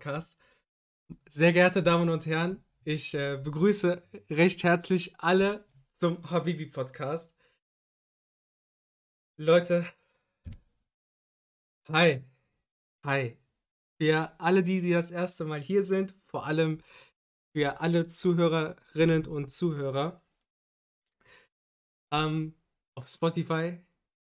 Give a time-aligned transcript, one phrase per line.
[0.00, 0.38] Podcast.
[1.28, 7.30] Sehr geehrte Damen und Herren, ich äh, begrüße recht herzlich alle zum Habibi Podcast.
[9.36, 9.84] Leute,
[11.92, 12.24] hi,
[13.04, 13.36] hi.
[13.98, 16.80] Für alle, die, die das erste Mal hier sind, vor allem
[17.52, 20.22] für alle Zuhörerinnen und Zuhörer.
[22.10, 22.54] Ähm,
[22.94, 23.78] auf Spotify,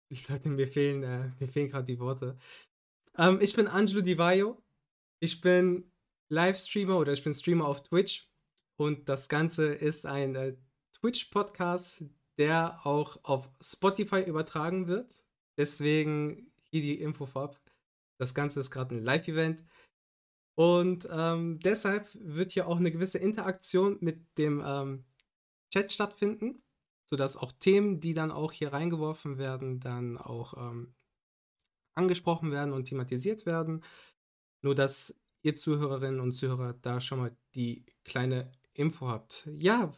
[0.09, 2.37] ich Leute, mir fehlen, äh, mir fehlen gerade die Worte.
[3.17, 4.61] Ähm, ich bin Angelo Di Vaio.
[5.19, 5.91] Ich bin
[6.29, 8.29] Livestreamer oder ich bin Streamer auf Twitch.
[8.77, 10.57] Und das Ganze ist ein äh,
[10.99, 12.03] Twitch-Podcast,
[12.37, 15.23] der auch auf Spotify übertragen wird.
[15.57, 17.59] Deswegen hier die Info vorab.
[18.17, 19.63] Das Ganze ist gerade ein Live-Event.
[20.57, 25.05] Und ähm, deshalb wird hier auch eine gewisse Interaktion mit dem ähm,
[25.73, 26.63] Chat stattfinden,
[27.09, 30.95] sodass auch Themen, die dann auch hier reingeworfen werden, dann auch ähm,
[31.93, 33.83] angesprochen werden und thematisiert werden.
[34.65, 39.47] Nur, dass ihr Zuhörerinnen und Zuhörer da schon mal die kleine Info habt.
[39.59, 39.93] Ja,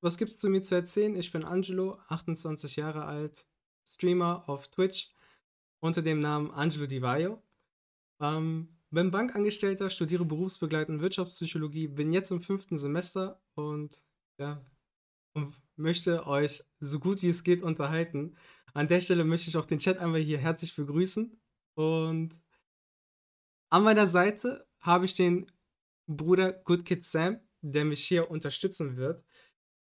[0.00, 1.16] was gibt es zu mir zu erzählen?
[1.16, 3.44] Ich bin Angelo, 28 Jahre alt,
[3.84, 5.10] Streamer auf Twitch
[5.80, 7.42] unter dem Namen Angelo Di Vaio.
[8.20, 14.00] Ähm, bin Bankangestellter, studiere berufsbegleitende Wirtschaftspsychologie, bin jetzt im fünften Semester und
[14.38, 14.64] ja,
[15.34, 18.36] und möchte euch so gut wie es geht unterhalten.
[18.74, 21.36] An der Stelle möchte ich auch den Chat einmal hier herzlich begrüßen.
[21.74, 22.36] Und
[23.70, 25.50] an meiner Seite habe ich den
[26.06, 29.24] Bruder Good Kid Sam, der mich hier unterstützen wird.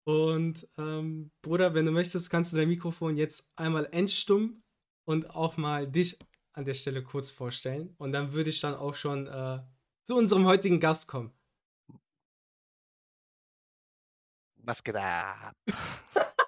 [0.04, 4.62] Und ähm, Bruder, wenn du möchtest, kannst du dein Mikrofon jetzt einmal entstummen
[5.04, 6.18] und auch mal dich
[6.54, 7.94] an der Stelle kurz vorstellen.
[7.98, 9.60] Und dann würde ich dann auch schon äh,
[10.04, 11.32] zu unserem heutigen Gast kommen.
[14.56, 15.54] Was geht ab?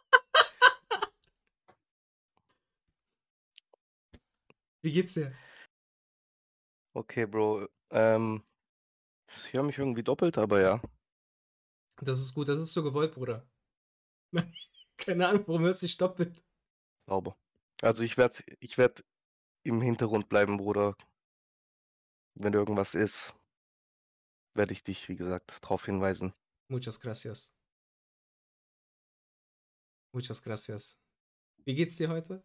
[4.83, 5.33] Wie geht's dir?
[6.95, 7.69] Okay, Bro.
[7.91, 8.43] Ähm,
[9.29, 10.83] ich höre mich irgendwie doppelt, aber ja.
[12.03, 13.49] Das ist gut, das ist so gewollt, Bruder.
[14.97, 16.43] Keine Ahnung, warum hörst du dich doppelt?
[17.07, 17.37] Sauber.
[17.83, 19.05] Also ich werde ich werd
[19.63, 20.97] im Hintergrund bleiben, Bruder.
[22.35, 23.35] Wenn irgendwas ist,
[24.55, 26.33] werde ich dich, wie gesagt, darauf hinweisen.
[26.69, 27.51] Muchas gracias.
[30.13, 30.97] Muchas gracias.
[31.65, 32.43] Wie geht's dir heute?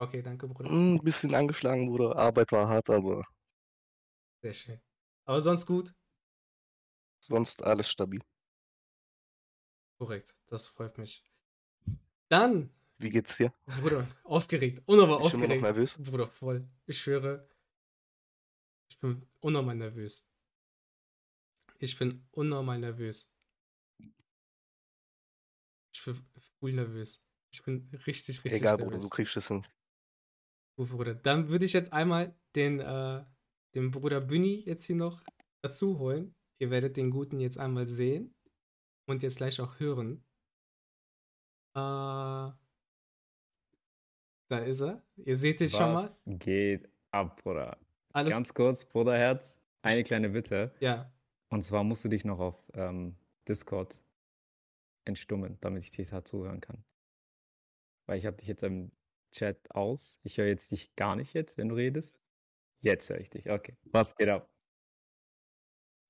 [0.00, 0.70] Okay, danke, Bruder.
[0.70, 2.16] Ein bisschen angeschlagen, Bruder.
[2.16, 3.22] Arbeit war hart, aber
[4.42, 4.80] Sehr schön.
[5.24, 5.92] Aber sonst gut?
[7.18, 8.20] sonst alles stabil.
[9.98, 11.24] Korrekt, das freut mich.
[12.28, 13.52] Dann, Wie geht's dir?
[13.66, 15.62] Bruder, aufgeregt, unnormal Bist du immer noch aufgeregt.
[15.62, 15.98] nervös?
[15.98, 16.68] Bruder, voll.
[16.86, 17.48] Ich schwöre,
[18.88, 20.26] ich bin unnormal nervös.
[21.78, 23.32] Ich bin unnormal nervös.
[25.94, 26.22] Ich bin
[26.60, 27.24] voll nervös.
[27.50, 29.04] Ich bin richtig, richtig Egal, Bruder, nervös.
[29.04, 29.66] du kriegst es hin.
[30.76, 31.14] Gut, Bruder.
[31.14, 33.24] Dann würde ich jetzt einmal den, äh,
[33.74, 35.22] den Bruder Büni jetzt hier noch
[35.62, 36.34] dazu holen.
[36.58, 38.34] Ihr werdet den Guten jetzt einmal sehen
[39.06, 40.24] und jetzt gleich auch hören.
[41.76, 42.52] Äh,
[44.48, 45.02] da ist er.
[45.16, 46.04] Ihr seht ihn schon mal.
[46.04, 47.78] Was geht ab, Bruder?
[48.12, 48.30] Alles.
[48.30, 50.72] Ganz kurz, Bruderherz, eine kleine Bitte.
[50.80, 51.12] ja,
[51.50, 53.16] Und zwar musst du dich noch auf ähm,
[53.48, 53.98] Discord
[55.04, 56.84] entstummen, damit ich dir da zuhören kann.
[58.06, 58.92] Weil ich habe dich jetzt im
[59.34, 60.18] Chat aus.
[60.22, 62.16] Ich höre jetzt dich gar nicht jetzt, wenn du redest.
[62.80, 63.50] Jetzt höre ich dich.
[63.50, 63.76] Okay.
[63.84, 64.48] Was geht ab?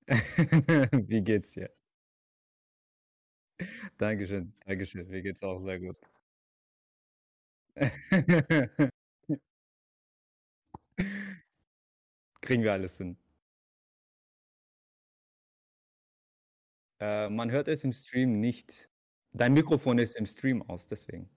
[1.08, 1.70] Wie geht's dir?
[3.98, 5.08] Dankeschön, Dankeschön.
[5.08, 5.96] Mir geht's auch sehr gut.
[12.40, 13.16] Kriegen wir alles hin.
[17.00, 18.88] Äh, man hört es im Stream nicht.
[19.32, 21.28] Dein Mikrofon ist im Stream aus, deswegen.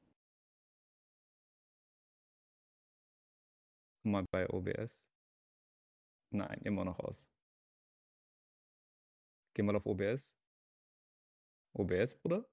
[4.08, 5.06] Mal bei OBS.
[6.32, 7.28] Nein, immer noch aus.
[9.54, 10.36] Geh mal auf OBS.
[11.74, 12.46] OBS, Bruder?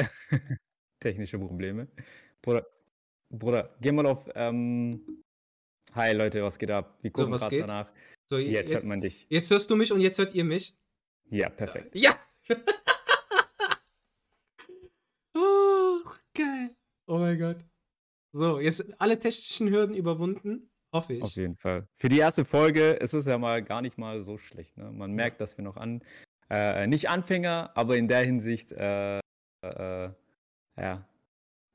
[1.00, 1.88] Technische Probleme.
[2.42, 2.66] Bruder,
[3.30, 4.28] Bruder, geh mal auf.
[4.34, 5.22] Ähm,
[5.94, 6.98] Hi Leute, was geht ab?
[7.02, 7.92] Wir So, gucken was gerade danach.
[8.26, 9.26] so Jetzt jetzt, hört man dich.
[9.30, 10.76] jetzt hörst du mich und jetzt hört ihr mich.
[11.30, 11.94] Ja, perfekt.
[11.94, 12.18] Ja!
[15.34, 16.00] oh,
[16.34, 16.76] geil.
[17.06, 17.64] Oh mein Gott.
[18.32, 21.22] So, jetzt alle technischen Hürden überwunden, hoffe ich.
[21.22, 21.88] Auf jeden Fall.
[21.96, 24.76] Für die erste Folge ist es ja mal gar nicht mal so schlecht.
[24.76, 24.92] Ne?
[24.92, 26.02] Man merkt, dass wir noch an,
[26.50, 29.18] äh, nicht Anfänger, aber in der Hinsicht, äh,
[29.62, 30.10] äh,
[30.76, 31.08] ja,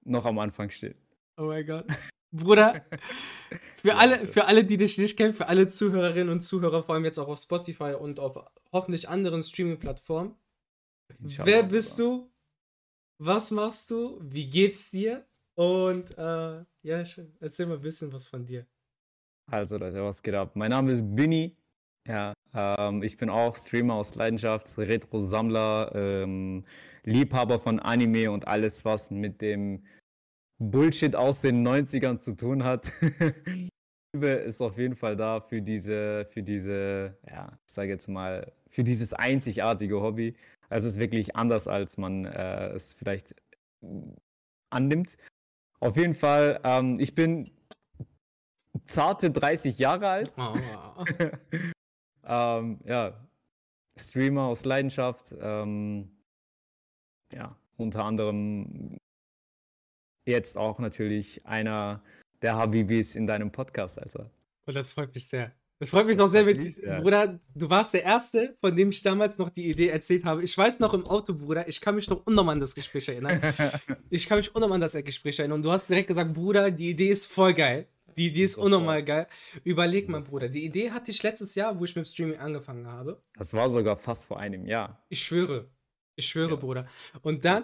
[0.04, 0.96] noch am Anfang stehen.
[1.38, 1.86] Oh mein Gott.
[2.32, 2.86] Bruder,
[3.82, 7.06] für alle, für alle, die dich nicht kennen, für alle Zuhörerinnen und Zuhörer, vor allem
[7.06, 8.38] jetzt auch auf Spotify und auf
[8.72, 10.36] hoffentlich anderen Streaming-Plattformen.
[11.20, 12.32] Wer bist du?
[13.18, 14.20] Was machst du?
[14.22, 15.26] Wie geht's dir?
[15.62, 17.32] Und äh, ja, schön.
[17.40, 18.66] erzähl mal ein bisschen was von dir.
[19.52, 20.56] Also Leute, was geht ab?
[20.56, 21.56] Mein Name ist Binny.
[22.08, 26.66] Ja, ähm, ich bin auch Streamer aus Leidenschaft, Retro-Sammler, ähm,
[27.04, 29.86] Liebhaber von Anime und alles, was mit dem
[30.58, 32.92] Bullshit aus den 90ern zu tun hat.
[34.16, 38.52] Liebe ist auf jeden Fall da für diese, für diese, ja, ich sage jetzt mal,
[38.72, 40.36] für dieses einzigartige Hobby.
[40.70, 43.36] Also es ist wirklich anders, als man äh, es vielleicht
[44.72, 45.18] annimmt.
[45.82, 47.52] Auf jeden Fall, ähm, ich bin
[48.86, 50.34] zarte 30 Jahre alt.
[50.38, 50.54] Oh.
[52.24, 53.28] ähm, ja,
[53.98, 55.34] Streamer aus Leidenschaft.
[55.40, 56.12] Ähm,
[57.34, 59.00] ja, unter anderem
[60.26, 62.04] jetzt auch natürlich einer
[62.44, 64.30] der Habibis in deinem Podcast, Alter.
[64.68, 65.52] Und das freut mich sehr.
[65.82, 67.02] Das freut mich noch sehr mit, sehr.
[67.02, 70.44] Bruder, du warst der Erste, von dem ich damals noch die Idee erzählt habe.
[70.44, 73.42] Ich weiß noch im Auto, Bruder, ich kann mich noch unnormal an das Gespräch erinnern.
[74.12, 75.56] Ich kann mich unnormal an das Gespräch erinnern.
[75.56, 77.88] Und du hast direkt gesagt, Bruder, die Idee ist voll geil.
[78.16, 79.26] Die Idee ist unnormal geil.
[79.64, 80.22] Überleg mal.
[80.22, 83.20] Bruder, die Idee hatte ich letztes Jahr, wo ich mit dem Streaming angefangen habe.
[83.34, 85.04] Das war sogar fast vor einem Jahr.
[85.10, 85.68] Ich schwöre.
[86.16, 86.56] Ich schwöre, Ja.
[86.58, 86.88] Bruder.
[87.24, 87.64] Und dann,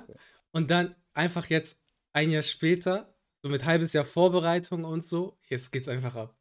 [0.54, 1.78] und dann einfach jetzt
[2.14, 3.14] ein Jahr später,
[3.44, 6.37] so mit halbes Jahr Vorbereitung und so, jetzt geht's einfach ab.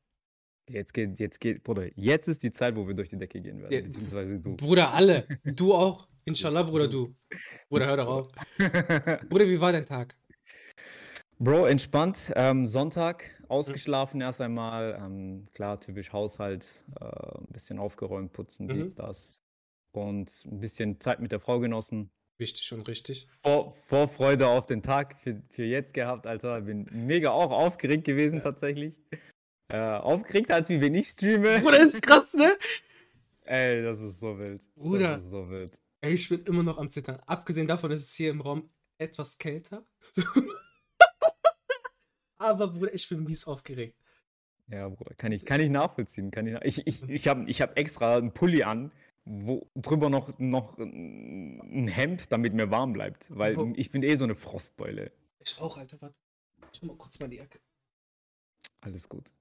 [0.68, 3.60] Jetzt geht, jetzt geht, Bruder, jetzt ist die Zeit, wo wir durch die Decke gehen
[3.62, 3.72] werden.
[3.72, 4.56] Ja, beziehungsweise du.
[4.56, 5.26] Bruder, alle.
[5.44, 6.08] Du auch.
[6.24, 7.14] Inshallah, Bruder, du.
[7.68, 8.32] Bruder, hör doch auf.
[9.28, 10.16] Bruder, wie war dein Tag?
[11.38, 12.32] Bro, entspannt.
[12.34, 14.98] Ähm, Sonntag, ausgeschlafen erst einmal.
[15.00, 16.84] Ähm, klar, typisch Haushalt.
[17.00, 18.84] Äh, ein bisschen aufgeräumt, putzen, Mhm.
[18.84, 19.40] dies, das.
[19.92, 22.10] Und ein bisschen Zeit mit der Frau genossen.
[22.38, 23.28] Wichtig und richtig.
[23.44, 26.62] Vor, Vorfreude auf den Tag für, für jetzt gehabt, Alter.
[26.62, 28.42] Bin mega auch aufgeregt gewesen, Ja.
[28.42, 28.94] tatsächlich.
[29.68, 31.60] Äh, aufgeregt, als wie wenn ich streame.
[31.62, 32.56] Bruder, ist krass, ne?
[33.42, 34.62] Ey, das ist so wild.
[34.74, 35.14] Bruder.
[35.14, 35.80] Das ist so wild.
[36.00, 37.20] Ey, ich bin immer noch am Zittern.
[37.26, 39.84] Abgesehen davon ist es hier im Raum etwas kälter.
[42.38, 43.98] Aber, Bruder, ich bin mies aufgeregt.
[44.68, 46.30] Ja, Bruder, kann ich, kann ich nachvollziehen.
[46.30, 48.92] Kann ich, nach- ich, ich, ich habe ich hab extra einen Pulli an,
[49.24, 53.36] wo drüber noch, noch ein Hemd, damit mir warm bleibt.
[53.36, 55.12] Weil Wo- ich bin eh so eine Frostbeule.
[55.40, 56.16] Ich auch, Alter, warte.
[56.72, 57.60] Schau mal kurz mal die Ecke.
[58.80, 59.32] Alles gut.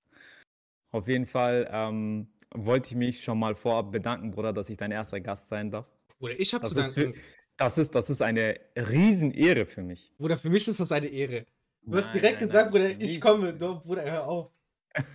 [0.95, 4.91] Auf jeden Fall ähm, wollte ich mich schon mal vorab bedanken, Bruder, dass ich dein
[4.91, 5.85] erster Gast sein darf.
[6.19, 7.19] Bruder, ich hab Das zu ist, für, danken.
[7.57, 10.13] das, ist, das ist eine Riesenehre für mich.
[10.17, 11.45] Bruder, für mich ist das eine Ehre.
[11.81, 13.53] Du hast Nein, direkt nein, gesagt, nein, Bruder, ich komme.
[13.53, 14.51] Doch, Bruder, hör auf.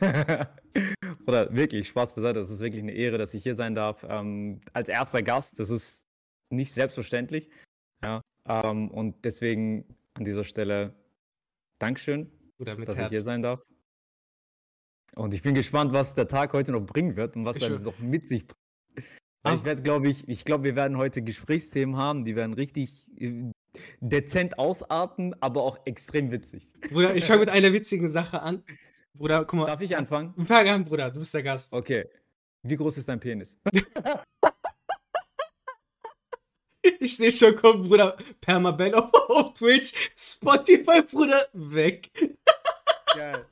[1.24, 2.40] Bruder, wirklich, Spaß beiseite.
[2.40, 4.04] Das ist wirklich eine Ehre, dass ich hier sein darf.
[4.06, 6.04] Ähm, als erster Gast, das ist
[6.50, 7.48] nicht selbstverständlich.
[8.02, 10.94] Ja, ähm, und deswegen an dieser Stelle
[11.78, 13.24] Dankeschön, Bruder, dass ich hier Herz.
[13.24, 13.62] sein darf.
[15.16, 17.98] Und ich bin gespannt, was der Tag heute noch bringen wird und was er noch
[17.98, 18.60] mit sich bringt.
[19.42, 19.64] Weil ich Ach.
[19.64, 23.50] werde, glaube ich, ich glaube, wir werden heute Gesprächsthemen haben, die werden richtig äh,
[24.00, 26.72] dezent ausarten, aber auch extrem witzig.
[26.90, 28.62] Bruder, ich fange mit einer witzigen Sache an.
[29.14, 29.66] Bruder, guck mal.
[29.66, 30.34] Darf ich anfangen?
[30.44, 31.72] Fang an, Bruder, du bist der Gast.
[31.72, 32.06] Okay.
[32.62, 33.58] Wie groß ist dein Penis?
[36.98, 38.16] Ich sehe schon kommen, Bruder.
[38.40, 42.10] Permabell auf, auf Twitch, Spotify, Bruder, weg.
[43.14, 43.46] Geil.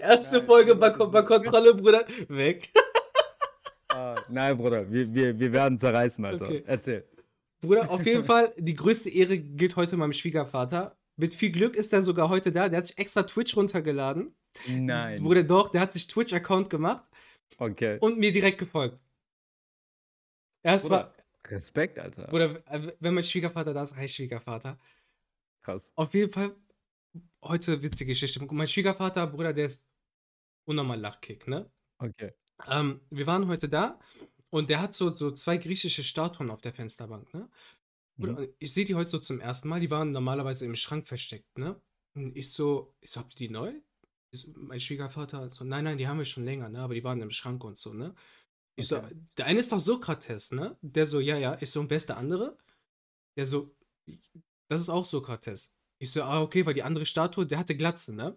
[0.00, 2.72] Erste Nein, Folge bei, bei Kontrolle, Bruder, weg.
[3.88, 6.46] Ah, nein, Bruder, wir, wir, wir werden zerreißen, Alter.
[6.46, 6.62] Okay.
[6.66, 7.06] Erzähl.
[7.60, 10.96] Bruder, auf jeden Fall, die größte Ehre gilt heute meinem Schwiegervater.
[11.16, 12.68] Mit viel Glück ist er sogar heute da.
[12.68, 14.34] Der hat sich extra Twitch runtergeladen.
[14.66, 15.22] Nein.
[15.22, 17.04] Bruder, doch, der hat sich Twitch-Account gemacht
[17.58, 17.98] Okay.
[18.00, 18.98] und mir direkt gefolgt.
[20.62, 21.14] Erst Bruder, war,
[21.48, 22.26] Respekt, Alter.
[22.28, 24.78] Bruder, äh, wenn mein Schwiegervater da ist, hi Schwiegervater.
[25.62, 25.92] Krass.
[25.94, 26.54] Auf jeden Fall,
[27.42, 28.44] heute witzige Geschichte.
[28.50, 29.84] Mein Schwiegervater, Bruder, der ist
[30.66, 31.70] unnormal Lachkick, ne?
[31.98, 32.32] Okay.
[32.66, 33.98] Ähm, wir waren heute da
[34.50, 37.50] und der hat so, so zwei griechische Statuen auf der Fensterbank, ne?
[38.18, 38.54] Bruder, Mhm.
[38.58, 41.80] ich sehe die heute so zum ersten Mal, die waren normalerweise im Schrank versteckt, ne?
[42.14, 43.72] Und ich so, ich so, habt ihr die neu?
[44.30, 46.80] Ich so, mein Schwiegervater so, nein, nein, die haben wir schon länger, ne?
[46.80, 48.14] Aber die waren im Schrank und so, ne?
[48.76, 49.16] Ich so, Okay.
[49.36, 50.76] der eine ist doch Sokrates, ne?
[50.82, 51.58] Der so, ja, ja.
[51.60, 52.58] Ich so, und wer ist der andere?
[53.36, 53.74] Der so,
[54.68, 55.72] das ist auch Sokrates.
[56.02, 58.36] Ich so, ah, okay, weil die andere Statue, der hatte Glatze, ne?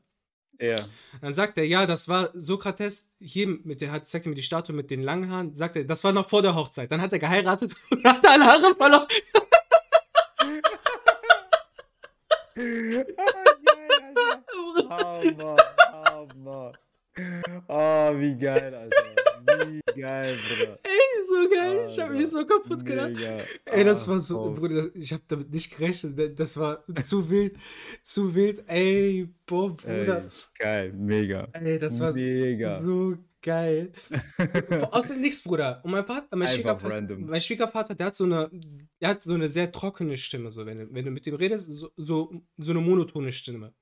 [0.60, 0.88] Ja.
[1.20, 4.44] Dann sagt er, ja, das war Sokrates, hier mit der hat, zeigt er mir die
[4.44, 6.92] Statue mit den langen Haaren, sagt er, das war noch vor der Hochzeit.
[6.92, 9.08] Dann hat er geheiratet und hatte alle Haare verloren.
[14.88, 15.56] Hammer,
[16.06, 16.72] Hammer.
[17.68, 19.06] Oh, wie geil, Alter.
[19.66, 20.78] Wie geil, Bruder.
[20.84, 21.88] Ey, so geil.
[21.90, 23.12] Ich habe mich so kaputt gedacht.
[23.14, 23.44] Mega.
[23.66, 24.52] Ey, das Ah, war so, Bro.
[24.54, 26.40] Bruder, ich habe damit nicht gerechnet.
[26.40, 27.58] Das war zu wild,
[28.04, 28.64] zu wild.
[28.68, 30.24] Ey, boah, Bruder.
[30.26, 30.30] Ey,
[30.60, 31.48] geil, mega.
[31.54, 32.82] Ey, das war mega.
[32.82, 33.92] so geil.
[34.70, 35.82] So, aus dem Nichts, Bruder.
[35.84, 38.50] Und mein Vater, mein Schwiegervater, mein Schwiegervater, der hat so eine,
[39.00, 41.72] der hat so eine sehr trockene Stimme, so wenn du, wenn du mit dem redest,
[41.72, 43.74] so, so, so eine monotone Stimme.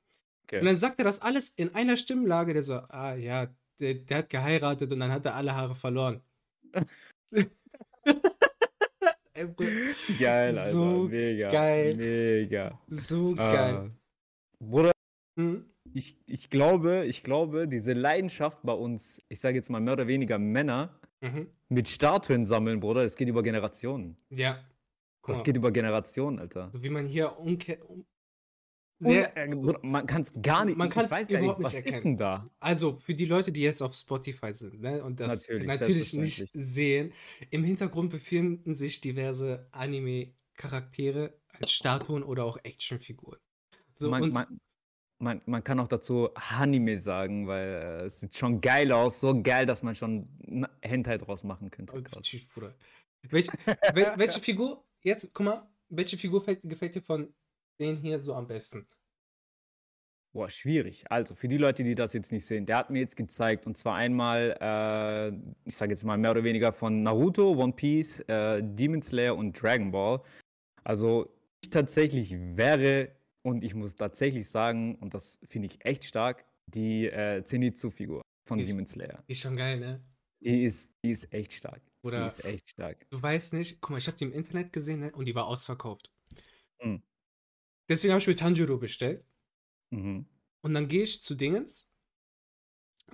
[0.43, 0.59] Okay.
[0.59, 3.47] Und dann sagt er das alles in einer Stimmlage, der so, ah ja,
[3.79, 6.21] der, der hat geheiratet und dann hat er alle Haare verloren.
[10.19, 10.69] Geil, Alter.
[10.69, 11.49] So mega.
[11.51, 11.95] geil.
[11.95, 12.79] Mega.
[12.89, 13.91] so geil.
[14.61, 14.91] Äh, Bruder,
[15.37, 15.65] Hm?
[15.93, 20.07] ich, ich glaube, ich glaube, diese Leidenschaft bei uns, ich sage jetzt mal mehr oder
[20.07, 21.47] weniger Männer, Mhm.
[21.69, 24.17] mit Statuen sammeln, Bruder, es geht über Generationen.
[24.29, 24.55] Ja.
[25.21, 26.69] Guck Das mal, geht über Generationen, Alter.
[26.73, 28.05] so wie man hier umke um,
[29.03, 32.03] Sehr, äh, man kann es gar nicht, Man weiß gar überhaupt nicht, was ist erkennen.
[32.03, 32.49] denn da?
[32.59, 36.49] Also für die Leute, die jetzt auf Spotify sind ne, und das Natürlich, natürlich, nicht
[36.53, 37.13] sehen,
[37.49, 43.39] im Hintergrund befinden sich diverse Anime-Charaktere als Statuen oder auch Actionfiguren.
[43.95, 44.59] So, man, und man,
[45.19, 49.41] man, man kann auch dazu Hanime sagen, weil äh, es sieht schon geil aus, so
[49.41, 50.27] geil, dass man schon
[50.81, 51.93] Hentai draus machen könnte.
[51.95, 52.75] oh, tschüss, Bruder.
[53.23, 53.47] Welch,
[53.93, 57.33] wel, welche Figur, jetzt guck mal, welche Figur gefällt, gefällt dir von
[57.83, 58.87] denen hier so am besten?
[60.35, 61.03] Boah, schwierig.
[61.11, 63.77] Also, für die Leute, die das jetzt nicht sehen, der hat mir jetzt gezeigt, und
[63.77, 65.29] zwar einmal, äh,
[65.69, 69.61] ich sage jetzt mal mehr oder weniger von Naruto, One Piece, äh, Demon Slayer und
[69.61, 70.21] Dragon Ball.
[70.83, 71.29] Also,
[71.63, 73.11] ich tatsächlich wäre,
[73.43, 78.57] und ich muss tatsächlich sagen, und das finde ich echt stark, die äh, Zenitsu-Figur von
[78.57, 79.23] Ich- Demon Slayer.
[79.27, 80.03] Die ist schon geil, ne?
[80.39, 81.81] Die ist, die ist echt stark.
[81.85, 83.05] Die Oder ist echt stark.
[83.11, 85.45] du weißt nicht, guck mal, ich habe die im Internet gesehen ne, und die war
[85.45, 86.11] ausverkauft.
[86.83, 87.01] Mhm.
[87.89, 89.25] Deswegen habe ich mir Tanjiro bestellt.
[89.91, 90.25] Mhm.
[90.61, 91.89] Und dann gehe ich zu Dingens,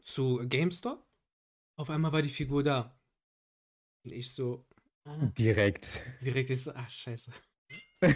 [0.03, 1.05] zu GameStop.
[1.77, 2.99] Auf einmal war die Figur da.
[4.03, 4.67] Und ich so,
[5.05, 6.03] ah, Direkt.
[6.21, 7.31] direkt ich so, ach scheiße.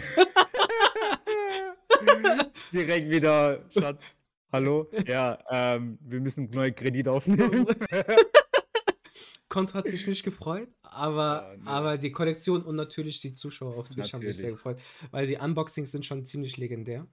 [2.72, 4.16] Direkt wieder, Schatz.
[4.52, 4.90] Hallo?
[5.06, 7.66] Ja, ähm, wir müssen neue Kredit aufnehmen.
[9.48, 11.62] Konto hat sich nicht gefreut, aber, Ja, nee.
[11.66, 14.56] aber die Kollektion und natürlich die Zuschauer auf Twitch haben sich sehr Natürlich.
[14.56, 17.06] gefreut, weil die Unboxings sind schon ziemlich legendär.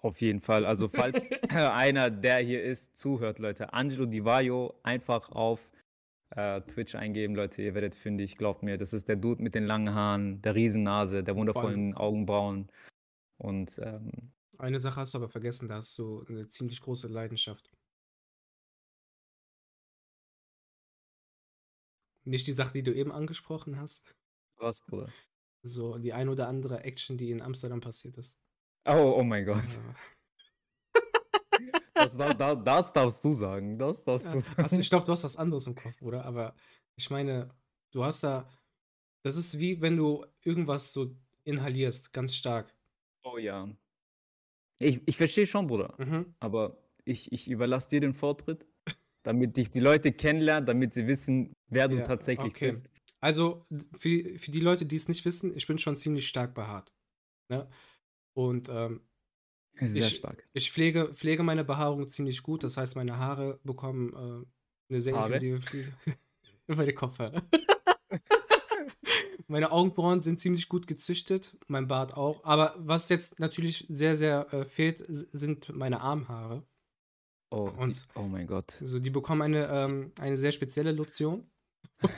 [0.00, 0.66] Auf jeden Fall.
[0.66, 5.72] Also, falls einer, der hier ist, zuhört, Leute, Angelo Di Vaio einfach auf
[6.36, 7.62] äh, Twitch eingeben, Leute.
[7.62, 8.76] Ihr werdet fündig, glaubt mir.
[8.76, 12.70] Das ist der Dude mit den langen Haaren, der Riesennase, der wundervollen Augenbrauen.
[13.38, 14.10] Und ähm,
[14.58, 17.70] Eine Sache hast du aber vergessen, da hast du eine ziemlich große Leidenschaft.
[22.24, 24.14] Nicht die Sache, die du eben angesprochen hast.
[24.56, 25.12] was, Bruder?
[25.62, 28.38] So die ein oder andere Action, die in Amsterdam passiert ist.
[28.86, 29.64] Oh, oh mein Gott.
[29.64, 29.94] Ja.
[31.94, 33.78] Das, das, das, darfst du sagen.
[33.78, 34.62] Das darfst du Ja, sagen.
[34.62, 36.24] Hast du, ich glaube, du hast was anderes im Kopf, oder?
[36.24, 36.54] Aber
[36.96, 37.54] ich meine,
[37.92, 38.50] du hast da.
[39.22, 42.74] Das ist wie wenn du irgendwas so inhalierst, ganz stark.
[43.22, 43.68] Oh ja.
[44.78, 45.94] Ich, ich verstehe schon, Bruder.
[45.98, 46.34] Mhm.
[46.40, 48.66] Aber ich, ich überlasse dir den Vortritt,
[49.24, 52.70] damit dich die Leute kennenlernen, damit sie wissen, wer du Ja, tatsächlich okay.
[52.70, 52.88] bist.
[53.20, 53.66] Also,
[53.96, 56.92] für, für die Leute, die es nicht wissen, ich bin schon ziemlich stark behaart.
[57.48, 57.68] Ne?
[58.34, 59.00] Und ähm,
[59.76, 60.46] Sehr Ich- stark.
[60.52, 62.62] ich pflege, pflege meine Behaarung ziemlich gut.
[62.64, 65.26] Das heißt, meine Haare bekommen äh, eine sehr Haare?
[65.34, 65.92] intensive Pflege.
[66.66, 67.42] meine Kopfhaare.
[69.48, 72.44] meine Augenbrauen sind ziemlich gut gezüchtet, mein Bart auch.
[72.44, 76.62] Aber was jetzt natürlich sehr, sehr äh, fehlt, sind meine Armhaare.
[77.54, 78.76] Oh, Und- die, oh mein Gott.
[78.80, 81.46] Also die bekommen eine, ähm, eine sehr spezielle Lotion.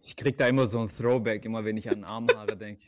[0.00, 2.82] Ich krieg da immer so ein Throwback, immer wenn ich an Armhaare denke.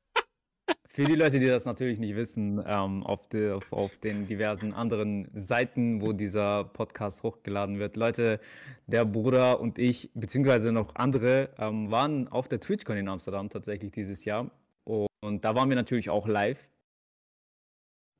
[0.88, 4.72] Für die Leute, die das natürlich nicht wissen, ähm, auf, de, auf, auf den diversen
[4.72, 7.96] anderen Seiten, wo dieser Podcast hochgeladen wird.
[7.96, 8.40] Leute,
[8.86, 13.92] der Bruder und ich, beziehungsweise noch andere, ähm, waren auf der TwitchCon in Amsterdam tatsächlich
[13.92, 14.50] dieses Jahr.
[14.84, 16.66] Und, und da waren wir natürlich auch live.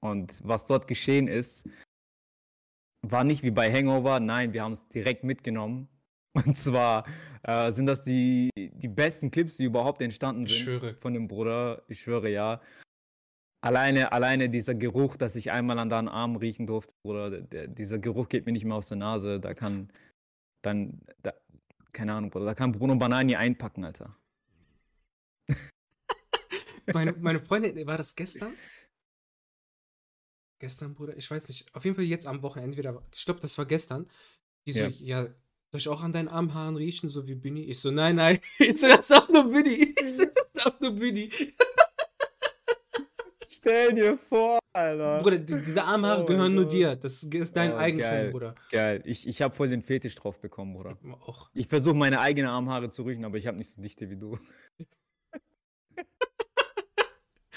[0.00, 1.66] Und was dort geschehen ist,
[3.10, 4.20] war nicht wie bei Hangover.
[4.20, 5.88] Nein, wir haben es direkt mitgenommen.
[6.32, 7.06] Und zwar
[7.42, 10.94] äh, sind das die, die besten Clips, die überhaupt entstanden Ich sind schwöre.
[10.96, 11.82] von dem Bruder.
[11.88, 12.60] Ich schwöre, ja.
[13.62, 17.66] Alleine, alleine dieser Geruch, dass ich einmal an deinen Arm riechen durfte, Bruder, der, der,
[17.68, 19.40] dieser Geruch geht mir nicht mehr aus der Nase.
[19.40, 19.90] Da kann
[20.62, 21.32] dann, da,
[21.92, 24.16] keine Ahnung, Bruder, da kann Bruno Banani einpacken, Alter.
[26.92, 28.52] Meine, meine Freundin, war das gestern?
[30.58, 31.16] Gestern, Bruder?
[31.16, 31.74] Ich weiß nicht.
[31.74, 33.02] Auf jeden Fall jetzt am Wochenende wieder.
[33.14, 34.06] Ich glaube, das war gestern.
[34.66, 34.88] Die so, Ja.
[34.88, 35.22] ja,
[35.70, 37.62] soll ich auch an deinen Armhaaren riechen, so wie Binny?
[37.64, 38.38] Ich so, nein, nein.
[38.58, 39.94] Ich so, das ist auch nur Binny.
[40.02, 41.30] Ich so, das ist auch nur Binny.
[43.48, 45.18] Stell dir vor, Alter.
[45.22, 46.72] Bruder, die, diese Armhaare Oh gehören nur Gott.
[46.72, 46.96] dir.
[46.96, 48.30] Das ist dein Oh, Eigentum, geil.
[48.30, 48.54] Bruder.
[48.70, 50.96] Geil, ich, ich habe voll den Fetisch drauf bekommen, Bruder.
[51.26, 51.50] Auch.
[51.52, 54.38] Ich versuche meine eigenen Armhaare zu riechen, aber ich habe nicht so dichte wie du.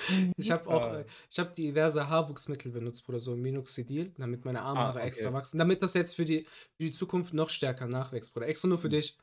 [0.38, 1.00] Ich habe auch, Ah.
[1.02, 5.08] äh, ich habe diverse Haarwuchsmittel benutzt, Bruder, so Minoxidil, damit meine Armhaare Ah, okay.
[5.08, 5.58] extra wachsen.
[5.60, 6.44] Damit das jetzt für die,
[6.78, 8.48] für die Zukunft noch stärker nachwächst, Bruder.
[8.48, 9.18] Extra nur für dich.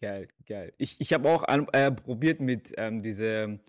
[0.00, 0.72] Geil, geil.
[0.78, 3.60] Ich, ich habe auch an, äh, probiert mit ähm, diese,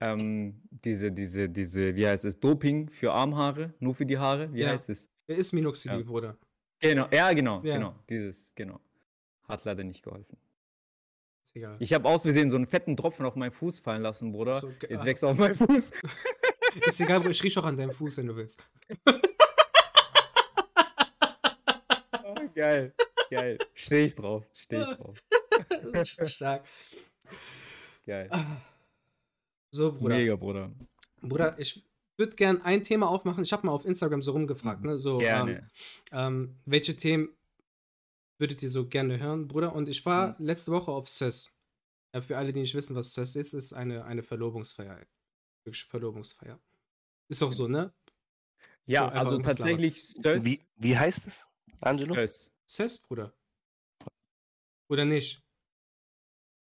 [0.00, 4.52] ähm, diese, diese, diese, wie heißt es, Doping für Armhaare, nur für die Haare.
[4.52, 4.68] Wie Ja.
[4.70, 5.08] heißt es?
[5.26, 6.04] Er ist Minoxidil, Ja.
[6.04, 6.36] Bruder.
[6.80, 7.74] Genau, ja, genau, Ja.
[7.76, 7.94] genau.
[8.08, 8.80] Dieses, genau.
[9.48, 10.36] Hat leider nicht geholfen.
[11.58, 11.76] Egal.
[11.80, 14.54] Ich habe aus Versehen so einen fetten Tropfen auf meinen Fuß fallen lassen, Bruder.
[14.54, 15.04] So, Jetzt ah.
[15.04, 15.90] wächst er auf meinen Fuß.
[16.86, 17.28] Ist egal.
[17.28, 18.64] Ich riech auch an deinem Fuß, wenn du willst.
[22.24, 22.94] Oh, geil,
[23.28, 23.58] geil.
[23.74, 25.18] Stehe ich drauf, stehe ich drauf.
[26.26, 26.64] Stark.
[28.06, 28.30] Geil.
[29.72, 30.14] So, Bruder.
[30.14, 30.70] Mega, Bruder.
[31.22, 31.82] Bruder, ich
[32.16, 33.42] würde gern ein Thema aufmachen.
[33.42, 34.96] Ich habe mal auf Instagram so rumgefragt, ne?
[34.96, 35.68] So, ähm, Gerne.
[36.12, 37.30] ähm, welche Themen
[38.38, 39.74] würdet ihr so gerne hören, Bruder?
[39.74, 40.46] Und ich war Mhm.
[40.46, 41.54] letzte Woche auf SES.
[42.12, 45.06] Äh, für alle, die nicht wissen, was SES ist, ist eine, eine Verlobungsfeier.
[45.64, 46.60] Wirklich Verlobungsfeier.
[47.30, 47.92] Ist auch so, ne?
[48.86, 50.44] Ja, einfach also tatsächlich Sös.
[50.44, 51.46] Wie, wie heißt es,
[51.80, 52.14] Angelo?
[52.14, 52.52] Sös.
[52.66, 53.34] SES, Bruder.
[54.90, 55.42] Oder nicht?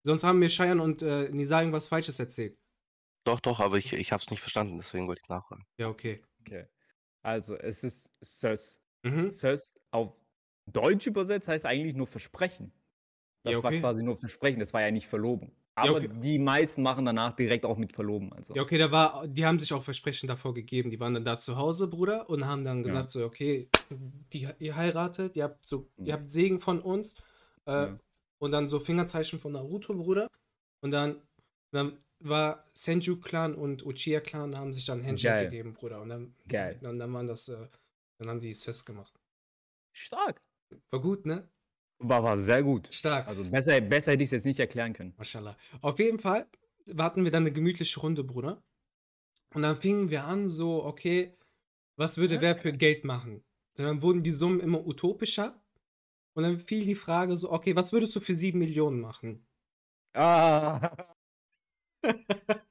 [0.06, 2.58] Sonst haben mir Scheiern und äh, Nisa irgendwas Falsches erzählt.
[3.26, 5.66] Doch, doch, aber ich, ich habe es nicht verstanden, deswegen wollte ich nachfragen.
[5.80, 6.22] Ja, okay.
[6.40, 6.68] Okay.
[7.24, 8.82] Also, es ist Sös.
[9.02, 9.30] Mhm.
[9.30, 10.14] Sös auf
[10.66, 12.72] Deutsch übersetzt heißt eigentlich nur Versprechen.
[13.42, 13.80] Das Ja, war okay.
[13.80, 15.52] quasi nur Versprechen, das war ja nicht Verlobung.
[15.76, 16.08] Ja, Aber okay.
[16.22, 18.32] die meisten machen danach direkt auch mit Verloben.
[18.32, 18.54] Also.
[18.54, 20.88] Ja, okay, da war, die haben sich auch Versprechen davor gegeben.
[20.90, 23.68] Die waren dann da zu Hause, Bruder, und haben dann gesagt so, okay,
[24.32, 27.16] die, ihr heiratet, ihr habt so, ihr habt Segen von uns
[27.66, 27.98] äh, Ja.
[28.38, 30.28] und dann so Fingerzeichen von Naruto, Bruder.
[30.80, 31.20] Und dann,
[31.72, 35.44] dann war Senju Clan und Uchiha Clan haben sich dann Handshake Geil.
[35.50, 36.00] gegeben, Bruder.
[36.00, 36.78] Und dann, Geil.
[36.82, 37.66] dann, dann waren das, äh,
[38.18, 39.12] dann haben die es festgemacht.
[39.92, 40.40] Stark.
[40.90, 41.48] War gut, ne?
[41.98, 42.88] War, war sehr gut.
[42.92, 43.26] Stark.
[43.28, 45.14] Also besser, besser hätte ich es jetzt nicht erklären können.
[45.16, 45.56] Mashallah.
[45.80, 46.46] Auf jeden Fall
[46.86, 48.62] warten wir dann eine gemütliche Runde, Bruder.
[49.54, 51.36] Und dann fingen wir an, so, okay,
[51.96, 53.44] was würde wer für Geld machen?
[53.76, 55.60] Und dann wurden die Summen immer utopischer.
[56.34, 59.46] Und dann fiel die Frage so, okay, was würdest du für sieben Millionen machen?
[60.14, 60.96] Ah.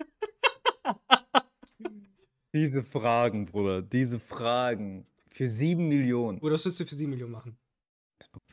[2.53, 5.07] diese Fragen, Bruder, diese Fragen.
[5.29, 6.39] Für sieben Millionen.
[6.39, 7.57] Oder was würdest du für sieben Millionen machen?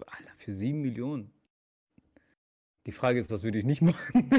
[0.06, 1.32] Alter, für sieben Millionen.
[2.86, 4.30] Die Frage ist, was würde ich nicht machen?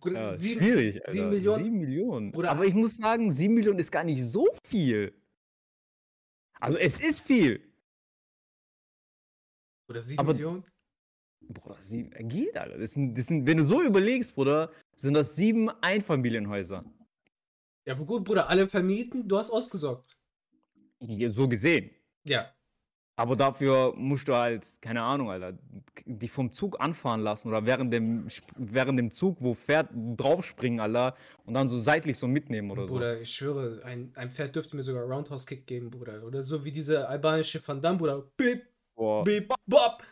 [0.00, 1.12] Bruder, ja, sieben- schwierig, Alter.
[1.12, 2.32] sieben Millionen- Sieben Millionen.
[2.32, 5.14] Bruder, Aber ich muss sagen, sieben Millionen ist gar nicht so viel.
[6.60, 7.72] Also es ist viel.
[9.88, 10.64] Oder sieben Aber- Millionen?
[11.40, 12.76] Bruder, sieben, äh, geht, Alter.
[12.78, 16.84] Das sind, das sind, wenn du so überlegst, Bruder, sind das sieben Einfamilienhäuser.
[17.86, 20.17] Ja, aber gut, Bruder, alle vermieten, du hast ausgesorgt.
[21.00, 21.90] So gesehen.
[22.24, 22.52] Ja.
[23.16, 25.58] Aber dafür musst du halt, keine Ahnung, Alter,
[26.06, 31.16] dich vom Zug anfahren lassen oder während dem, während dem Zug, wo Pferd draufspringen, Alter,
[31.44, 32.94] und dann so seitlich so mitnehmen oder so.
[32.94, 36.22] Bruder, ich schwöre, ein, ein Pferd dürfte mir sogar Roundhouse-Kick geben, Bruder.
[36.22, 38.30] Oder so wie diese albanische Van Damme, Bruder.
[38.36, 40.02] Bip, Boah, bip, bop.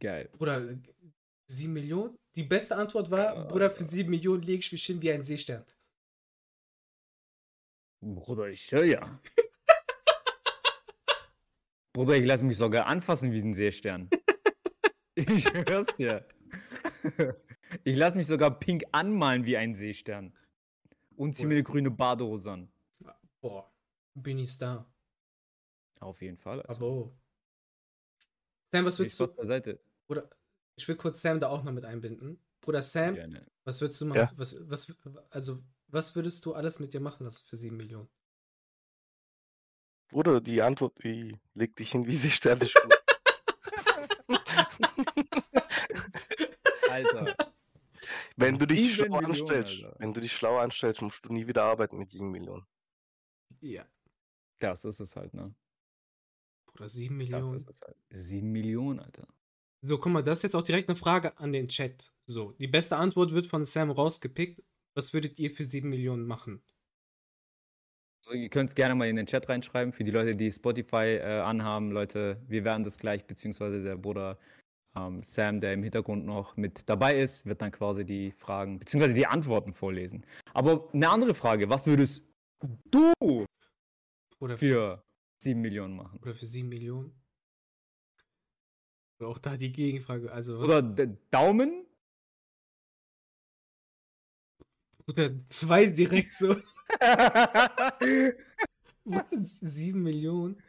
[0.00, 0.28] geil.
[0.36, 0.76] Bruder,
[1.46, 2.16] sieben Millionen?
[2.34, 3.44] Die beste Antwort war, Ja.
[3.44, 5.64] Bruder, für sieben Millionen lege ich mich hin wie ein Seestern.
[8.00, 9.20] Bruder, ich höre ja.
[11.92, 14.08] Bruder, ich lasse mich sogar anfassen wie ein Seestern.
[15.16, 16.26] Ich hör's dir.
[17.84, 20.34] Ich lasse mich sogar pink anmalen wie ein Seestern.
[21.14, 22.72] Und zieh mir eine grüne Badehose an.
[23.40, 23.70] Boah,
[24.14, 24.90] bin ich da.
[26.00, 26.62] Auf jeden Fall.
[26.62, 26.84] Also.
[26.84, 27.16] Aber oh.
[28.64, 29.24] Sam, was Nee, würdest du.
[29.24, 29.80] Spaß beiseite.
[30.06, 30.28] Bruder,
[30.74, 32.40] ich will kurz Sam da auch noch mit einbinden.
[32.60, 33.46] Bruder Sam, Gerne.
[33.64, 34.18] was würdest du machen?
[34.18, 34.32] Ja.
[34.36, 34.92] Was, was,
[35.30, 38.08] also, was würdest du alles mit dir machen lassen für sieben Millionen?
[40.08, 42.68] Bruder, die Antwort, wie, leg dich hin, wie sie Sterne.
[46.90, 47.34] Alter.
[48.36, 49.96] Wenn du dich schlau Millionen, anstellst, Alter.
[49.98, 52.66] wenn du dich schlau anstellst, musst du nie wieder arbeiten mit 7 Millionen.
[53.60, 53.86] Ja.
[54.58, 55.54] Das ist es halt, ne?
[56.66, 57.56] Bruder, sieben Das Millionen.
[57.56, 57.96] ist es halt.
[58.10, 59.26] Sieben Millionen, Alter.
[59.82, 62.12] So, guck mal, das ist jetzt auch direkt eine Frage an den Chat.
[62.26, 64.62] So, die beste Antwort wird von Sam rausgepickt.
[65.00, 66.60] Was würdet ihr für sieben Millionen machen?
[68.22, 69.94] So, ihr könnt es gerne mal in den Chat reinschreiben.
[69.94, 74.38] Für die Leute, die Spotify äh, anhaben, Leute, wir werden das gleich, beziehungsweise der Bruder
[74.94, 79.14] ähm, Sam, der im Hintergrund noch mit dabei ist, wird dann quasi die Fragen, beziehungsweise
[79.14, 80.26] die Antworten vorlesen.
[80.52, 82.22] Aber eine andere Frage, was würdest
[82.90, 83.46] du
[84.38, 85.02] Oder für
[85.38, 86.18] sieben Millionen machen?
[86.20, 87.18] Oder für 7 Millionen?
[89.18, 90.30] Oder auch da die Gegenfrage.
[90.30, 90.68] Also, was?
[90.68, 91.16] Oder D-
[95.14, 95.30] Daumen?
[95.36, 96.56] Oder zwei direkt so.
[99.04, 99.58] Was?
[99.60, 100.62] 7 Millionen?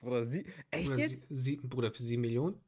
[0.00, 0.46] Oder sie?
[0.70, 1.26] Echt Oder jetzt?
[1.30, 2.60] Sie, Bruder, für 7 Millionen?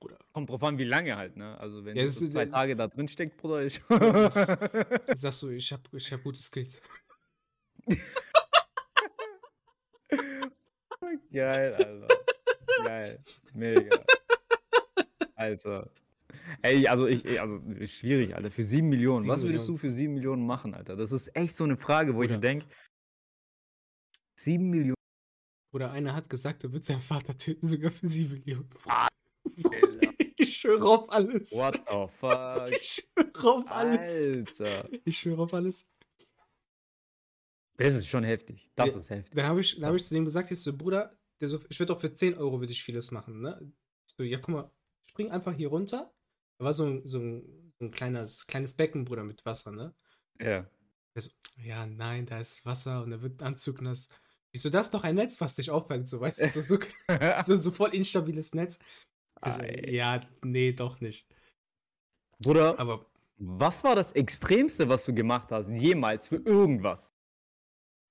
[0.00, 0.18] Bruder.
[0.32, 1.58] Kommt drauf an, wie lange halt, ne?
[1.58, 4.46] Also wenn Ja, du so ist- 2 äh, Tage da drin steckt, Bruder, ich das-
[5.20, 6.80] Sagst du, ich habe ich hab gute Skills.
[11.32, 12.08] Geil, Alter.
[12.84, 13.24] Geil.
[13.54, 14.04] Mega.
[15.34, 15.90] Alter.
[16.62, 18.50] Ey, also ich, also schwierig, Alter.
[18.50, 19.22] Für 7 Millionen.
[19.22, 19.76] 7 Was würdest Millionen.
[19.76, 20.96] du für 7 Millionen machen, Alter?
[20.96, 22.66] Das ist echt so eine Frage, wo ich mir denke,
[24.38, 24.94] 7 Millionen.
[25.72, 28.70] Oder einer hat gesagt, er wird seinen Vater töten, sogar für 7 Millionen.
[28.84, 29.08] Alter.
[30.38, 31.50] Ich schwöre auf alles.
[31.52, 32.70] What the fuck?
[32.70, 34.60] Ich schwöre auf alles.
[34.60, 34.88] Alter.
[35.04, 35.88] Ich schwöre auf alles.
[37.78, 38.70] Das ist schon heftig.
[38.74, 39.34] Das Ja, ist heftig.
[39.34, 41.78] Da habe ich, da hab ich zu dem gesagt, ich so, Bruder, der so, ich
[41.78, 43.72] würde doch für 10 Euro würde ich vieles machen, ne?
[44.06, 44.70] Ich so, ja, guck mal,
[45.08, 46.12] spring einfach hier runter.
[46.58, 49.94] Da war so ein, so ein, so ein kleines, kleines Becken, Bruder, mit Wasser, ne?
[50.40, 50.66] Ja.
[51.14, 51.30] So,
[51.62, 54.08] ja, nein, da ist Wasser und da wird Anzug nass.
[54.52, 56.78] Ich so, das ist doch ein Netz, was dich auffängt, so, weißt du, so, so,
[57.44, 58.78] so, so voll instabiles Netz.
[59.46, 59.90] Ich so, Ei.
[59.90, 61.26] ja, nee, doch nicht.
[62.38, 63.06] Bruder, Aber
[63.38, 67.14] was war das Extremste, was du gemacht hast, jemals für irgendwas?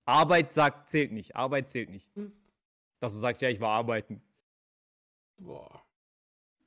[0.06, 1.36] Arbeit sagt, zählt nicht.
[1.36, 2.08] Arbeit zählt nicht.
[2.16, 2.32] Hm.
[3.00, 4.22] Dass du sagst, ja, ich war arbeiten.
[5.38, 5.85] boah,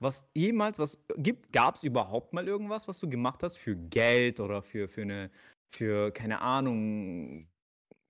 [0.01, 4.39] Was jemals, was gibt, gab es überhaupt mal irgendwas, was du gemacht hast für Geld
[4.39, 5.31] oder für, für eine,
[5.75, 7.49] für, keine Ahnung,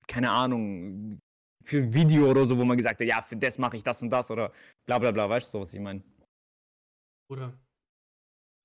[0.06, 1.18] keine Ahnung,
[1.64, 4.02] für ein Video oder so, wo man gesagt hat, ja, für das mache ich das
[4.02, 4.52] und das oder
[4.86, 6.02] bla bla bla, weißt du, was ich meine?
[7.30, 7.58] Bruder.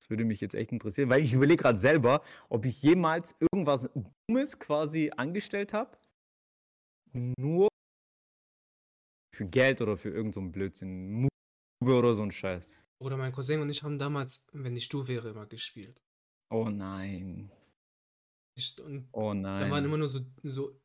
[0.02, 3.90] Das würde mich jetzt echt interessieren, weil ich überlege gerade selber, ob ich jemals irgendwas
[4.28, 5.98] Dummes quasi angestellt habe.
[7.38, 7.70] Nur
[9.34, 11.12] für Geld oder für irgendeinen so Blödsinn.
[11.22, 12.72] Mube oder so ein Scheiß.
[13.04, 16.02] Oder mein Cousin und ich haben damals, wenn ich du wäre, immer gespielt.
[16.50, 17.52] Oh nein.
[18.56, 20.00] Ich, und Oh da waren immer nein.
[20.00, 20.80] nur so, so,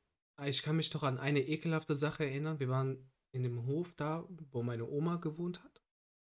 [0.44, 2.58] ich kann mich doch an eine ekelhafte Sache erinnern.
[2.60, 5.82] Wir waren in dem Hof da, wo meine Oma gewohnt hat.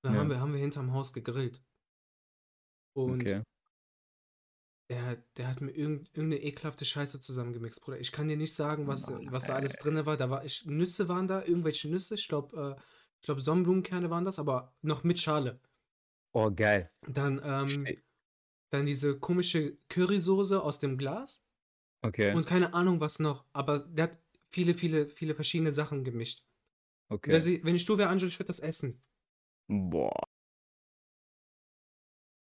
[0.04, 0.20] Da Ja.
[0.20, 1.62] haben, wir, haben wir hinterm Haus gegrillt.
[2.96, 3.44] Und Okay.
[4.90, 8.00] der, der hat mir irgend, irgendeine ekelhafte Scheiße zusammengemixt, Bruder.
[8.00, 10.18] Ich kann dir nicht sagen, was, was da alles drin war.
[10.18, 12.16] Da war ich, Nüsse waren da, irgendwelche Nüsse.
[12.16, 12.82] Ich glaube, äh,
[13.22, 15.60] ich glaube, Sonnenblumenkerne waren das, aber noch mit Schale.
[16.34, 16.92] Oh, geil.
[17.08, 17.98] Dann, ähm,
[18.72, 21.44] dann diese komische Currysoße aus dem Glas.
[22.02, 22.34] Okay.
[22.34, 23.46] Und keine Ahnung, was noch.
[23.52, 24.20] Aber der hat
[24.52, 26.44] viele, viele, viele verschiedene Sachen gemischt.
[27.12, 27.32] Okay.
[27.32, 29.02] Wenn, sie, wenn ich du wäre, Angel, ich würde das essen.
[29.68, 30.24] Boah.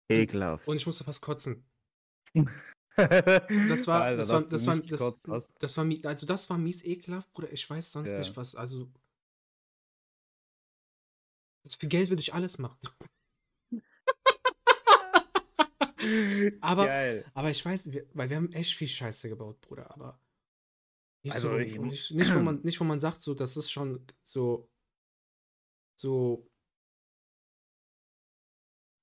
[0.10, 0.68] Ekelhaft.
[0.68, 1.66] Und ich musste fast kotzen.
[2.34, 2.46] das
[2.98, 5.54] Das war, das war, das war, das, hast.
[5.60, 7.52] das war, also das war mies ekelhaft, Bruder.
[7.52, 8.20] Ich weiß sonst Ja.
[8.20, 8.56] nicht was.
[8.56, 8.92] Also,
[11.64, 12.80] das für Geld würde ich alles machen.
[16.62, 17.26] Aber, Geil.
[17.34, 19.92] aber ich weiß, wir, weil wir haben echt viel Scheiße gebaut, Bruder.
[19.92, 20.20] Aber
[21.24, 23.72] nicht Also so, ich- nicht, nicht, wo man, nicht, wo man sagt, so, das ist
[23.72, 24.70] schon so,
[25.96, 26.48] so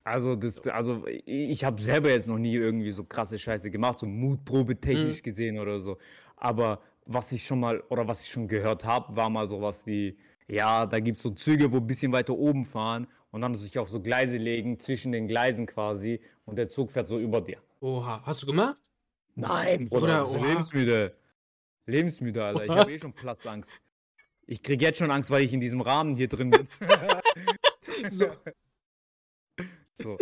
[0.07, 4.05] Also, das, also ich- habe selber jetzt noch nie irgendwie so krasse Scheiße gemacht, so
[4.05, 5.23] Mutprobe technisch Mhm.
[5.23, 5.97] gesehen oder so.
[6.35, 10.17] Aber was ich schon mal oder was ich schon gehört habe, war mal sowas wie,
[10.47, 13.77] ja, da gibt es so Züge, wo ein bisschen weiter oben fahren und dann sich
[13.77, 17.57] auf so Gleise legen, zwischen den Gleisen quasi und der Zug fährt so über dir.
[17.81, 18.81] Oha, hast du gemacht?
[19.35, 20.47] Nein, Bruder, Bruder, oha.
[20.47, 21.17] lebensmüde.
[21.85, 22.63] Lebensmüde, Alter.
[22.63, 22.79] Ich Oha.
[22.79, 23.73] habe eh schon Platzangst.
[24.47, 26.67] Ich krieg jetzt schon Angst, weil ich in diesem Rahmen hier drin bin.
[28.09, 28.27] So.
[29.93, 30.17] So.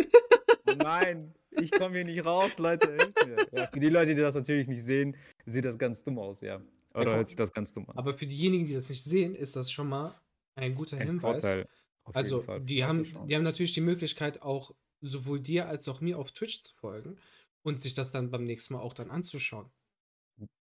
[0.76, 3.12] Nein, ich komme hier nicht raus, Leute.
[3.52, 6.60] Ja, für die Leute, die das natürlich nicht sehen, sieht das ganz dumm aus, ja.
[6.94, 7.96] Oder Ja, hört sich das ganz dumm an.
[7.96, 10.14] Aber für diejenigen, die das nicht sehen, ist das schon mal
[10.54, 11.42] ein guter Ein Hinweis.
[11.42, 11.68] Vorteil.
[12.04, 16.00] Auf Also, Fall, die haben, die haben natürlich die Möglichkeit, auch sowohl dir als auch
[16.00, 17.18] mir auf Twitch zu folgen
[17.62, 19.70] und sich das dann beim nächsten Mal auch dann anzuschauen.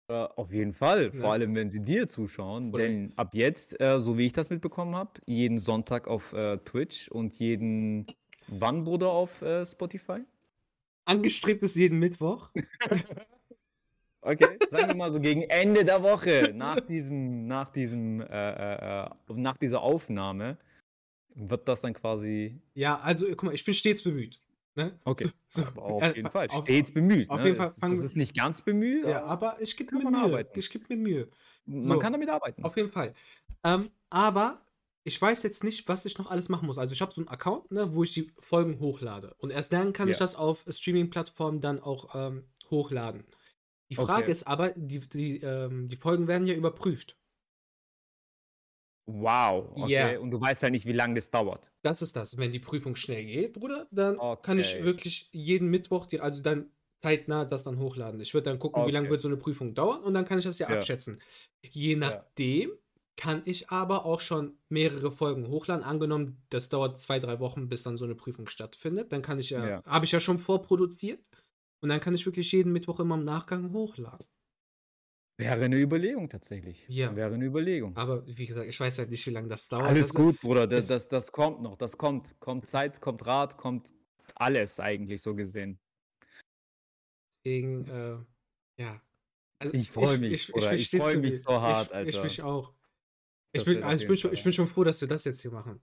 [0.08, 1.32] Äh, auf jeden Fall, vor Ja.
[1.32, 4.96] allem wenn sie dir zuschauen, Oder- denn ab jetzt, äh, so wie ich das mitbekommen
[4.96, 8.08] habe, jeden Sonntag auf äh, Twitch und jeden,
[8.48, 10.22] wann Bruder auf äh, Spotify?
[11.06, 12.50] Angestrebt ist jeden Mittwoch.
[14.22, 19.10] Okay, sagen wir mal so gegen Ende der Woche, nach diesem, nach diesem, äh, äh,
[19.30, 20.58] nach dieser Aufnahme,
[21.36, 24.42] wird das dann quasi, Ja, also guck mal, ich bin stets bemüht.
[24.76, 24.98] Ne?
[25.04, 27.30] Okay, So, so, auf jeden Fall, auf- stets bemüht.
[27.30, 27.46] auf ne?
[27.46, 30.22] jeden Fall es, es ist nicht ganz bemüht, Ja, aber ich gebe mir man Mühe.
[30.24, 30.58] arbeiten.
[30.60, 31.30] Ich gebe mir Mühe.
[31.66, 32.00] man so.
[32.00, 32.64] kann damit arbeiten.
[32.64, 33.14] Auf jeden Fall.
[33.64, 34.66] Ähm, aber
[35.04, 36.78] ich weiß jetzt nicht, was ich noch alles machen muss.
[36.78, 39.34] Also ich habe so einen Account, ne, wo ich die Folgen hochlade.
[39.40, 40.20] Und erst dann kann ich Ja.
[40.20, 43.26] das auf Streaming-Plattformen dann auch ähm, hochladen.
[43.90, 44.32] Die Frage Okay.
[44.32, 47.18] ist aber, die, die, ähm, die Folgen werden ja überprüft.
[49.12, 50.14] Wow, okay.
[50.14, 50.20] Ja.
[50.20, 51.72] Und du weißt halt nicht, wie lange das dauert.
[51.84, 52.38] Das ist das.
[52.38, 54.84] Wenn die Prüfung schnell geht, Bruder, dann kann ich Okay.
[54.84, 56.72] wirklich jeden Mittwoch, die, also dann
[57.04, 58.20] zeitnah das dann hochladen.
[58.22, 59.12] Ich würde dann gucken, wie lange Okay.
[59.12, 60.76] wird so eine Prüfung dauern und dann kann ich das ja, Ja.
[60.78, 61.22] abschätzen.
[61.64, 62.72] Je nachdem
[63.18, 65.84] kann ich aber auch schon mehrere Folgen hochladen.
[65.84, 69.12] Angenommen, das dauert zwei, drei Wochen, bis dann so eine Prüfung stattfindet.
[69.12, 69.84] Dann kann ich ja, Ja.
[69.86, 71.20] habe ich ja schon vorproduziert.
[71.82, 74.26] Und dann kann ich wirklich jeden Mittwoch immer im Nachgang hochladen.
[75.40, 76.86] Wäre eine Überlegung tatsächlich.
[76.90, 77.16] Ja.
[77.16, 77.96] Wäre eine Überlegung.
[77.96, 79.86] Aber wie gesagt, ich weiß halt nicht, wie lange das dauert.
[79.88, 80.68] Alles Also, gut, Bruder.
[80.68, 81.78] Das, das, das kommt noch.
[81.78, 82.38] Das kommt.
[82.42, 83.90] Kommt Zeit, kommt Rat, kommt
[84.36, 85.80] alles eigentlich so gesehen.
[87.46, 88.18] Deswegen, äh,
[88.84, 89.02] ja.
[89.60, 90.74] Also Ich freu mich, Bruder.
[90.74, 91.42] Ich versteh's freu für mich mich.
[91.44, 92.10] so hart, ich, Alter.
[92.10, 92.74] Ich mich auch.
[93.54, 95.52] Ich bin, also ich, bin schon, ich bin schon froh, dass wir das jetzt hier
[95.52, 95.82] machen.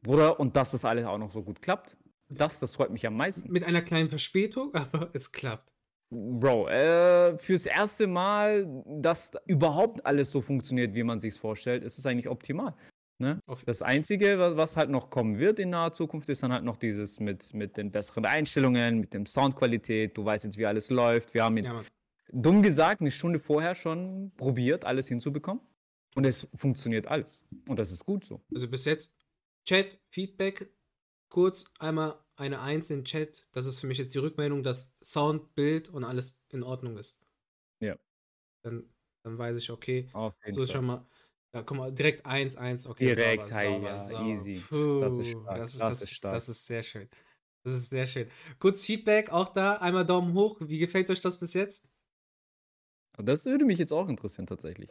[0.00, 1.98] Bruder, und dass das alles auch noch so gut klappt.
[2.30, 3.52] Das, das freut mich am meisten.
[3.52, 5.75] Mit einer kleinen Verspätung, aber es klappt.
[6.10, 11.98] Bro, äh, fürs erste Mal, dass überhaupt alles so funktioniert, wie man sich vorstellt, ist
[11.98, 12.74] es eigentlich optimal.
[13.18, 13.40] Ne?
[13.64, 17.18] Das Einzige, was, halt noch kommen wird in naher Zukunft, ist dann halt noch dieses
[17.18, 20.16] mit, mit den besseren Einstellungen, mit dem Soundqualität.
[20.16, 21.32] Du weißt jetzt, wie alles läuft.
[21.32, 21.82] Wir haben jetzt, Ja,
[22.30, 25.62] dumm gesagt, eine Stunde vorher schon probiert, alles hinzubekommen.
[26.14, 27.42] Und es funktioniert alles.
[27.68, 28.42] Und das ist gut so.
[28.54, 29.14] Also bis jetzt
[29.64, 30.70] Chat, Feedback,
[31.28, 33.46] kurz einmal eine Eins in Chat.
[33.52, 37.20] Das ist für mich jetzt die Rückmeldung, dass Sound, Bild und alles in Ordnung ist.
[37.80, 37.96] Ja.
[38.64, 38.92] Dann,
[39.24, 41.06] dann weiß ich, okay, Auf jeden so ist schon mal.
[41.54, 43.14] Ja, guck mal, direkt 1, 1, okay.
[43.14, 44.24] Direkt, sauber, sauber, ja, sauber.
[44.24, 44.60] easy.
[44.68, 46.34] Puh, Das ist stark, Das ist, das das, ist stark.
[46.34, 47.08] das ist sehr schön.
[47.64, 48.30] Das ist sehr schön.
[48.58, 50.58] Kurz Feedback, auch da, einmal Daumen hoch.
[50.60, 51.84] Wie gefällt euch das bis jetzt?
[53.18, 54.90] Das würde mich jetzt auch interessieren, tatsächlich.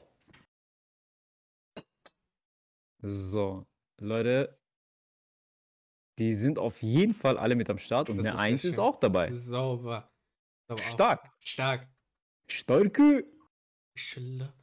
[3.01, 3.65] So,
[3.99, 4.59] Leute,
[6.17, 8.65] die sind auf jeden Fall alle mit am Start und Das eine ist sehr Eins
[8.65, 8.83] ist schön.
[8.83, 9.33] auch dabei.
[9.33, 10.11] Sauber.
[10.67, 10.91] sauber auch.
[10.91, 11.31] Stark.
[11.39, 11.87] Stark.
[13.97, 14.53] Schille.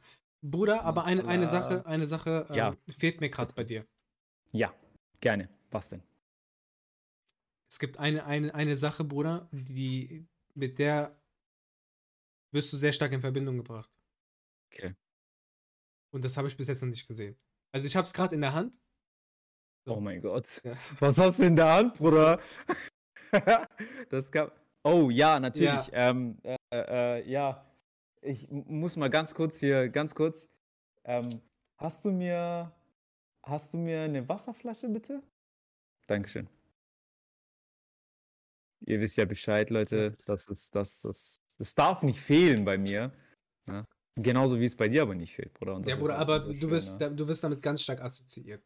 [0.41, 1.47] Bruder, aber eine, eine.
[1.47, 2.77] Sache, eine Sache ähm, Ja.
[2.99, 3.87] fehlt mir gerade bei dir.
[4.51, 4.73] Ja,
[5.21, 5.49] gerne.
[5.71, 6.03] Was denn?
[7.69, 11.19] Es gibt eine, eine, eine Sache, Bruder, die mit der
[12.51, 13.91] wirst du sehr stark in Verbindung gebracht.
[14.71, 14.93] Okay.
[16.11, 17.35] Und das habe ich bis jetzt noch nicht gesehen.
[17.71, 18.77] Also ich habe es gerade in der Hand.
[19.85, 20.61] Oh mein Gott.
[20.63, 20.77] Ja.
[20.99, 22.39] Was hast du in der Hand, Bruder?
[24.09, 24.57] das gab.
[24.83, 25.87] Oh ja, natürlich.
[25.87, 26.09] Ja.
[26.09, 27.65] Ähm, äh, äh, ja.
[28.21, 30.47] Ich muss mal ganz kurz hier, ganz kurz.
[31.03, 31.27] Ähm,
[31.77, 32.71] hast du mir,
[33.43, 35.21] hast du mir eine Wasserflasche bitte?
[36.07, 36.47] Dankeschön.
[38.85, 40.13] Ihr wisst ja Bescheid, Leute.
[40.25, 43.11] Das ist, das, das, das darf nicht fehlen bei mir.
[43.65, 43.85] Ne?
[44.15, 45.81] Genauso wie es bei dir aber nicht fehlt, Bruder.
[45.85, 47.11] Ja, Bruder, aber du wirst, ne?
[47.11, 48.63] du wirst damit ganz stark assoziiert.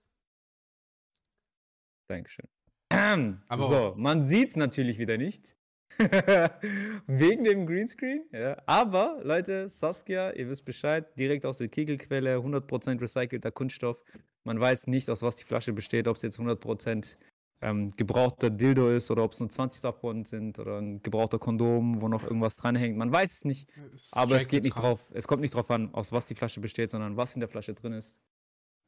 [2.07, 2.47] Dankeschön.
[2.89, 5.55] Aber so, man sieht es natürlich wieder nicht.
[7.07, 8.25] Wegen dem Greenscreen.
[8.31, 8.57] Ja.
[8.65, 14.03] Aber, Leute, Saskia, ihr wisst Bescheid, direkt aus der Kegelquelle, 100% recycelter Kunststoff.
[14.43, 17.17] Man weiß nicht, aus was die Flasche besteht, ob es jetzt 100%
[17.61, 22.01] ähm, gebrauchter Dildo ist oder ob es nur 20 davon sind oder ein gebrauchter Kondom,
[22.01, 22.97] wo noch irgendwas dranhängt.
[22.97, 23.67] Man weiß es nicht.
[24.11, 26.91] Aber es geht nicht drauf, es kommt nicht drauf an, aus was die Flasche besteht,
[26.91, 28.21] sondern was in der Flasche drin ist.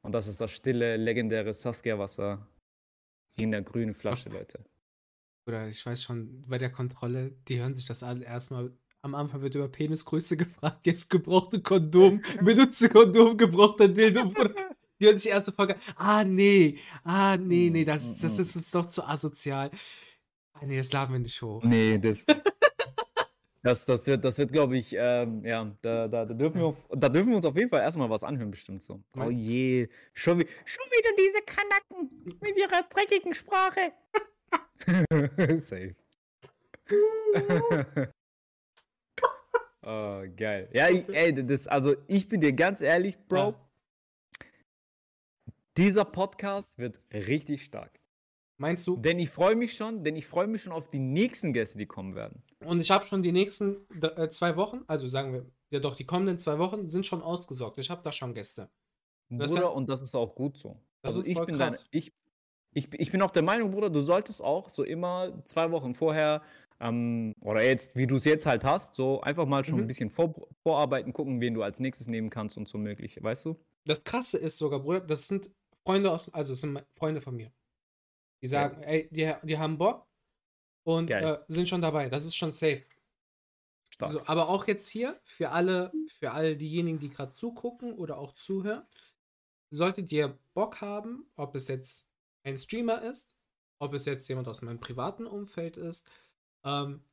[0.04, 2.48] Und das ist das stille, legendäre Saskia-Wasser
[3.36, 4.64] in der grünen Flasche, Leute.
[5.48, 8.72] Oder ich weiß schon, bei der Kontrolle, die hören sich das alle erstmal.
[9.02, 14.34] Am Anfang wird über Penisgröße gefragt, jetzt gebrauchte Kondom, benutzte Kondom, gebrauchter Dildo.
[15.00, 15.78] Die hören sich die erste Folge.
[15.96, 18.42] Ah, nee, ah, nee, nee, das, Mm, das mm.
[18.42, 19.72] ist uns doch zu asozial.
[20.54, 21.64] Ah, nee, das laden wir nicht hoch.
[21.64, 22.26] Nee, das.
[23.62, 26.88] Das, das wird, das wird glaube ich, ähm, ja, da, da, da, dürfen wir, auf-
[26.96, 29.02] da dürfen wir uns auf jeden Fall erstmal was anhören, bestimmt so.
[29.18, 33.92] Oh je, schon, wie, schon wieder diese Kanacken mit ihrer dreckigen Sprache.
[35.60, 35.94] Safe.
[39.84, 40.70] oh, geil.
[40.74, 43.56] Ja, ich, ey, das, also ich bin dir ganz ehrlich, Bro, Ja.
[45.78, 47.99] dieser Podcast wird richtig stark.
[48.60, 48.98] Meinst du?
[48.98, 51.86] Denn ich freue mich schon, denn ich freue mich schon auf die nächsten Gäste, die
[51.86, 52.44] kommen werden.
[52.66, 56.06] Und ich habe schon die nächsten äh, zwei Wochen, also sagen wir, ja doch, die
[56.06, 57.80] kommenden zwei Wochen sind schon ausgesorgt.
[57.80, 58.70] Ich habe da schon Gäste.
[59.30, 60.78] Das Bruder, ja- und das ist auch gut so.
[61.02, 61.88] Das also ist ich voll bin deine, krass.
[61.92, 62.12] ich,
[62.74, 66.42] ich, ich bin auch der Meinung, Bruder, du solltest auch so immer zwei Wochen vorher
[66.82, 69.84] ähm, oder jetzt, wie du es jetzt halt hast, so einfach mal schon Mhm.
[69.86, 73.46] ein bisschen vor, vorarbeiten, gucken, wen du als nächstes nehmen kannst und so möglich, weißt
[73.46, 73.58] du?
[73.86, 75.50] Das Krasse ist sogar, Bruder, das sind
[75.86, 77.52] Freunde aus, also es sind Freunde von mir.
[78.42, 80.08] Die sagen, ey, die, die haben Bock
[80.84, 82.10] und äh, sind schon dabei.
[82.10, 82.84] Das ist schon safe.
[83.90, 84.14] Stark.
[84.14, 88.34] So, aber auch jetzt hier, für alle, für all diejenigen, die gerade zugucken oder auch
[88.34, 88.86] zuhören,
[89.72, 92.08] solltet ihr Bock haben, ob es jetzt
[92.44, 93.30] ein Streamer ist,
[93.80, 96.08] ob es jetzt jemand aus meinem privaten Umfeld ist,
[96.64, 97.04] ähm,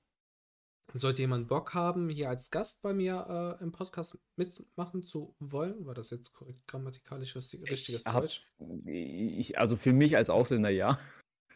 [0.94, 5.84] sollte jemand Bock haben, hier als Gast bei mir äh, im Podcast mitmachen zu wollen,
[5.84, 8.48] war das jetzt korrekt grammatikalisch richtig, richtiges ich Deutsch?
[8.86, 10.98] ich, also für mich als Ausländer ja.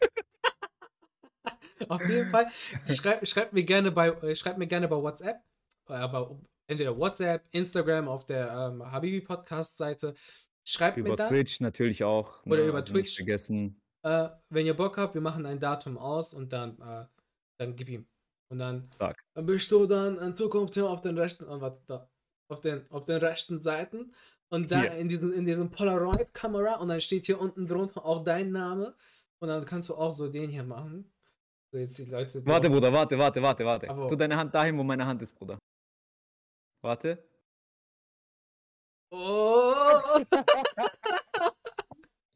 [1.89, 2.47] Auf jeden Fall.
[2.89, 5.41] Schreibt schreibt mir gerne bei, äh, schreibt mir gerne bei WhatsApp.
[5.85, 10.15] Aber entweder WhatsApp, Instagram auf der ähm, Habibi Podcast Seite
[10.63, 12.45] schreibt mir Über dann, Twitch natürlich auch.
[12.45, 13.15] Oder ne, über also nicht Twitch.
[13.17, 13.79] vergessen.
[14.03, 17.05] äh, wenn ihr Bock habt, wir machen ein Datum aus und dann, äh,
[17.59, 18.07] dann gib ihm.
[18.51, 19.23] Und dann Stark.
[19.35, 21.71] bist du dann in Zukunft hier auf den rechten, oh,
[22.49, 24.13] auf den, auf den rechten Seiten
[24.49, 24.91] und da Hier.
[24.97, 28.93] in diesem, in diesem Polaroid-Kamera und dann steht hier unten drunter auch dein Name
[29.39, 31.09] und dann kannst du auch so den hier machen.
[31.71, 32.45] So jetzt die Leute.
[32.45, 33.89] Warte, auch- Bruder, warte, warte, warte, warte.
[33.89, 35.57] Aber- Tu deine Hand dahin, wo meine Hand ist, Bruder.
[36.83, 37.23] Warte.
[39.11, 40.19] Oh!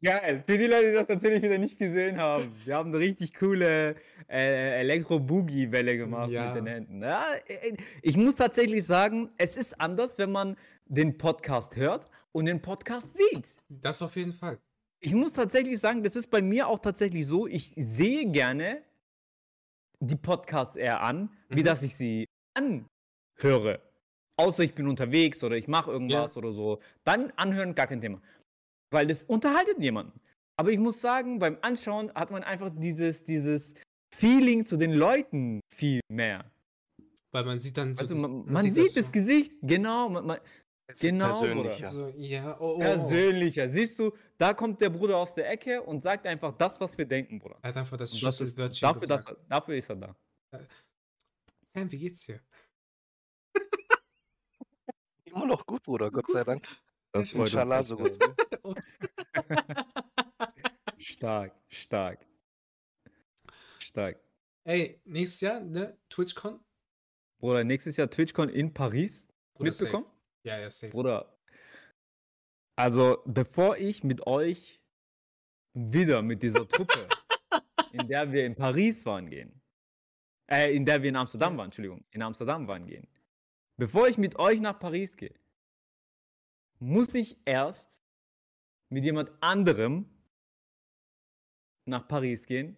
[0.06, 0.44] Geil.
[0.46, 2.54] Für die Leute, die das natürlich wieder nicht gesehen haben.
[2.64, 3.96] Wir haben eine richtig coole
[4.28, 6.46] äh, Elektro-Boogie-Welle gemacht Ja.
[6.46, 7.02] mit den Händen.
[7.02, 12.46] Ja, äh, ich muss tatsächlich sagen, es ist anders, wenn man den Podcast hört und
[12.46, 13.56] den Podcast sieht.
[13.68, 14.58] Das auf jeden Fall.
[15.00, 18.82] Ich muss tatsächlich sagen, das ist bei mir auch tatsächlich so, ich sehe gerne
[19.98, 21.64] die Podcasts eher an, wie Mhm.
[21.64, 23.80] dass ich sie anhöre.
[24.38, 26.78] Außer ich bin unterwegs oder ich mache irgendwas oder so.
[27.04, 28.20] Dann anhören, gar kein Thema.
[28.96, 30.18] Weil das unterhaltet jemanden.
[30.58, 33.74] Aber ich muss sagen, beim Anschauen hat man einfach dieses, dieses
[34.14, 36.50] Feeling zu den Leuten viel mehr.
[37.30, 38.00] Weil man sieht dann so.
[38.00, 39.12] Also man, man sieht, das so.
[39.12, 40.08] Gesicht, genau.
[40.08, 40.38] Man, man,
[40.98, 41.86] Genau, persönlicher.
[41.88, 43.68] So, ja, oh, oh, persönlicher.
[43.68, 47.04] Siehst du, da kommt der Bruder aus der Ecke und sagt einfach das, was wir
[47.04, 47.58] denken, Bruder.
[47.60, 49.36] Er hat einfach das das ist, dafür, gesagt.
[49.46, 50.16] dafür ist er da.
[51.66, 52.40] Sam, wie geht's dir?
[55.26, 56.66] Immer noch gut, Bruder, Gott sei Dank.
[57.12, 58.18] Das freut uns Inshallah, echt, so gut.
[58.22, 58.76] Alter.
[60.98, 62.26] Stark, stark.
[63.78, 64.20] Stark.
[64.64, 65.96] Ey, nächstes Jahr, ne?
[66.08, 66.60] TwitchCon?
[67.38, 69.28] Bruder, nächstes Jahr TwitchCon in Paris.
[69.54, 70.04] Bruder, Mitbekommen?
[70.04, 70.16] safe.
[70.42, 70.90] Ja, ja, safe.
[70.90, 71.36] Bruder,
[72.76, 74.82] also bevor ich mit euch
[75.72, 77.08] wieder mit dieser Truppe,
[77.92, 79.62] in der wir in Paris waren, gehen,
[80.50, 83.08] äh, in der wir in Amsterdam waren, Entschuldigung, in Amsterdam waren, gehen,
[83.78, 85.34] bevor ich mit euch nach Paris gehe,
[86.78, 88.02] muss ich erst
[88.88, 90.06] mit jemand anderem
[91.86, 92.76] nach Paris gehen,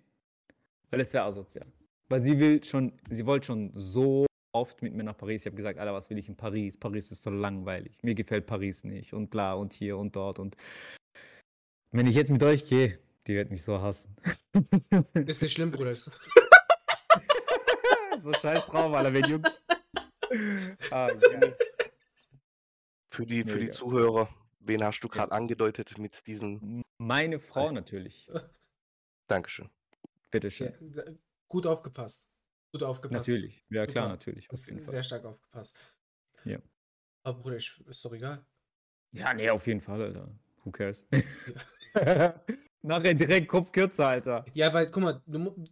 [0.90, 1.66] weil es wäre asozial.
[2.08, 5.42] Weil sie will schon, sie wollte schon so oft mit mir nach Paris.
[5.42, 6.76] Ich habe gesagt, Alter, was will ich in Paris?
[6.76, 7.98] Paris ist so langweilig.
[8.02, 10.56] Mir gefällt Paris nicht und bla und hier und dort und
[11.90, 14.14] wenn ich jetzt mit euch gehe, die wird mich so hassen.
[15.14, 15.94] Ist nicht schlimm, Bruder.
[18.20, 19.64] So scheiß drauf, Alter, wen juckt's?
[20.90, 21.56] Ah, geil.
[23.18, 23.70] Für die, für die.
[23.70, 24.28] Zuhörer,
[24.61, 26.85] wen hast du gerade angedeutet mit diesen.
[26.98, 28.31] Meine Frau natürlich.
[29.26, 29.66] Dankeschön.
[29.66, 30.72] Ja, Bitteschön.
[30.81, 31.02] da-
[31.48, 32.24] gut aufgepasst.
[32.72, 33.28] Gut aufgepasst.
[33.28, 33.64] Natürlich.
[33.70, 34.09] Ja, klar, Super.
[34.11, 34.48] natürlich.
[34.50, 35.02] Auf jeden sehr Fall.
[35.04, 35.76] stark aufgepasst.
[36.44, 36.61] Ja.
[37.24, 38.46] Aber Bruder, ich, ist doch egal.
[39.11, 40.31] Ja, nee, auf jeden Fall, Alter.
[40.62, 41.09] Who cares?
[42.83, 44.44] Nachher direkt Kopf kürzer, Alter.
[44.54, 45.22] Ja, weil, guck mal,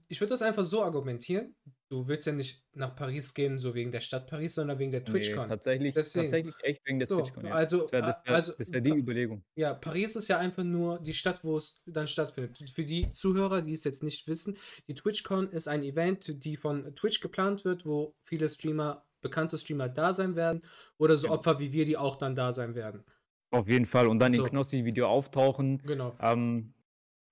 [0.09, 1.55] ich würde das einfach so argumentieren.
[1.89, 5.01] Du willst ja nicht nach Paris gehen, so wegen der Stadt Paris, sondern wegen der
[5.03, 5.49] Nee, TwitchCon.
[5.49, 6.25] tatsächlich, Deswegen.
[6.25, 7.47] tatsächlich echt wegen der So, TwitchCon.
[7.47, 7.53] Ja.
[7.55, 9.45] also, das wäre wär, also, wär die pa- Überlegung.
[9.55, 12.59] Ja, Paris ist ja einfach nur die Stadt, wo es dann stattfindet.
[12.75, 16.93] Für die Zuhörer, die es jetzt nicht wissen, die TwitchCon ist ein Event, die von
[16.97, 20.63] Twitch geplant wird, wo viele Streamer, bekannte Streamer da sein werden
[20.99, 21.39] oder so Genau.
[21.39, 23.05] Opfer wie wir, die auch dann da sein werden.
[23.53, 24.09] Auf jeden Fall.
[24.09, 24.43] Und dann So.
[24.45, 25.79] in Knossi-Video auftauchen.
[25.87, 26.17] Genau.
[26.21, 26.75] Ähm,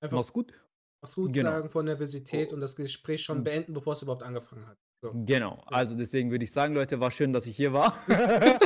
[0.01, 0.53] Einfach mach's gut.
[1.05, 1.51] Was gut genau.
[1.51, 3.45] sagen von Nervosität und das Gespräch schon Mhm.
[3.45, 4.79] beenden, bevor es überhaupt angefangen hat.
[5.03, 5.13] So.
[5.15, 5.63] Genau.
[5.67, 7.97] Also deswegen würde ich sagen, Leute, war schön, dass ich hier war.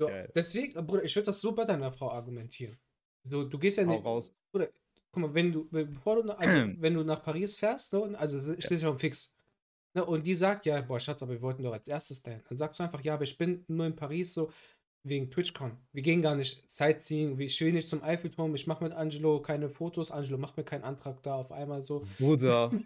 [0.00, 2.78] So, deswegen, äh, Bruder, ich würde das so bei deiner Frau argumentieren.
[3.24, 4.04] So, du gehst ja nicht.
[4.04, 4.32] raus.
[4.52, 4.70] Guck
[5.16, 8.64] mal, wenn du, bevor du, nach- also, wenn du nach Paris fährst, so, also es
[8.64, 9.34] steht schon fix.
[9.94, 12.42] Ne, und die sagt, ja, boah, Schatz, aber wir wollten doch als erstes dahin.
[12.48, 14.52] Dann sagst du einfach, ja, aber ich bin nur in Paris so
[15.08, 15.72] wegen TwitchCon.
[15.92, 19.68] Wir gehen gar nicht Sightseeing, ich will nicht zum Eiffelturm, ich mache mit Angelo keine
[19.70, 22.06] Fotos, Angelo macht mir keinen Antrag da auf einmal so.
[22.18, 22.70] Bruder.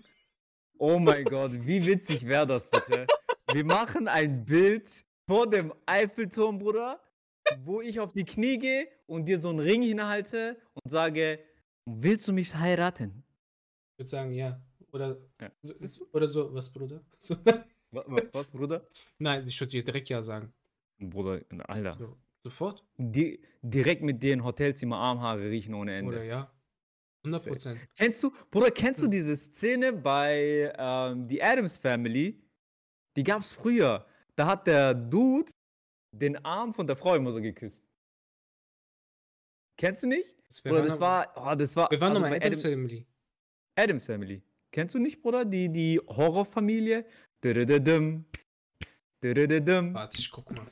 [0.78, 3.06] Oh mein Gott, wie witzig wäre das bitte?
[3.52, 4.90] Wir machen ein Bild
[5.28, 7.00] vor dem Eiffelturm, Bruder,
[7.58, 11.38] wo ich auf die Knie gehe und dir so einen Ring hinhalte und sage,
[11.84, 13.22] willst du mich heiraten?
[13.94, 14.60] Ich würde sagen, ja.
[14.90, 15.52] Oder, Ja.
[16.12, 17.00] Oder so, was, Bruder?
[17.18, 17.36] So.
[17.44, 18.84] Wa- wa- Was, Bruder?
[19.18, 20.52] Nein, ich würde dir direkt ja sagen.
[21.10, 21.96] Bruder, Alter.
[21.98, 22.84] So, sofort?
[22.98, 26.08] Di direkt mit dir in Hotelzimmer Armhaare riechen ohne Ende.
[26.16, 26.50] Oder ja.
[27.24, 27.80] 100 Prozent.
[27.96, 32.42] Kennst du, Bruder, kennst du diese Szene bei ähm, The Adams Family?
[33.16, 34.06] Die gab's früher.
[34.34, 35.52] Da hat der Dude
[36.12, 37.86] den Arm von der Frau immer so geküsst.
[39.78, 40.34] Kennst du nicht?
[40.64, 41.90] Bruder, das war, oh, das war.
[41.90, 43.06] Wir waren also nochmal bei Adams Adam- Family.
[43.76, 44.42] Adams Family.
[44.70, 45.44] Kennst du nicht, Bruder?
[45.44, 47.06] Die, die Horrorfamilie?
[49.94, 50.70] Warte, ich guck mal.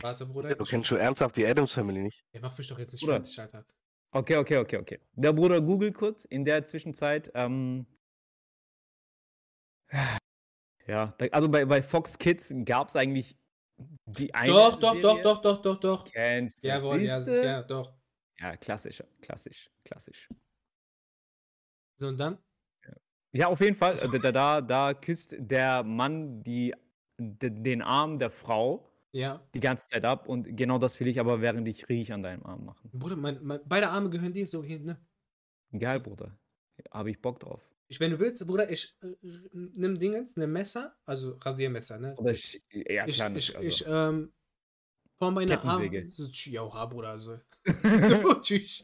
[0.00, 0.54] Warte, Bruder.
[0.54, 2.24] Du kennst schon ernsthaft die Adams Family nicht.
[2.32, 3.16] Ihr macht mich doch jetzt nicht Bruder.
[3.16, 3.64] fertig, Alter.
[4.12, 5.00] Okay, okay, okay, okay.
[5.12, 7.30] Der Bruder googelt kurz in der Zwischenzeit.
[7.34, 7.86] Ähm,
[10.86, 13.36] ja, da, also bei, bei Fox Kids gab es eigentlich
[14.06, 16.04] Die eine Doch, doch, doch, Serie doch, doch, doch, doch.
[16.04, 17.94] Kennst du, Jawohl, ja, ja, doch.
[18.38, 20.28] Ja, klassisch, klassisch, klassisch.
[21.98, 22.38] So, und dann?
[23.32, 23.94] Ja, auf jeden Fall.
[23.94, 26.74] äh, Da, da, da küsst der Mann die,
[27.18, 29.46] den Arm der Frau Ja.
[29.54, 32.44] die ganze Zeit ab und genau das will ich aber während ich riech an deinem
[32.44, 32.90] Arm machen.
[32.92, 34.96] Bruder, mein, mein, beide Arme gehören dir so hier, ne?
[35.78, 36.38] Geil, Bruder.
[36.90, 37.68] Habe ich Bock drauf.
[37.88, 39.14] Ich, wenn du willst, Bruder, ich äh,
[39.52, 42.14] nimm Dingens, nimm Messer, also Rasiermesser, ne?
[42.16, 43.68] Oder sch- ja, ich, klar, ich, also.
[43.68, 44.32] ich, ähm,
[45.18, 46.10] form meine Arme.
[46.10, 47.38] So, ja, Bruder, so.
[47.64, 48.82] so, tschüss.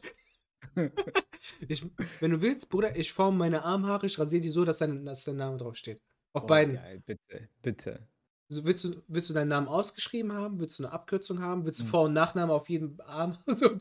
[1.67, 1.85] Ich,
[2.19, 5.23] wenn du willst, Bruder, ich form meine Armhaare, ich rasiere die so, dass dein, dass
[5.23, 5.99] dein Name draufsteht.
[6.33, 6.75] Auf Oh, beiden.
[6.75, 8.07] Geil, bitte, bitte.
[8.49, 10.59] Also willst, du, willst du deinen Namen ausgeschrieben haben?
[10.59, 11.65] Willst du eine Abkürzung haben?
[11.65, 11.89] Willst du Hm.
[11.91, 13.37] Vor- und Nachname auf jedem Arm?
[13.55, 13.77] so.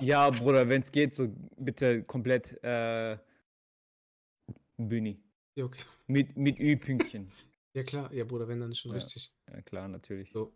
[0.00, 3.16] Ja, Bruder, wenn es geht, so bitte komplett äh,
[4.76, 5.22] Bühni.
[5.54, 5.82] Ja, okay.
[6.08, 7.30] Mit, mit Ü-Pünktchen.
[7.74, 8.12] ja, klar.
[8.12, 8.96] Ja, Bruder, wenn dann schon Ja.
[8.96, 9.32] richtig.
[9.48, 10.32] Ja, klar, natürlich.
[10.32, 10.52] So.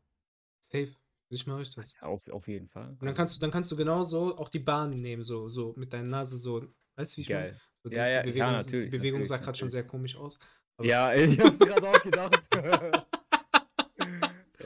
[0.61, 0.89] Safe.
[1.29, 1.95] Ich mache ich das.
[1.95, 2.89] Ja, auf, auf jeden Fall.
[2.91, 5.93] Und dann kannst du, dann kannst du genauso auch die Bahn nehmen, so, so mit
[5.93, 6.67] deiner Nase so.
[6.97, 7.59] Weißt du, wie ich meine?
[7.85, 10.39] So, Ja, ja, die Bewegung, natürlich, Die Bewegung natürlich, sah gerade schon sehr komisch aus.
[10.83, 12.43] Ja, ich hab's gerade auch gedacht.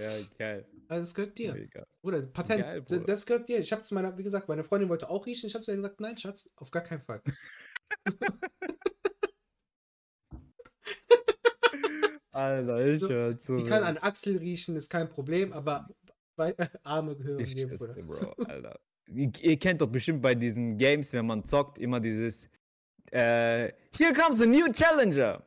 [0.06, 0.66] Ja, geil.
[0.88, 1.54] Also das gehört dir.
[1.54, 1.86] Mega.
[2.02, 2.62] Bruder, Patent.
[2.62, 3.04] Geil, Bruder.
[3.04, 3.58] Das gehört dir.
[3.58, 5.46] Ich habe zu meiner, wie gesagt, meine Freundin wollte auch riechen.
[5.46, 7.22] Ich habe zu ihr gesagt, nein, Schatz, auf gar keinen Fall.
[12.32, 13.56] Alter, ich So, hör zu.
[13.56, 15.88] Die kann an Achsel riechen, ist kein Problem, aber
[16.36, 17.94] bei, Arme gehören Ich dir, Bruder.
[17.94, 18.78] Bro, Alter.
[19.08, 22.48] Ihr, kennt doch bestimmt bei diesen Games, wenn man zockt, immer dieses
[23.12, 25.46] äh, Here comes a new challenger.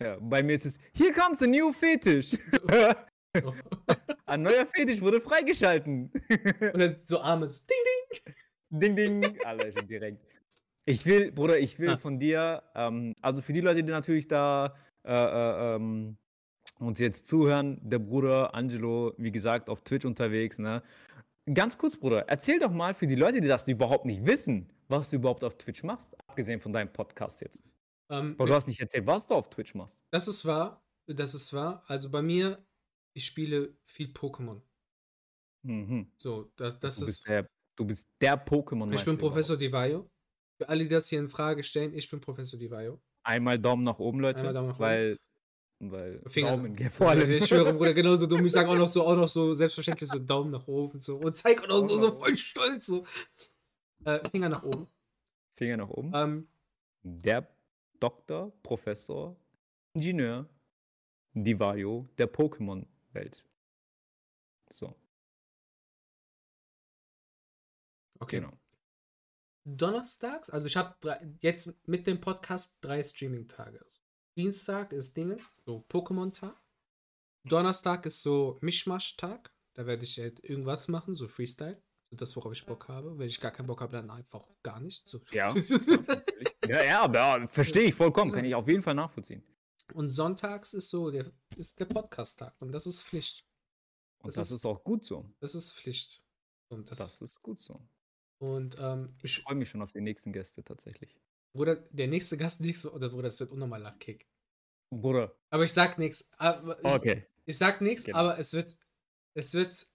[0.00, 1.72] Ja, bei mir ist es Here comes a new
[4.26, 6.10] Ein neuer Fetisch wurde freigeschalten.
[6.72, 7.60] Und dann so Arme so,
[8.70, 9.38] ding, Ding, ding.
[9.44, 10.24] Alter, schon direkt.
[10.84, 11.96] Ich will, Bruder, ich will Ah.
[11.98, 14.74] von dir, ähm, also für die Leute, die natürlich da
[15.04, 16.16] äh, äh, ähm,
[16.78, 20.82] uns jetzt zuhören, der Bruder Angelo, wie gesagt, auf Twitch unterwegs, ne?
[21.54, 25.08] Ganz kurz, Bruder, erzähl doch mal für die Leute, die das überhaupt nicht wissen, was
[25.10, 27.62] du überhaupt auf Twitch machst, abgesehen von deinem Podcast jetzt.
[28.10, 30.02] Ähm, Aber du hast nicht erzählt, was du auf Twitch machst.
[30.10, 30.82] das ist wahr.
[31.06, 31.84] Das ist wahr.
[31.86, 32.58] Also bei mir,
[33.16, 34.60] ich spiele viel Pokémon.
[35.62, 36.10] Mhm.
[36.18, 37.06] So, das, das Du, ist.
[37.06, 40.08] bist der, du bist der pokémon Ich bin Professor Divayo.
[40.58, 43.00] Für alle, die das hier in Frage stellen, ich bin Professor Divayo.
[43.24, 44.84] Einmal Daumen nach oben, Leute, Einmal Daumen nach oben.
[44.84, 45.16] weil,
[45.80, 47.30] weil Finger- Daumen geht vor allem.
[47.30, 48.44] Ich schwöre, Bruder, genauso dumm.
[48.46, 51.36] Ich sage auch noch so, auch noch so selbstverständlich so Daumen nach oben so und
[51.36, 53.04] zeig auch noch so, so voll stolz so.
[54.04, 54.86] Äh, Finger nach oben.
[55.56, 56.12] Finger nach oben.
[56.14, 56.48] Ähm,
[57.02, 57.48] der
[57.98, 59.36] Doktor, Professor,
[59.94, 60.48] Ingenieur,
[61.34, 62.26] Divayo der
[63.16, 63.44] Pokémon-Welt.
[64.68, 64.94] So,
[68.18, 68.40] okay.
[68.40, 68.52] genau.
[69.64, 70.94] Donnerstags, also ich habe
[71.40, 73.84] jetzt mit dem Podcast drei Streaming-Tage.
[74.36, 76.54] Dienstag ist Dinges, so Pokémon-Tag.
[77.44, 79.52] Donnerstag ist so Mischmasch-Tag.
[79.74, 81.80] Da werde ich halt irgendwas machen, so Freestyle.
[82.10, 83.18] So das, worauf ich Bock habe.
[83.18, 85.08] Wenn ich gar keinen Bock habe, dann einfach gar nicht.
[85.08, 85.20] So.
[85.32, 85.52] Ja.
[86.68, 88.32] Ja, ja, aber ja, verstehe ich vollkommen.
[88.32, 89.44] Kann ich auf jeden Fall nachvollziehen.
[89.94, 92.54] Und sonntags ist so der, ist der Podcast-Tag.
[92.60, 93.44] Und das ist Pflicht.
[94.22, 95.30] Und Das ist- ist, auch gut so.
[95.40, 96.22] Das ist Pflicht.
[96.68, 97.80] Und das, Das ist gut so.
[98.38, 101.16] und ähm, Ich ich, freue mich schon auf die nächsten Gäste tatsächlich.
[101.54, 104.28] Bruder, der nächste Gast nächste, oder Bruder, das wird unnormal Lachkick.
[104.90, 105.36] Bruder.
[105.50, 106.26] Aber ich sag nichts.
[106.36, 107.26] Aber Okay.
[107.44, 108.18] Ich sag nichts, Genau.
[108.18, 108.76] aber es wird,
[109.34, 109.88] es wird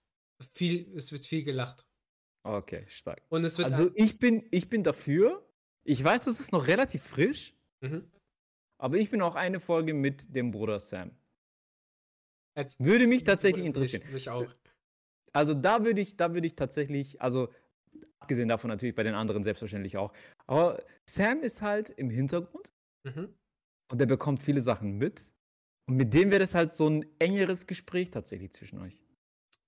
[0.55, 1.85] viel, es wird viel gelacht.
[2.43, 3.21] Okay, stark.
[3.29, 5.45] Und es wird Also ich bin, ich bin dafür.
[5.83, 8.09] Ich weiß, das ist noch relativ frisch, Mhm.
[8.81, 11.11] Aber ich bin auch eine Folge mit dem Bruder Sam.
[12.55, 14.03] Als- Würde mich tatsächlich Mich- interessieren.
[14.11, 14.51] Mich auch.
[15.33, 17.49] Also da würde ich, da würde ich tatsächlich, also
[18.19, 20.11] abgesehen davon natürlich bei den anderen selbstverständlich auch.
[20.47, 22.71] Aber Sam ist halt im Hintergrund
[23.05, 23.33] Mhm.
[23.91, 25.21] und der bekommt viele Sachen mit.
[25.87, 29.01] Und mit dem wäre das halt so ein engeres Gespräch tatsächlich zwischen euch.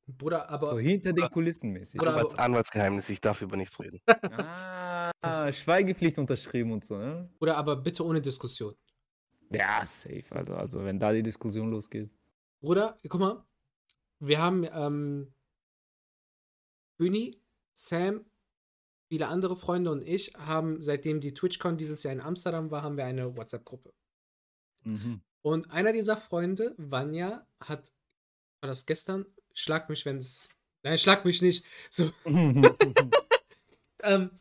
[0.05, 2.01] Bruder, aber So hinter den Kulissen mäßig.
[2.01, 4.01] Oder- Anwalts Anwaltsgeheimnis, ich darf über nichts reden.
[4.05, 7.30] Ah, Schweigepflicht unterschrieben und so, ne?
[7.39, 8.76] Bruder, aber bitte ohne Diskussion.
[9.53, 10.25] Ja, safe.
[10.31, 12.09] Also, also wenn da die Diskussion losgeht.
[12.61, 13.45] Bruder, guck mal,
[14.19, 15.33] wir haben ähm,
[16.97, 17.41] Büni,
[17.73, 18.25] Sam,
[19.09, 22.97] viele andere Freunde und ich haben, seitdem die TwitchCon dieses Jahr in Amsterdam war, haben
[22.97, 23.93] wir eine WhatsApp-Gruppe.
[24.83, 25.21] Mhm.
[25.41, 27.91] Und einer dieser Freunde, Vanya, hat,
[28.61, 29.25] war das gestern?
[29.53, 30.47] Schlag mich, wenn es.
[30.83, 31.65] Nein, schlag mich nicht.
[31.89, 32.11] So,
[34.03, 34.31] ähm,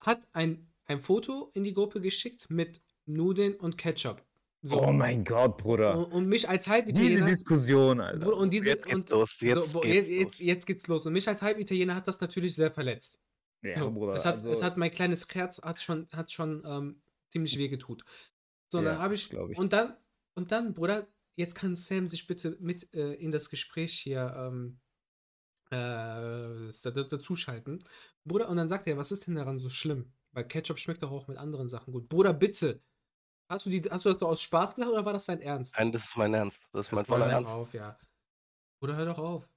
[0.00, 4.22] hat ein, ein Foto in die Gruppe geschickt mit Nudeln und Ketchup.
[4.62, 4.82] So.
[4.82, 5.96] oh mein Gott, Bruder.
[5.96, 7.26] und, und mich als Diese Halbitaliener.
[7.26, 8.18] Diskussion, Alter.
[8.18, 10.40] Bruder, und diese, Jetzt geht's und, los, jetzt so, wo- geht's jetzt, los.
[10.40, 11.06] jetzt geht's los.
[11.06, 13.20] Und mich als Halbitaliener hat das natürlich sehr verletzt.
[13.62, 14.14] ja, So, Bruder.
[14.14, 17.00] es, hat, also, es hat mein kleines Herz hat schon, hat schon ähm,
[17.30, 18.04] ziemlich weh getut.
[18.68, 19.58] So, Ja, dann habe ich, ich.
[19.58, 19.94] und dann,
[20.34, 24.78] und dann, Bruder, jetzt kann Sam sich bitte mit äh, in das Gespräch hier ähm,
[25.70, 25.76] äh,
[26.92, 27.84] dazuschalten.
[28.24, 30.12] Bruder, und dann sagt er, was ist denn daran so schlimm?
[30.32, 32.08] Weil Ketchup schmeckt doch auch mit anderen Sachen gut.
[32.08, 32.80] Bruder, bitte.
[33.48, 35.74] Hast du, die, hast du das doch aus Spaß gemacht oder war das dein Ernst?
[35.76, 36.62] Nein, das ist mein Ernst.
[36.72, 37.68] Das ist mein voller hör dein doch Ernst.
[37.68, 37.98] auf, ja.
[38.80, 39.48] Bruder, hör doch auf.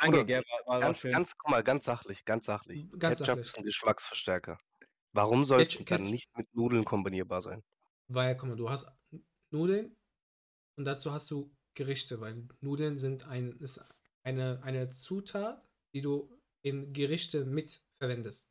[0.00, 1.12] Danke, Bruder, gell, war, Ganz, schön.
[1.12, 2.88] ganz, guck mal, ganz sachlich, ganz sachlich.
[2.98, 3.46] Ganz Ketchup sachlich.
[3.46, 4.58] ist ein Geschmacksverstärker.
[5.12, 7.62] Warum Ketchup- du dann nicht mit Nudeln kombinierbar sein?
[8.08, 8.88] Weil, guck mal, du hast
[9.52, 9.96] Nudeln
[10.78, 13.84] und dazu hast du Gerichte, weil Nudeln sind ein, ist
[14.24, 18.48] eine, eine Zutat, die du in Gerichte mit verwendest.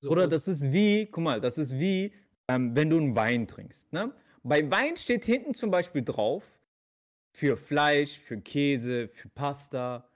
[0.00, 2.14] So, Oder das ist wie, guck mal, das ist wie,
[2.48, 3.92] ähm, wenn du einen Wein trinkst.
[3.92, 4.14] Ne?
[4.42, 6.60] Bei Wein steht hinten zum Beispiel drauf,
[7.32, 10.08] für Fleisch, für Käse, für Pasta.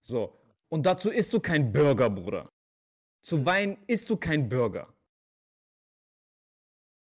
[0.00, 0.38] So.
[0.68, 2.48] Und dazu isst du kein Burger, Bruder.
[3.22, 4.92] Zu Wein isst du kein Burger.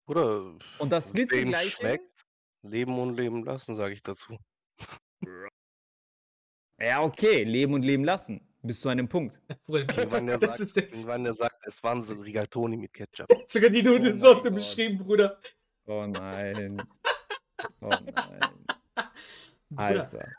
[0.07, 2.23] Oder Und das wem Glitzegleiche- schmeckt,
[2.63, 4.39] leben und leben lassen, sage ich dazu.
[6.81, 8.41] Ja, okay, leben und leben lassen.
[8.63, 9.39] Bis zu einem Punkt.
[9.67, 13.29] Bruder, das, das sagt, ist der, irgendwann der sagt, es waren so Rigatoni mit Ketchup.
[13.47, 14.55] sogar die Nudelsorte Gott.
[14.55, 15.39] beschrieben, Bruder.
[15.87, 16.83] Oh nein.
[17.81, 18.67] Oh nein.
[19.71, 20.33] Bruder, Alter.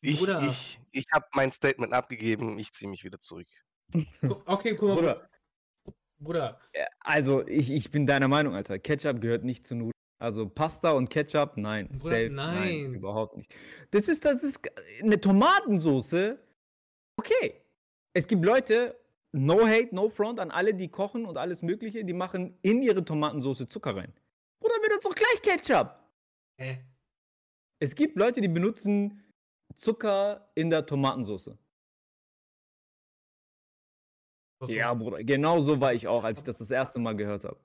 [0.00, 0.42] Ich, Bruder.
[0.42, 3.46] ich, ich habe mein Statement abgegeben, ich ziehe mich wieder zurück.
[4.46, 5.28] okay, guck mal, Bruder.
[6.18, 6.60] Bruder,
[7.00, 8.78] also ich, ich bin deiner Meinung, Alter.
[8.78, 9.92] Ketchup gehört nicht zu Nudeln.
[10.20, 11.88] Also Pasta und Ketchup, nein.
[11.88, 12.94] Bruder, Safe, nein.
[12.94, 13.54] Überhaupt nicht.
[13.90, 14.60] Das ist, das ist
[15.02, 16.38] eine Tomatensoße.
[17.18, 17.60] Okay.
[18.16, 18.96] Es gibt Leute,
[19.34, 23.04] no hate, no front an alle, die kochen und alles Mögliche, die machen in ihre
[23.04, 24.12] Tomatensoße Zucker rein.
[24.60, 25.98] Bruder, benutzt doch gleich Ketchup.
[26.58, 26.84] hä?
[27.80, 29.22] Es gibt Leute, die benutzen
[29.74, 31.58] Zucker in der Tomatensoße.
[34.60, 34.74] Warum?
[34.74, 37.58] Ja, Bruder, genau so war ich auch, als ich das das erste Mal gehört habe.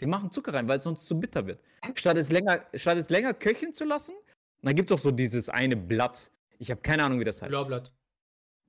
[0.00, 1.60] Die machen Zucker rein, weil es sonst zu bitter wird.
[1.94, 4.14] Statt es länger, statt es länger köcheln zu lassen,
[4.62, 6.30] dann gibt es doch so dieses eine Blatt.
[6.58, 7.48] Ich habe keine Ahnung, wie das heißt.
[7.48, 7.92] Blaublatt.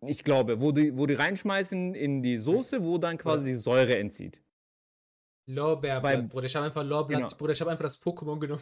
[0.02, 3.98] Ich glaube, wo die, wo die reinschmeißen in die Soße, wo dann quasi die Säure
[3.98, 4.42] entzieht.
[5.48, 6.46] Lorbeerblatt, Beim- Bruder.
[6.46, 7.32] Ich habe einfach Lorbeerblatt.
[7.32, 7.38] Genau.
[7.38, 8.62] Bruder, ich habe einfach das Pokémon genommen.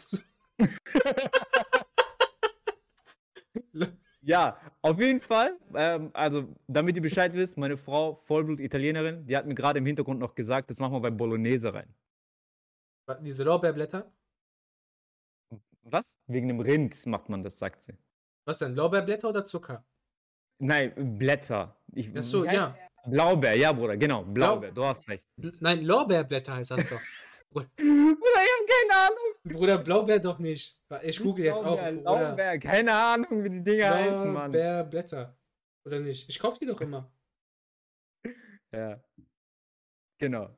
[4.20, 5.56] Ja, auf jeden Fall.
[5.74, 10.20] Ähm, also, damit ihr Bescheid wisst, meine Frau, Vollblut-Italienerin, die hat mir gerade im Hintergrund
[10.20, 11.94] noch gesagt, das machen wir bei Bolognese rein.
[13.20, 14.12] Diese Lorbeerblätter.
[15.82, 16.18] Was?
[16.26, 17.94] Wegen dem Rind macht man das, sagt sie.
[18.44, 18.74] Was denn?
[18.74, 19.82] Lorbeerblätter oder Zucker?
[20.58, 21.74] Nein, Blätter.
[21.94, 22.74] Ich, Ach so, ja.
[23.06, 24.22] Blaubeer, ja, Bruder, genau.
[24.22, 25.26] Blaubeer, du hast recht.
[25.60, 27.00] Nein, Lorbeerblätter heißt das doch.
[27.50, 29.34] Bruder, ich hab keine Ahnung.
[29.58, 30.76] Bruder, Blaubeer doch nicht.
[31.02, 31.76] Ich google jetzt auch.
[31.76, 32.18] Blaubeer, Bruder.
[32.34, 34.52] Blaubeer, keine Ahnung, wie die Dinger heißen, Mann.
[34.52, 35.36] Lorbeerblätter.
[35.86, 36.28] Oder nicht?
[36.28, 37.10] Ich kaufe die doch immer.
[38.70, 39.00] Ja.
[40.18, 40.50] Genau.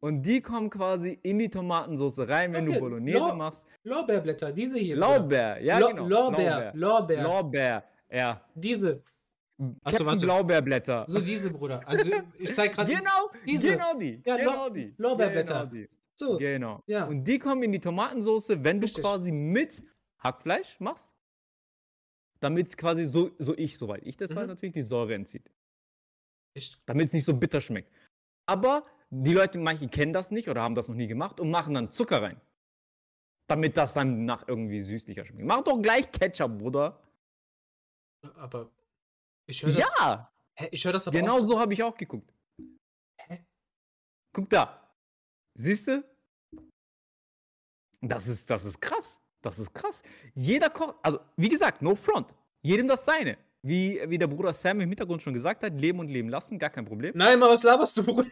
[0.00, 3.66] Und die kommen quasi in die Tomatensauce rein, wenn Okay, du Bolognese Lau- machst.
[3.82, 4.94] Lorbeerblätter, diese hier.
[4.94, 6.06] Blaubeer, ja, Lo- genau.
[6.06, 7.22] Lorbeer, Lorbeer.
[7.24, 8.40] Lorbeer, ja.
[8.54, 9.02] Diese.
[9.60, 10.20] Ach so, Captain warte.
[10.24, 11.04] Blaubeerblätter.
[11.08, 11.86] So diese, Bruder.
[11.86, 12.94] Also, ich zeig gerade.
[12.94, 13.72] Genau, diese.
[13.72, 14.22] genau die.
[14.24, 14.94] Ja, genau die.
[14.96, 15.66] Lorbeerblätter.
[15.66, 15.88] Genau die.
[16.14, 16.36] So.
[16.38, 16.82] Genau.
[16.86, 17.04] Ja.
[17.06, 19.02] Und die kommen in die Tomatensauce, wenn du Richtig.
[19.02, 19.82] quasi mit
[20.20, 21.12] Hackfleisch machst,
[22.40, 24.48] damit es quasi so, so ich, soweit ich das weiß, Mhm.
[24.48, 25.50] natürlich die Säure entzieht.
[26.54, 27.92] Ich, Damit es nicht so bitter schmeckt.
[28.46, 31.74] Aber die Leute, manche kennen das nicht oder haben das noch nie gemacht und machen
[31.74, 32.40] dann Zucker rein.
[33.48, 35.46] Damit das dann nach irgendwie süßlicher schmeckt.
[35.46, 37.00] Mach doch gleich Ketchup, Bruder.
[38.34, 38.70] aber.
[39.48, 39.78] Ich höre das.
[39.98, 41.44] Ja, Hä, ich höre das aber genau auch.
[41.44, 42.32] so habe ich auch geguckt.
[43.20, 43.44] Hä?
[44.32, 44.92] Guck da.
[45.54, 46.04] Siehst du?
[48.00, 49.20] Das ist, das ist krass.
[49.40, 50.02] Das ist krass.
[50.34, 52.34] Jeder kocht, also wie gesagt, no front.
[52.62, 53.38] Jedem das seine.
[53.62, 56.70] Wie, wie der Bruder Sam im Hintergrund schon gesagt hat, leben und leben lassen, gar
[56.70, 57.12] kein Problem.
[57.16, 58.28] Nein, mal was laberst du, Bruder?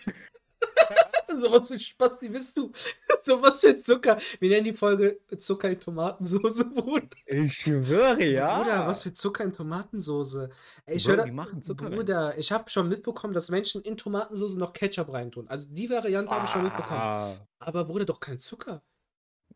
[1.41, 2.73] so was für Spasti bist du.
[3.23, 4.19] so was für Zucker.
[4.41, 7.09] Wir nennen die Folge Zucker in Tomatensoße, Bruder.
[7.27, 8.63] Ich schwöre, ja.
[8.63, 10.51] Bruder, was für Zucker in Tomatensoße.
[10.87, 11.93] Ey, Ich Bro, höre, die machen Zucker rein.
[11.93, 15.49] Bruder, ich habe schon mitbekommen, dass Menschen in Tomatensoße noch Ketchup reintun.
[15.49, 17.01] Also die Variante habe ich schon mitbekommen.
[17.01, 17.49] Ah.
[17.59, 18.83] Aber Bruder, doch kein Zucker.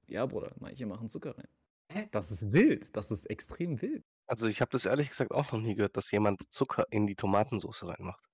[0.06, 1.48] Ja, Bruder, manche machen Zucker rein.
[1.92, 2.08] Hä?
[2.12, 2.96] Das ist wild.
[2.96, 4.04] Das ist extrem wild.
[4.26, 7.16] Also ich habe das ehrlich gesagt auch noch nie gehört, dass jemand Zucker in die
[7.16, 8.29] Tomatensauce reinmacht.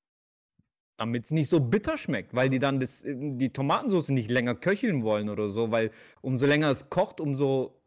[0.99, 4.55] Damit es nicht so bitter schmeckt, weil die dann das, äh, die Tomatensauce nicht länger
[4.55, 5.91] köcheln wollen oder so, weil
[6.23, 7.83] umso länger es kocht, umso,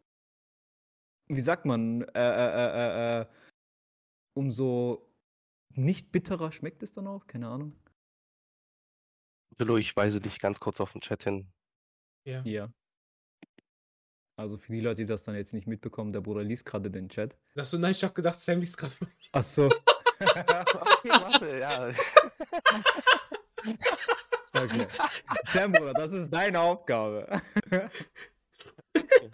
[1.28, 3.26] wie sagt man, äh, äh, äh, äh,
[4.34, 5.10] umso
[5.76, 7.76] nicht bitterer schmeckt es dann auch, keine Ahnung.
[9.58, 11.52] Willow, ich weise dich ganz kurz auf den Chat hin.
[12.26, 12.44] Ja.
[12.44, 12.74] Hier.
[14.38, 14.80] Also für die
[20.20, 21.90] Okay, warte, ja.
[24.54, 24.88] Okay.
[25.46, 27.42] Sam, Bruder, das ist deine Aufgabe.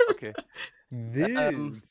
[0.09, 0.33] Okay.
[0.89, 1.37] Wild.
[1.37, 1.81] Ähm,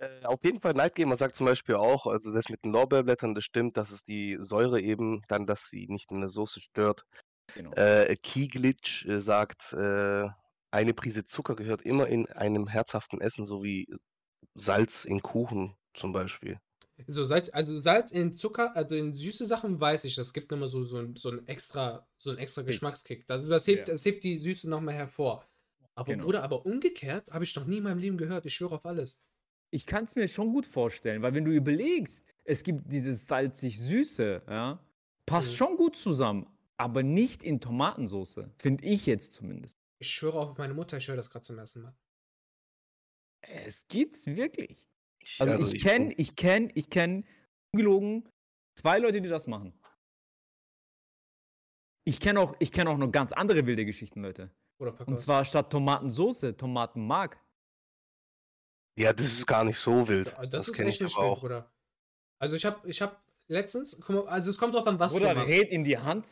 [0.00, 3.44] Äh, auf jeden Fall Nightgamer sagt zum Beispiel auch, also das mit den Lorbeerblättern, das
[3.44, 7.04] stimmt, dass es die Säure eben dann, dass sie nicht in der Soße stört.
[7.54, 7.72] Genau.
[7.74, 10.28] Äh, Keyglitch äh, sagt, äh,
[10.70, 13.86] eine Prise Zucker gehört immer in einem herzhaften Essen, so wie
[14.54, 16.58] Salz in Kuchen zum Beispiel.
[17.06, 20.68] So Salz, also Salz in Zucker, also in süße Sachen weiß ich, das gibt immer
[20.68, 22.68] so, so, ein, so ein extra, so ein extra Kick.
[22.68, 23.26] Geschmackskick.
[23.26, 23.94] Das, das, hebt, Ja.
[23.94, 25.46] das hebt die Süße nochmal hervor.
[25.94, 26.24] Aber Genau.
[26.24, 28.46] Bruder, aber umgekehrt habe ich noch nie in meinem Leben gehört.
[28.46, 29.20] Ich schwöre auf alles.
[29.70, 34.42] Ich kann es mir schon gut vorstellen, weil wenn du überlegst, es gibt dieses salzig-süße,
[34.48, 34.78] ja,
[35.26, 35.56] passt Mhm.
[35.56, 36.46] schon gut zusammen,
[36.76, 39.78] aber nicht in Tomatensauce, finde ich jetzt zumindest.
[39.98, 41.94] Ich schwöre auf meine Mutter, ich höre das gerade zum ersten Mal.
[43.40, 44.88] Es gibt's wirklich.
[45.24, 47.24] Ich, Also, also ich kenne, ich kenne, ich kenne
[47.72, 48.28] ungelogen
[48.74, 49.72] zwei Leute, die das machen.
[52.04, 54.50] Ich kenne auch, ich kenne auch noch ganz andere wilde Geschichten, Leute.
[54.80, 57.38] Oder Und zwar statt Tomatensauce, Tomatenmark.
[58.98, 60.32] Ja, das ist gar nicht so wild.
[60.32, 61.72] Ja, das, ist kenn echt ich wild, Bruder.
[62.40, 65.50] Also ich habe ich hab letztens, also es kommt drauf an, was Oder du machst.
[65.50, 66.26] red in die Hand.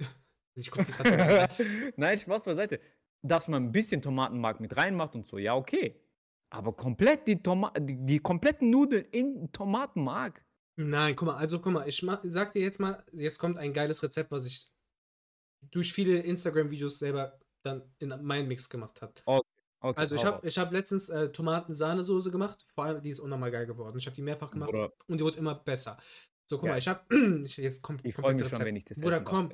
[0.54, 0.70] Ich.
[1.96, 2.78] Nein, Spaß beiseite.
[3.22, 5.98] Dass man ein bisschen Tomatenmark mit reinmacht und so, ja, okay.
[6.52, 10.44] Aber komplett die, Toma die, die kompletten Nudeln in Tomatenmark.
[10.76, 14.02] Nein, guck mal, also guck mal, ich sag dir jetzt mal, jetzt kommt ein geiles
[14.02, 14.70] Rezept, was ich
[15.70, 19.14] durch viele Instagram-Videos selber dann in meinen Mix gemacht habe.
[19.24, 23.50] Okay, Also ich habe ich hab letztens äh, Tomaten-Sahnesoße gemacht, vor allem die ist unnormal
[23.50, 23.96] geil geworden.
[23.98, 25.96] Ich habe die mehrfach gemacht Bruder, und die wird immer besser.
[26.46, 26.80] So, guck mal, Geil.
[26.80, 28.66] ich habe jetzt kommt ich freue mich schon, Rezept.
[28.66, 29.50] wenn ich das Bruder, komm,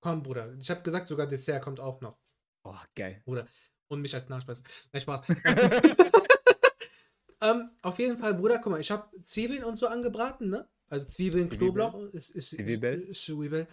[0.00, 0.54] komm, Bruder.
[0.58, 2.18] Ich habe gesagt, sogar Dessert kommt auch noch.
[2.64, 3.22] Oh, geil.
[3.24, 3.48] Bruder.
[3.88, 4.62] Und mich als Nachspeise.
[4.92, 5.22] Nein, Spaß.
[7.42, 10.68] ähm, auf jeden Fall, Bruder, guck mal, ich habe Zwiebeln und so angebraten, ne?
[10.88, 11.58] Also Zwiebeln, Zwiebel.
[11.58, 13.02] Knoblauch, ist, ist, Zwiebel.
[13.02, 13.66] ist, Zwiebel.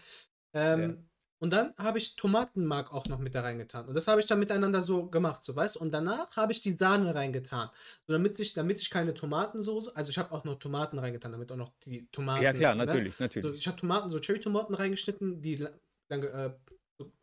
[0.54, 1.10] Ähm,
[1.42, 3.88] Und dann habe ich Tomatenmark auch noch mit da reingetan.
[3.88, 6.74] Und das habe ich dann miteinander so gemacht, so weißt Und danach habe ich die
[6.74, 7.70] Sahne reingetan.
[8.08, 11.52] So, damit, sich, damit ich keine Tomatensoße, also ich habe auch noch Tomaten reingetan, damit
[11.52, 12.44] auch noch die Tomaten.
[12.44, 12.86] Ja, klar, ne?
[12.86, 13.58] natürlich, So, natürlich.
[13.58, 15.66] ich habe Tomaten, so Cherry-Tomaten reingeschnitten, die
[16.10, 16.69] lange äh, so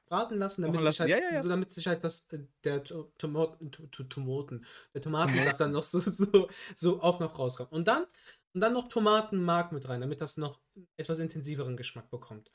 [0.07, 1.22] braten lassen, damit Kochen sich halt, lassen.
[1.22, 1.42] Ja, ja, ja.
[1.42, 2.26] so damit sich halt das,
[2.64, 7.38] der To- Tomaten, To- To- Tomaten, der Tomatensaft dann noch so, so, so auch noch
[7.38, 7.72] rauskommt.
[7.72, 8.04] Und dann,
[8.54, 10.61] und dann noch Tomatenmark mit rein, damit das noch
[10.96, 12.50] etwas intensiveren Geschmack bekommt.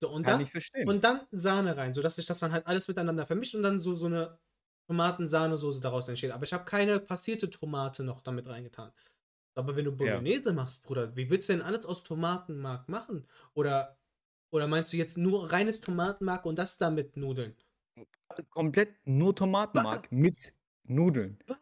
[0.00, 0.88] So, und Kann dann, ich verstehen.
[0.88, 3.94] und dann Sahne rein, sodass sich das dann halt alles miteinander vermischt und dann so,
[3.94, 4.38] so eine
[4.88, 6.32] Tomaten-Sahnesoße daraus entsteht.
[6.32, 8.92] Aber ich habe keine passierte Tomate noch damit reingetan.
[9.54, 13.26] Aber wenn du Bolognese machst, Bruder, wie willst du denn alles aus Tomatenmark machen?
[13.54, 13.96] Oder,
[14.54, 17.56] oder meinst du jetzt nur reines Tomatenmark und das dann mit Nudeln?
[18.50, 21.38] Komplett nur Tomatenmark mit Nudeln.
[21.46, 21.58] Bah.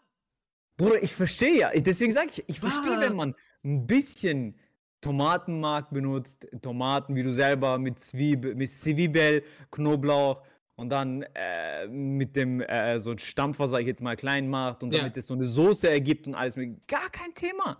[0.76, 1.70] Bruder, ich verstehe ja.
[1.74, 3.00] Deswegen sage ich, ich verstehe, Bah.
[3.00, 3.34] wenn man
[3.64, 4.58] ein bisschen
[5.00, 10.42] Tomatenmark benutzt, Tomaten, wie du selber, mit Zwiebel, mit Zwiebel, Knoblauch
[10.76, 14.82] und dann äh, mit dem äh, so ein Stampfer, sag ich jetzt mal, klein macht
[14.82, 14.98] und Ja.
[15.00, 16.56] damit es so eine Soße ergibt und alles.
[16.56, 17.78] mit- Gar kein Thema.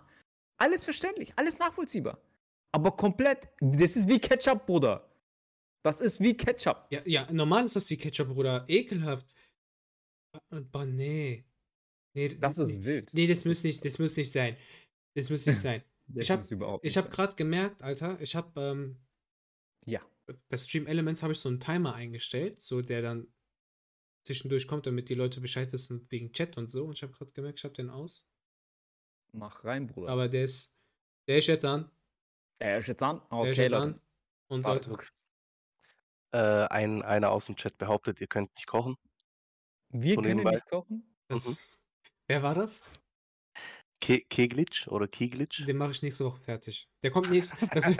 [0.57, 2.17] Alles verständlich, alles nachvollziehbar.
[2.73, 5.09] Aber komplett, das ist wie Ketchup, Bruder.
[5.85, 6.87] Das ist wie Ketchup.
[6.91, 8.65] Ja, ja, normal ist das wie Ketchup, Bruder.
[8.67, 9.27] Ekelhaft.
[10.49, 11.45] Aber nee.
[12.15, 13.13] Nee, Das nee, ist wild.
[13.13, 14.57] Nee, das muss nicht, das muss nicht sein.
[15.15, 15.83] Das muss nicht sein.
[16.07, 17.09] Das ich hab- habe sein.
[17.09, 19.01] gerade gemerkt, Alter, ich habe ähm,
[19.85, 20.01] Ja.
[20.49, 23.27] bei Stream Elements habe ich so einen Timer eingestellt, so der dann
[24.25, 26.85] zwischendurch kommt, damit die Leute Bescheid wissen wegen Chat und so.
[26.85, 28.25] Und ich habe gerade gemerkt, ich habe den aus.
[29.35, 30.09] Mach rein, Bruder.
[30.09, 30.73] Aber der ist,
[31.27, 31.89] der ist jetzt an.
[32.63, 33.17] Er ist jetzt an.
[33.17, 33.83] Ist Okay, jetzt Leute.
[33.83, 34.01] an.
[34.47, 35.05] Und Warte, sollte.
[36.31, 38.95] Äh, ein, einer aus dem Chat behauptet, ihr könnt nicht kochen.
[39.89, 40.51] Wir So können nebenbei.
[40.55, 41.03] nicht kochen.
[41.27, 41.57] Das, Mhm.
[42.27, 42.81] Wer war das?
[43.99, 45.65] Ke Keglitsch oder Keglitsch?
[45.67, 46.87] Den mache ich nächste Woche fertig.
[47.03, 47.55] Der kommt nächste.
[47.67, 47.91] Das,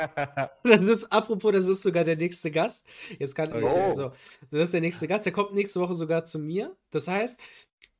[0.63, 2.85] das ist, apropos, das ist sogar der nächste Gast.
[3.19, 3.63] Jetzt kann ich.
[3.63, 3.93] Oh.
[3.93, 4.09] So,
[4.51, 5.25] das ist der nächste Gast.
[5.25, 6.75] Der kommt nächste Woche sogar zu mir.
[6.91, 7.39] Das heißt,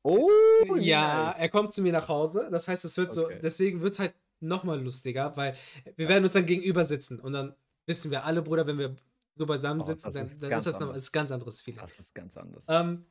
[0.02, 0.30] oh,
[0.78, 1.40] ja, nice.
[1.40, 2.48] er kommt zu mir nach Hause.
[2.52, 3.40] Das heißt, es wird so, Okay.
[3.44, 4.14] deswegen wird es halt
[4.48, 5.56] nochmal lustiger, weil
[5.96, 8.96] wir werden uns dann gegenüber sitzen und dann wissen wir alle, Bruder, wenn wir
[9.36, 11.02] so beisammen Oh, sitzen, dann, ist dann ist das noch anders.
[11.02, 11.80] ist ein ganz anderes Feeling.
[11.82, 12.68] Das ist ganz anders.
[12.70, 13.06] Ähm,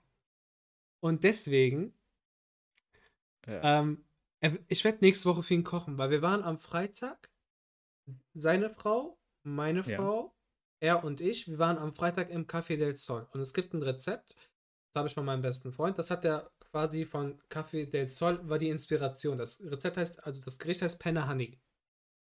[1.00, 1.92] und deswegen,
[3.46, 3.80] ja.
[3.80, 4.04] ähm,
[4.68, 7.28] ich werde nächste Woche für ihn kochen, weil wir waren am Freitag,
[8.34, 9.96] seine Frau, meine Ja.
[9.96, 10.34] Frau,
[10.80, 13.26] er und ich, wir waren am Freitag im Café del Sol.
[13.32, 16.51] Und es gibt ein Rezept, das habe ich von meinem besten Freund, das hat er
[16.72, 19.38] quasi von Café del Sol, war die Inspiration.
[19.38, 21.60] Das Rezept heißt, also das Gericht heißt Penne Honey.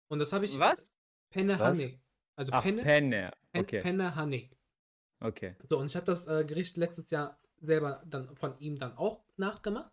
[0.09, 0.59] Und das habe ich.
[0.59, 0.90] Was?
[1.30, 1.76] Penne Was?
[1.76, 2.01] Honey.
[2.36, 3.30] Also Ach, Penne, Penne.
[3.53, 4.51] Pen- Okay, Penne Honey.
[5.20, 5.57] okay.
[5.68, 9.24] So, und ich habe das äh, Gericht letztes Jahr selber dann von ihm dann auch
[9.36, 9.92] nachgemacht.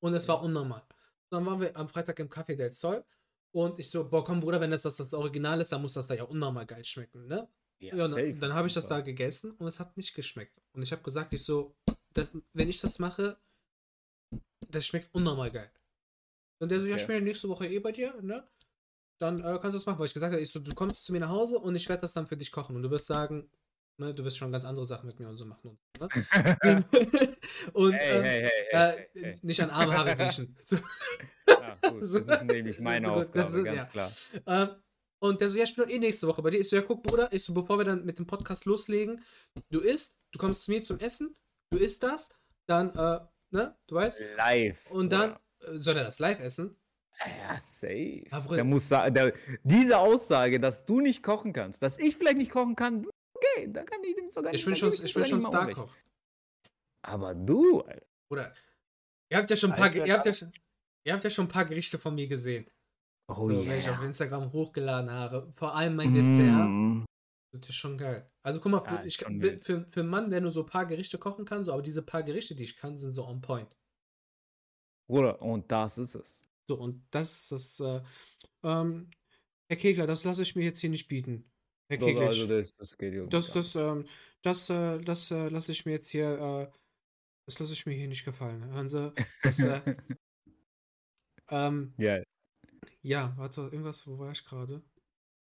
[0.00, 0.82] Und es war unnormal.
[1.30, 3.04] Dann waren wir am Freitag im Café del Sol.
[3.52, 6.08] Und ich so, boah, komm, Bruder, wenn das das, das Original ist, dann muss das
[6.08, 7.48] da ja unnormal geil schmecken, ne?
[7.78, 10.60] Ja, und safe dann, dann habe ich das da gegessen und es hat nicht geschmeckt.
[10.72, 11.76] Und ich habe gesagt, ich so,
[12.12, 13.38] das, wenn ich das mache,
[14.68, 15.70] das schmeckt unnormal geil.
[16.60, 17.02] Und der so, ja, Okay.
[17.02, 18.46] ich bin ja nächste Woche eh bei dir, ne?
[19.20, 21.12] Dann äh, kannst du das machen, weil ich gesagt habe, ich so, du kommst zu
[21.12, 22.74] mir nach Hause und ich werde das dann für dich kochen.
[22.76, 23.48] Und du wirst sagen,
[23.98, 25.68] ne, du wirst schon ganz andere Sachen mit mir und so machen.
[25.70, 26.84] Und, so, ne?
[27.72, 30.56] und Hey, ähm, hey, hey, äh, nicht an arme Haare riechen.
[30.64, 30.76] So,
[31.48, 33.86] Ja, gut, das ist nämlich meine das Aufgabe, ist- ganz ja.
[33.86, 34.12] klar.
[34.46, 34.68] ähm,
[35.20, 36.58] und der so, ja, ich bin doch eh nächste Woche bei dir.
[36.60, 39.22] Ich so, ja, guck, Bruder, ich so, bevor wir dann mit dem Podcast loslegen,
[39.70, 41.34] du isst, du kommst zu mir zum Essen,
[41.70, 42.28] du isst das,
[42.66, 43.20] dann, äh,
[43.54, 44.90] ne, du weißt, Live.
[44.90, 45.72] und dann Bruder.
[45.74, 46.76] äh, soll er das live essen.
[47.24, 48.24] Ja, safe.
[48.30, 48.56] Ja, Bruder.
[48.56, 49.32] der muss sa- der,
[49.62, 53.84] diese Aussage, dass du nicht kochen kannst, dass ich vielleicht nicht kochen kann, okay, da
[53.84, 55.40] kann ich dem sogar Ich nicht- bin schon, ich bin sogar schon.
[55.40, 55.94] Starkoch.
[57.02, 58.06] Aber du, Alter.
[58.28, 58.54] Bruder,
[59.30, 60.52] ihr habt ja schon ein paar, ihr habt ja schon,
[61.06, 62.66] ihr habt ja schon ein paar Gerichte von mir gesehen.
[63.28, 65.52] Oh so, wenn ich auf Instagram hochgeladen habe.
[65.56, 67.06] Vor allem mein Dessert.
[67.60, 68.28] Das ist schon geil.
[68.42, 70.66] Also guck mal, Ja, ich, ist für, für, für einen Mann, der nur so ein
[70.66, 73.40] paar Gerichte kochen kann, so, aber diese paar Gerichte, die ich kann, sind so on
[73.40, 73.76] point.
[75.08, 76.46] Bruder, und das ist es.
[76.66, 78.02] So, und das, das, äh,
[78.62, 79.10] ähm,
[79.68, 81.50] Herr Kegler, das lasse ich mir jetzt hier nicht bieten.
[81.88, 84.06] Herr Kegler, also das, das geht irgendwie das, das, ähm,
[84.42, 86.78] das, äh, das äh, lasse ich mir jetzt hier, äh,
[87.46, 88.64] das lasse ich mir hier nicht gefallen.
[88.64, 89.80] Hören Sie, das, äh,
[91.50, 92.22] ähm, Ja,
[93.02, 94.82] ja, warte, irgendwas, wo war ich gerade?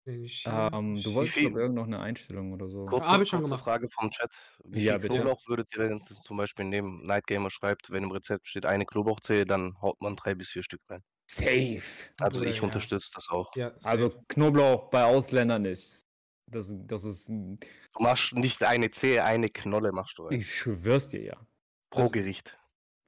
[0.05, 2.86] Ähm, du wolltest viel- irgend noch eine Einstellung oder so.
[2.86, 3.64] Kurze, hab ich schon kurze gemacht.
[3.64, 4.34] Frage vom Chat.
[4.64, 5.14] Wie Ja, viel bitte.
[5.20, 7.07] Knoblauch würdet ihr denn zum Beispiel nehmen?
[7.07, 10.80] Nightgamer schreibt, wenn im Rezept steht eine Knoblauchzehe, dann haut man drei bis vier Stück
[10.88, 11.03] rein.
[11.30, 11.80] Safe.
[12.20, 12.62] Also Bruder, ich ja.
[12.62, 13.55] unterstütze das auch.
[13.55, 13.88] Ja, safe.
[13.88, 16.03] Also Knoblauch bei Ausländern ist.
[16.50, 17.28] Das, das ist.
[17.28, 17.59] Du
[18.00, 20.38] machst nicht eine Zehe, eine Knolle machst du rein.
[20.38, 21.46] Ich schwör's dir ja.
[21.90, 22.59] Pro Gericht.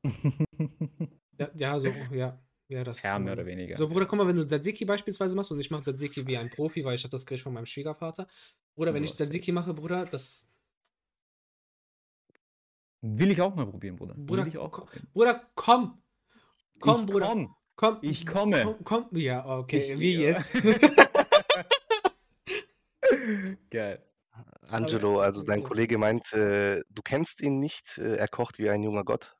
[1.37, 2.41] Ja, ja, so, ja.
[2.75, 3.77] Ja, das kann mehr oder weniger.
[3.77, 6.51] So, Bruder, guck mal, wenn du Tzatziki beispielsweise machst und ich mache Tzatziki wie ein
[6.51, 8.27] Profi, weil ich hatte das Gericht von meinem Schwiegervater.
[8.75, 9.15] Bruder, wenn ich.
[9.15, 10.49] Tzatziki mache, Bruder, das.
[13.01, 14.15] Will ich auch mal probieren, Bruder.
[14.17, 15.07] Bruder, Will ich auch ko- probieren.
[15.13, 16.03] Bruder, komm!
[16.81, 17.27] Komm, ich Bruder.
[17.27, 17.55] Komm.
[17.77, 17.99] Komm!
[18.03, 18.63] Ich komme.
[18.65, 19.09] Komm, komm.
[19.19, 20.21] Ja, okay, Ich- wie ja.
[20.31, 20.53] jetzt?
[23.71, 24.03] Geil.
[24.69, 25.63] Angelo, also dein.
[25.63, 29.37] Kollege meint, äh, du kennst ihn nicht, äh, er kocht wie ein junger Gott.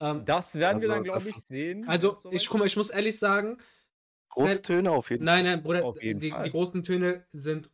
[0.00, 1.88] Ähm, Das werden wir Also, dann, glaube ich, sehen.
[1.88, 3.58] also, ich guck mal, ich muss ehrlich sagen,
[4.30, 4.60] Große.
[4.62, 5.42] Töne auf jeden Fall.
[5.42, 7.70] nein, nein, Bruder, die, die großen Töne sind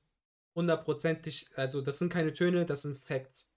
[0.55, 3.49] hundertprozentig, also das sind keine Töne, das sind Facts.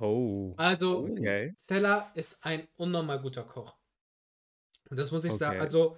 [0.00, 0.54] Oh.
[0.56, 1.54] Also, Okay.
[1.58, 3.76] Stella ist ein unnormal guter Koch.
[4.90, 5.56] Und das muss ich sagen.
[5.56, 5.62] Okay.
[5.62, 5.96] Also,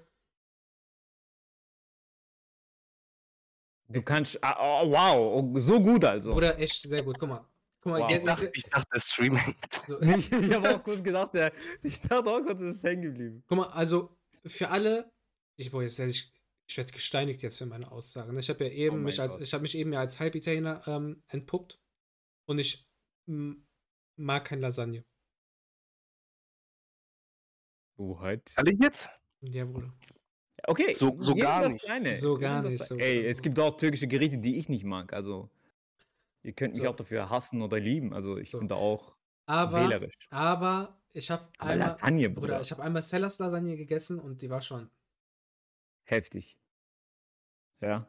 [3.91, 4.39] Du kannst.
[4.45, 5.17] Ah, oh, wow.
[5.43, 6.33] Oh, so gut also.
[6.35, 7.19] Bruder, echt sehr gut.
[7.19, 7.45] Guck mal.
[7.89, 8.11] Guck mal, Wow.
[8.13, 9.57] Ich dachte, ich dachte, der Stream hängt.
[9.87, 13.43] so, Ich, habe auch kurz gedacht, der, ich dachte auch kurz, es ist hängen geblieben.
[13.47, 14.17] guck mal, also
[14.47, 15.11] für alle,
[15.57, 16.33] ich, boah, jetzt werde ich,
[16.71, 18.37] ich werde gesteinigt jetzt für meine Aussagen.
[18.39, 19.43] Ich habe ja eben Oh mich als, Gott.
[19.43, 21.79] ich habe mich eben ja als Halb-Italiener ähm, entpuppt
[22.47, 22.85] und ich
[23.27, 25.05] mag kein Lasagne.
[27.99, 28.53] Du halt.
[28.57, 29.09] Ehrlich jetzt?
[29.41, 29.93] Ja, Bruder.
[30.67, 32.21] Okay, So- so gar das nicht.
[32.21, 35.13] So gar das nicht, so Ey, es gibt auch türkische Gerichte, die ich nicht mag.
[35.13, 35.51] Also,
[36.43, 36.89] ihr könnt mich So.
[36.91, 38.13] auch dafür hassen oder lieben.
[38.15, 38.59] Also, ich So.
[38.59, 39.15] bin da auch
[39.47, 40.15] Aber, wählerisch.
[40.31, 42.61] aber ich habe Aber einmal, Lasagne, Bruder, Bruder.
[42.61, 44.91] ich habe einmal Sellers Lasagne gegessen und die war schon.
[46.05, 46.57] Heftig.
[47.81, 48.07] Ja.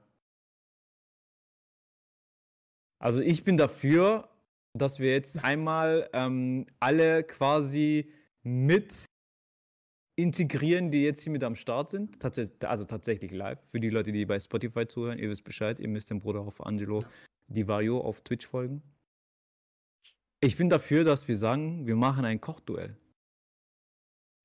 [3.02, 4.30] Also ich bin dafür,
[4.74, 8.12] dass wir jetzt einmal ähm, alle quasi
[8.44, 9.06] mit
[10.18, 12.20] integrieren, die jetzt hier mit am Start sind.
[12.20, 13.60] Tats also tatsächlich live.
[13.72, 16.66] Für die Leute, die bei Spotify zuhören, ihr wisst Bescheid, ihr müsst dem Bruder auf
[16.66, 17.06] Angelo
[17.50, 18.82] Di Vaio auf Twitch folgen.
[20.42, 22.96] Ich bin dafür, dass wir sagen, wir machen ein Kochduell.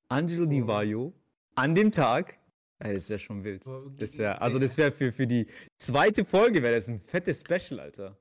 [0.09, 0.67] Angelo Di Oh.
[0.67, 1.13] Vaio
[1.55, 2.37] an dem Tag.
[2.79, 3.65] Ey, das wäre schon wild.
[3.97, 5.47] Das wäre, also das wäre für, für die
[5.77, 8.17] zweite Folge wäre das ein fettes Special, Alter.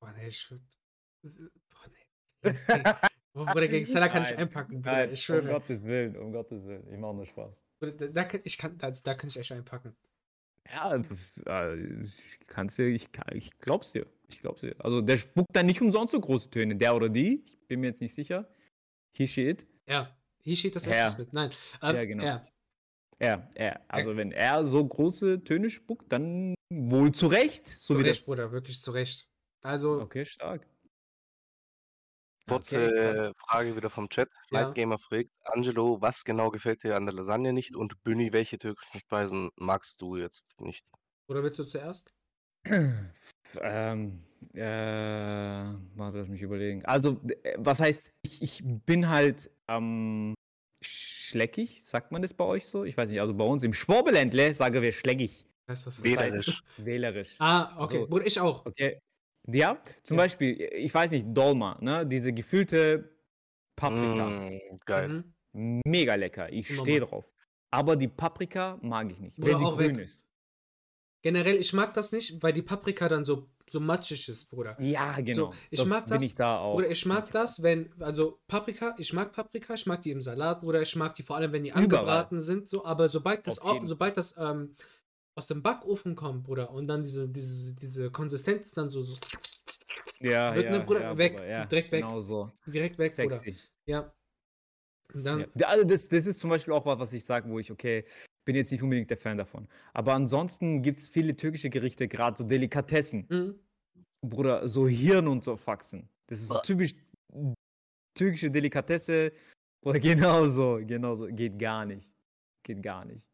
[0.00, 0.62] Boah, nee, ich würd-
[1.68, 2.82] Boah, nee.
[3.34, 5.52] Boah, Bruder, gegen Seller kann ich einpacken, Bruder, Nein, ich um schwöre.
[5.52, 6.90] Gottes Willen, um Gottes Willen.
[6.90, 7.62] Ich mache nur Spaß.
[7.78, 9.94] Bruder, Da, da, ich kann, da, da kann ich echt einpacken.
[10.72, 14.06] Ja, das, äh, ich kann's dir, ich, kann- ich glaub's dir.
[14.28, 14.74] Ich glaub's dir.
[14.78, 16.76] Also der spuckt dann nicht umsonst so große Töne.
[16.76, 18.48] Der oder die, ich bin mir jetzt nicht sicher.
[19.16, 19.66] He, she, it.
[19.88, 20.92] Ja, hier steht das Ja.
[20.92, 21.32] erstes mit.
[21.32, 21.50] Nein.
[21.82, 22.24] Ähm, Ja, genau.
[22.24, 22.46] Ja.
[23.18, 23.80] Er, er.
[23.88, 27.66] Also wenn er so große Töne spuckt, dann wohl zu Recht.
[27.68, 28.26] So Zu wie Recht, das.
[28.26, 29.26] Bruder, wirklich zu Recht.
[29.62, 30.66] Also, Okay, stark.
[32.48, 34.28] Kurze Okay, Frage wieder vom Chat.
[34.50, 34.62] Ja.
[34.62, 37.76] Lightgamer fragt, Angelo, was genau gefällt dir an der Lasagne nicht?
[37.76, 40.84] Und Büni, welche türkischen Speisen magst du jetzt nicht?
[41.28, 42.12] oder willst du zuerst?
[43.60, 44.60] ähm, äh,
[45.94, 46.84] warte, lass mich überlegen.
[46.84, 50.34] Also, äh, was heißt, ich, ich bin halt ähm,
[50.84, 52.84] schleckig, sagt man das bei euch so?
[52.84, 56.48] Ich weiß nicht, also bei uns im Schwabeländle sagen wir schleckig, du, was das Wählerisch.
[56.48, 56.62] heißt?
[56.86, 57.36] wählerisch.
[57.38, 57.98] Ah, okay.
[57.98, 58.66] Also- Bruder, ich auch.
[58.66, 58.98] Okay.
[59.52, 60.24] Ja, zum Ja.
[60.24, 62.06] Beispiel, ich weiß nicht, Dolma, ne?
[62.06, 63.10] Diese gefüllte
[63.76, 64.26] Paprika.
[64.28, 65.24] Mm, geil.
[65.52, 65.80] Mhm.
[65.86, 66.52] Mega lecker.
[66.52, 67.32] Ich stehe drauf.
[67.70, 69.86] Aber die Paprika mag ich nicht, Bruder, wenn die auch weg.
[69.94, 70.26] grün ist.
[71.22, 74.74] Generell, ich mag das nicht, weil die Paprika dann so, so matschig ist, Bruder.
[74.80, 75.52] Ja, genau.
[75.70, 76.74] ich das mag bin das- ich da auch.
[76.76, 80.60] Oder ich mag das, wenn, also Paprika, ich mag Paprika, ich mag die im Salat,
[80.62, 81.84] Bruder, ich mag die vor allem, wenn die Überall.
[81.84, 83.86] angebraten sind, so, aber sobald das, Auf au- jeden.
[83.86, 84.74] sobald das ähm,
[85.36, 89.16] aus dem Backofen kommt, Bruder, und dann diese, diese, diese Konsistenz dann so, so
[90.18, 92.02] Ja, Wird, ja, ne, Bruder, ja, weg, Bruder, ja, direkt weg.
[92.02, 92.50] Genau so.
[92.66, 93.38] direkt weg, Bruder.
[93.38, 93.56] Sexy.
[93.86, 94.12] Ja.
[95.14, 95.68] Und dann, Ja.
[95.68, 98.04] Also das, das ist zum Beispiel auch was, was ich sage, wo ich, okay,
[98.44, 99.68] bin jetzt nicht unbedingt der Fan davon.
[99.92, 103.26] Aber ansonsten gibt es viele türkische Gerichte, gerade so Delikatessen.
[103.28, 103.58] Mhm.
[104.22, 106.08] Bruder, so Hirn und so Faxen.
[106.26, 106.94] Das ist so typisch
[108.14, 109.32] türkische Delikatesse.
[109.84, 111.26] Oder genau so, genau so.
[111.26, 112.12] Geht gar nicht.
[112.62, 113.29] Geht gar nicht.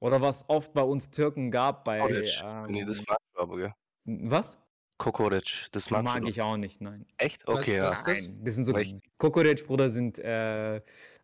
[0.00, 1.98] Oder was oft bei uns Türken gab, bei.
[2.00, 2.42] Kokoreç.
[2.68, 3.74] Nee, das Ähm, magst du aber, gell?
[4.04, 4.58] was?
[4.98, 6.28] Kokoreç, das magst Mag du doch.
[6.30, 7.06] ich auch nicht, nein.
[7.16, 7.46] Echt?
[7.46, 8.04] Was- Okay, was- ja.
[8.06, 8.28] das?
[8.28, 8.72] Nein, das sind so.
[9.18, 10.80] Kokoreç, Bruder, sind äh,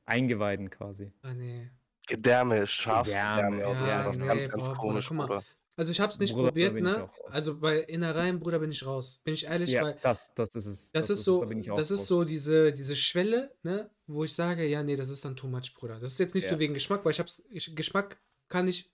[0.06, 1.12] Eingeweiden quasi.
[1.22, 1.70] Ah, nee.
[2.06, 4.18] Gedärme, Gedärme, Schafsgedärme oder ja, sowas.
[4.18, 5.26] nee, ganz, ganz boah, Bruder, komisch, guck mal.
[5.26, 5.42] Bruder.
[5.78, 7.10] Also ich hab's nicht Bruder, probiert, ne?
[7.30, 9.20] Also bei Innereien, Bruder, bin ich raus.
[9.24, 10.92] Bin ich ehrlich, Ja, weil das, das ist es.
[10.92, 12.08] das, ist es, so, da bin ich auch das ist raus.
[12.08, 15.74] so diese, diese Schwelle, ne, wo ich sage, ja, nee, das ist dann too much,
[15.74, 16.00] Bruder.
[16.00, 16.50] Das ist jetzt nicht Ja.
[16.50, 18.18] so wegen Geschmack, weil ich hab's, ich, Geschmack
[18.48, 18.90] kann ich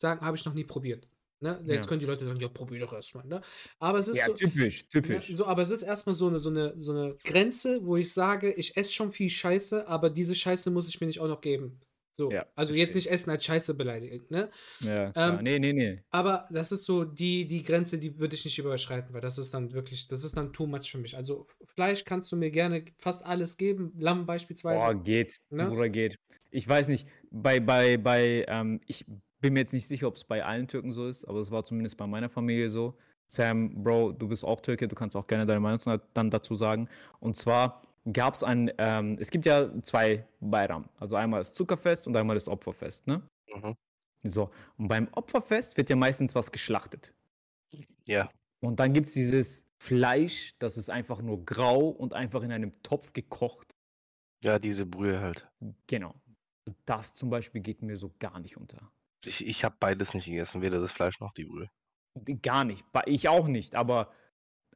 [0.00, 1.08] sagen, habe ich noch nie probiert.
[1.40, 1.62] Ne?
[1.66, 1.86] Jetzt Ja.
[1.88, 3.42] können die Leute sagen, ja, probier doch erstmal, ne?
[3.78, 5.28] Aber es ist Ja, so, typisch, typisch.
[5.28, 8.52] so, aber es ist erstmal so eine, so eine, so eine Grenze, wo ich sage,
[8.54, 11.80] ich esse schon viel Scheiße, aber diese Scheiße muss ich mir nicht auch noch geben.
[12.18, 12.32] So.
[12.32, 14.50] Ja, also verstehe jetzt nicht essen als Scheiße beleidigen, ne?
[14.80, 15.38] Ja, klar.
[15.38, 16.02] Ähm, nee, nee, nee.
[16.10, 19.54] Aber das ist so die, die Grenze, die würde ich nicht überschreiten, weil das ist
[19.54, 21.16] dann wirklich, das ist dann too much für mich.
[21.16, 21.46] Also
[21.76, 24.84] Fleisch kannst du mir gerne fast alles geben, Lamm beispielsweise.
[24.84, 25.38] Boah, geht.
[25.50, 25.66] Ne?
[25.66, 26.18] Bruder, geht.
[26.50, 29.06] Ich weiß nicht, bei, bei, bei, ähm, ich
[29.40, 31.64] bin mir jetzt nicht sicher, ob es bei allen Türken so ist, aber es war
[31.64, 32.98] zumindest bei meiner Familie so.
[33.28, 36.88] Sam, Bro, du bist auch Türke, du kannst auch gerne deine Meinung dann dazu sagen.
[37.20, 40.88] Und zwar gab es ein, ähm, es gibt ja zwei Bayram.
[40.98, 43.22] Also einmal das Zuckerfest und einmal das Opferfest, ne?
[43.54, 43.76] Mhm.
[44.22, 47.14] So, und beim Opferfest wird ja meistens was geschlachtet.
[48.06, 48.30] Ja.
[48.60, 52.82] Und dann gibt es dieses Fleisch, das ist einfach nur grau und einfach in einem
[52.82, 53.74] Topf gekocht.
[54.42, 55.48] Ja, diese Brühe halt.
[55.86, 56.14] Genau.
[56.84, 58.90] Das zum Beispiel geht mir so gar nicht unter.
[59.24, 61.70] Ich, ich habe beides nicht gegessen, weder das Fleisch noch die Brühe.
[62.42, 62.84] Gar nicht.
[63.06, 64.12] Ich auch nicht, aber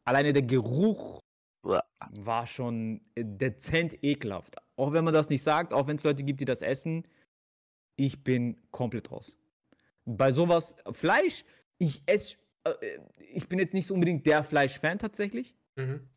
[0.05, 1.22] alleine der Geruch.
[1.63, 4.57] War schon äh, dezent ekelhaft.
[4.77, 7.07] Auch wenn man das nicht sagt, auch wenn es Leute gibt, die das essen,
[7.97, 9.37] ich bin komplett raus.
[10.05, 11.45] Bei sowas, Fleisch,
[11.79, 12.99] ich esse, äh,
[13.33, 15.55] ich bin jetzt nicht so unbedingt der Fleischfan tatsächlich.
[15.77, 16.09] Mhm.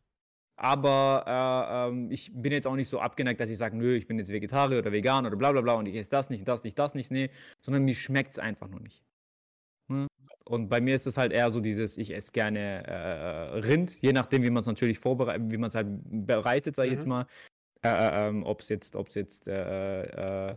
[0.58, 4.06] Aber äh, ähm, ich bin jetzt auch nicht so abgeneigt, dass ich sage, nö, ich
[4.06, 6.64] bin jetzt Vegetarier oder vegan oder bla bla bla und ich esse das nicht, das
[6.64, 7.30] nicht, das nicht, nee,
[7.60, 9.05] sondern mir schmeckt es einfach nur nicht.
[10.48, 14.12] Und bei mir ist es halt eher so dieses, ich esse gerne äh, Rind, je
[14.12, 17.10] nachdem, wie man es natürlich vorbereitet, wie man es halt bereitet, sage ich jetzt Mhm.
[17.10, 17.26] mal.
[17.82, 20.56] Äh, äh, ähm, ob es jetzt, ob es jetzt, äh, äh,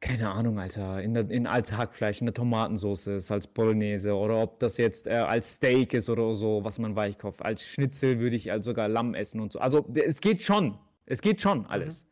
[0.00, 4.42] keine Ahnung, Alter, in, der, in als Hackfleisch, in der Tomatensauce ist, als Bolognese oder
[4.42, 7.40] ob das jetzt äh, als Steak ist oder so, was man weichkauft.
[7.42, 9.60] Als Schnitzel würde ich also sogar Lamm essen und so.
[9.60, 10.76] Also es geht schon.
[11.06, 12.06] Es geht schon alles.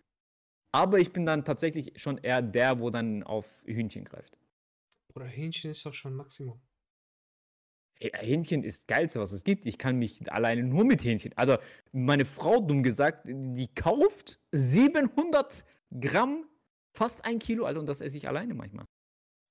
[0.73, 4.40] Aber ich bin dann tatsächlich schon eher der, wo dann auf Hühnchen greift.
[5.15, 6.61] Oder Hähnchen ist doch schon Maximum.
[7.99, 9.67] Ey, Hähnchen ist das Geilste, was es gibt.
[9.67, 11.33] Ich kann mich alleine nur mit Hähnchen.
[11.37, 11.59] Also,
[11.93, 15.65] meine Frau, dumm gesagt, die kauft 700
[16.01, 16.47] Gramm,
[16.97, 18.87] fast ein Kilo, Alter, und das esse ich alleine manchmal.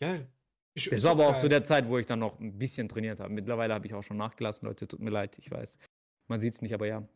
[0.01, 0.27] Geil.
[0.73, 1.41] Ich, Das ist war aber auch geil.
[1.41, 3.31] zu der Zeit, wo ich dann noch ein bisschen trainiert habe.
[3.31, 5.77] Mittlerweile habe ich auch schon nachgelassen, Leute, tut mir leid, ich weiß.
[6.27, 7.07] Man sieht es nicht, aber ja.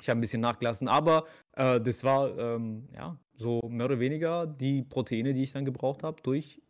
[0.00, 1.26] Ich habe ein bisschen nachgelassen, aber
[1.56, 6.02] äh, das war ähm, ja so mehr oder weniger die Proteine, die ich dann gebraucht
[6.04, 6.62] habe durch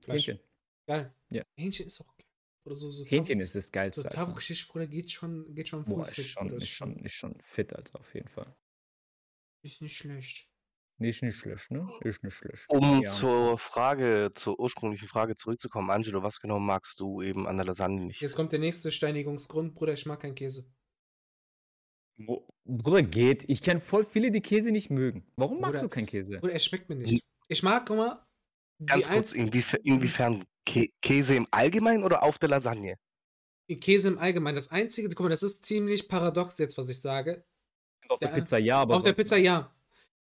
[0.00, 0.28] Fleisch.
[0.28, 0.40] Hähnchen.
[0.86, 1.14] Geil.
[1.30, 1.42] Ja.
[1.56, 2.26] Hähnchen ist auch geil.
[2.66, 4.04] Oder so, so Hähnchen ist das So Geilste.
[4.04, 4.14] Alter.
[4.16, 7.40] Tavuk-Schicht, Bruder, geht schon, geht schon voll Boah, ist fit, schon, ist, schon, ist schon
[7.40, 8.54] fit, Alter, auf jeden Fall.
[9.62, 10.48] Ist nicht schlecht.
[10.98, 11.90] Nee, ist nicht schlecht, ne?
[12.02, 12.66] Ist nicht schlecht.
[12.68, 13.10] Um Ja.
[13.10, 18.00] zur Frage, zur ursprünglichen Frage zurückzukommen, Angelo, was genau magst du eben an der Lasagne
[18.00, 18.20] nicht?
[18.20, 20.64] Jetzt kommt der nächste Steinigungsgrund, Bruder, ich mag keinen Käse.
[22.64, 23.44] Bruder, geht.
[23.48, 25.26] Ich kenne voll viele, die Käse nicht mögen.
[25.36, 26.38] Warum magst Bruder, du keinen Käse?
[26.38, 27.24] Bruder, es schmeckt mir nicht.
[27.48, 28.23] Ich mag immer die
[28.86, 29.50] Ganz kurz, ein-
[29.84, 32.96] inwiefern, Kä Käse im Allgemeinen oder auf der Lasagne?
[33.80, 34.54] Käse im Allgemeinen.
[34.56, 37.44] Das Einzige, guck mal, das ist ziemlich paradox jetzt, was ich sage.
[38.08, 39.46] Auf der Ja, Pizza ja, aber Auf der Pizza nicht.
[39.46, 39.70] ja.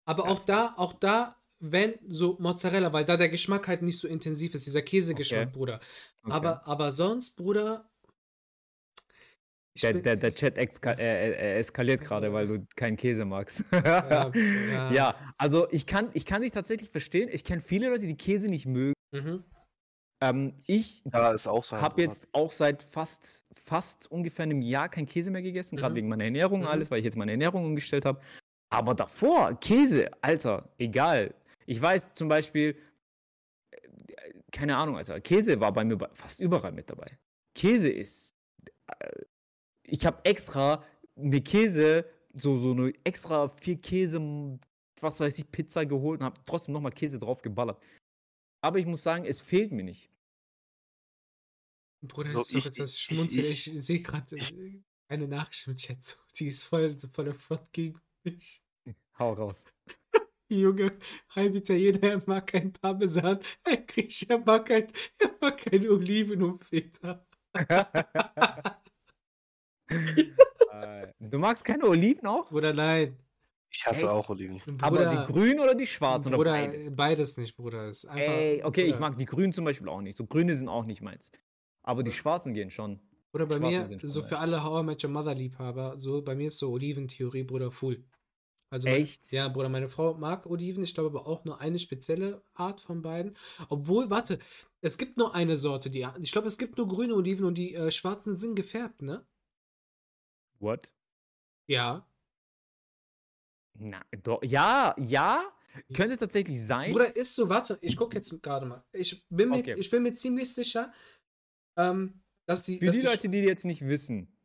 [0.05, 0.31] Aber Ja.
[0.31, 4.55] auch da, auch da, wenn so Mozzarella, weil da der Geschmack halt nicht so intensiv
[4.55, 5.51] ist, dieser Käsegeschmack, Okay.
[5.53, 5.81] Bruder.
[6.23, 6.33] Okay.
[6.33, 7.90] Aber, aber sonst, Bruder.
[9.75, 13.65] Ich der, der, der Chat exka äh, äh, eskaliert gerade, weil du keinen Käse magst.
[13.73, 14.93] Ja, ja.
[14.93, 15.15] ja.
[15.39, 17.29] also ich kann, ich kann dich tatsächlich verstehen.
[17.33, 18.95] Ich kenne viele Leute, die Käse nicht mögen.
[19.13, 19.45] Mhm.
[20.23, 21.63] Ähm, ich Ja, so.
[21.73, 25.97] habe jetzt auch seit fast, fast ungefähr einem Jahr kein Käse mehr gegessen, gerade Mhm.
[25.97, 26.67] wegen meiner Ernährung Mhm.
[26.67, 28.21] alles, weil ich jetzt meine Ernährung umgestellt habe.
[28.73, 31.35] Aber davor, Käse, Alter, egal.
[31.67, 32.77] Ich weiß zum Beispiel,
[33.71, 33.77] äh,
[34.53, 37.19] keine Ahnung, also Käse war bei mir fast überall mit dabei.
[37.55, 38.35] Käse ist.
[39.91, 40.85] Äh, ich habe extra
[41.17, 44.59] mir Käse, so, so eine extra viel Käse,
[45.01, 47.83] was weiß ich, Pizza geholt und habe trotzdem nochmal Käse drauf geballert.
[48.63, 50.11] Aber ich muss sagen, es fehlt mir nicht.
[52.03, 53.45] Bruder, So, sorry, ich- das ich- schmunzel.
[53.45, 54.55] ich- Ich, sehe gerade ich-
[55.09, 56.03] eine Nachricht im Chat.
[56.05, 58.63] So, die ist voll, so voller Front gegen mich.
[59.19, 59.65] Hau raus.
[60.49, 60.99] Junge,
[61.31, 63.41] halb Italiener, er mag kein Parmesan.
[63.65, 67.25] Ein Griecher mag kein, er mag keine Oliven und Feta.
[69.91, 72.49] Äh, du magst keine Oliven auch?
[72.51, 73.17] Bruder, nein.
[73.73, 74.11] Ich hasse Echt?
[74.11, 74.61] auch Oliven.
[74.81, 76.95] Aber Bruder, die grünen oder die schwarzen oder Bruder, beides?
[76.95, 77.89] beides nicht, Bruder.
[77.89, 80.17] Ist einfach, Ey, okay, ich Bruder, mag die grünen zum Beispiel auch nicht.
[80.17, 81.31] So grüne sind auch nicht meins.
[81.83, 83.01] Aber die schwarzen gehen schon.
[83.33, 86.49] Bruder, bei mir, so für alle How I Met Your Mother Liebhaber, so bei mir
[86.49, 88.05] ist so Oliventheorie, Bruder, full.
[88.73, 89.31] Also mein- Echt?
[89.33, 93.03] Ja, Bruder, meine Frau mag Oliven, ich glaube aber auch nur eine spezielle Art von
[93.03, 93.37] beiden.
[93.69, 94.41] Obwohl, warte,
[94.81, 97.75] es gibt nur eine Sorte, die, ich glaube, es gibt nur grüne Oliven und die
[97.75, 99.25] äh, schwarzen sind gefärbt, ne?
[100.61, 100.93] What?
[101.67, 102.07] Ja.
[103.79, 104.43] Na, doch.
[104.43, 105.45] Ja, ja.
[105.95, 106.93] Könnte tatsächlich sein.
[106.93, 108.85] Bruder, ist so, warte, ich gucke jetzt gerade mal.
[108.93, 109.77] Ich bin, mir, Okay.
[109.79, 110.93] ich bin mir ziemlich sicher,
[111.77, 112.79] ähm, dass die.
[112.79, 114.37] Für dass die die Leute, die jetzt nicht wissen,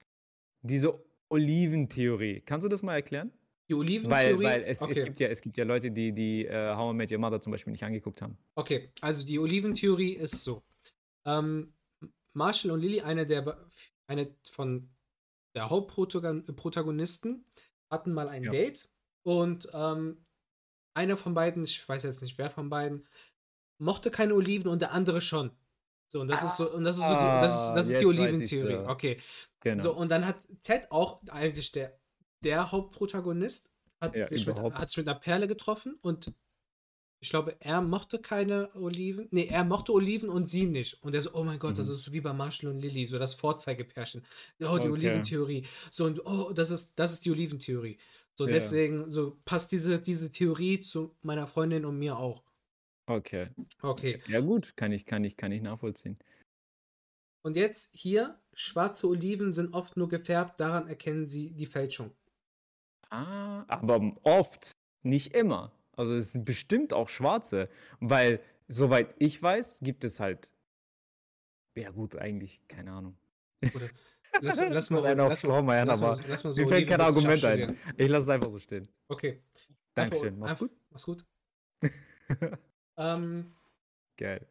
[0.61, 3.32] diese Oliventheorie, kannst du das mal erklären?
[3.68, 4.43] die Weil, Oliventheorie.
[4.43, 5.03] weil es, es, okay.
[5.05, 7.51] gibt ja, es gibt ja Leute, die, die äh, How I Met Your Mother zum
[7.51, 8.38] Beispiel nicht angeguckt haben.
[8.53, 10.63] Okay, also die Oliventheorie ist so.
[11.26, 11.74] Ähm,
[12.34, 13.57] Marshall und Lily, eine der
[14.07, 14.88] eine von
[15.56, 17.45] der Hauptprotagonisten,
[17.89, 18.51] hatten mal ein Ja.
[18.51, 18.89] Date
[19.24, 20.26] und ähm,
[20.93, 23.08] einer von beiden, ich weiß jetzt nicht wer von beiden,
[23.78, 25.51] mochte keine Oliven und der andere schon.
[26.08, 28.06] So, und das ist so, und das ist so die, das ist, das ist die
[28.06, 28.76] Ah, Oliventheorie.
[28.88, 29.22] Okay.
[29.62, 29.84] Genau.
[29.84, 31.97] So, und dann hat Ted auch eigentlich der,
[32.43, 36.32] der Hauptprotagonist, hat, Ja, sich mit, hat sich mit einer Perle getroffen und
[37.26, 39.28] ich glaube, er mochte keine Oliven.
[39.32, 41.02] Nee, er mochte Oliven und sie nicht.
[41.04, 41.96] Und er so, oh mein Gott, das Mhm.
[41.96, 44.22] ist so wie bei Marshall und Lily, so das Vorzeigepärchen.
[44.22, 44.90] Oh, die Okay.
[44.90, 45.66] Oliventheorie.
[45.90, 47.98] So, und oh, das ist, das ist die Oliventheorie.
[48.36, 48.54] So, Ja.
[48.54, 52.44] deswegen, so passt diese, diese Theorie zu meiner Freundin und mir auch.
[53.08, 53.50] okay.
[53.82, 54.22] Okay.
[54.28, 56.20] Ja, gut, kann ich, kann ich, kann ich nachvollziehen.
[57.44, 62.12] Und jetzt hier, schwarze Oliven sind oft nur gefärbt, daran erkennen sie die Fälschung.
[63.10, 64.72] Ah, aber oft,
[65.04, 65.72] nicht immer.
[65.98, 67.70] Also es sind bestimmt auch schwarze,
[68.00, 70.50] weil, soweit ich weiß, gibt es halt.
[71.76, 73.18] Ja, gut, eigentlich, keine Ahnung.
[73.74, 73.89] Oder
[74.41, 77.43] lass, lass mal, lass mal, Schlaumeyer, lass mal, lass mal so Mir fällt kein Argument
[77.46, 77.78] ein.
[77.98, 78.88] Ich lasse es einfach so stehen.
[79.08, 79.41] Okay.
[79.93, 80.36] Dankeschön.
[80.36, 80.72] Einfach- Mach's gut.
[80.89, 81.26] Mach's gut.
[82.98, 83.54] Ähm,
[84.18, 84.48] Geil.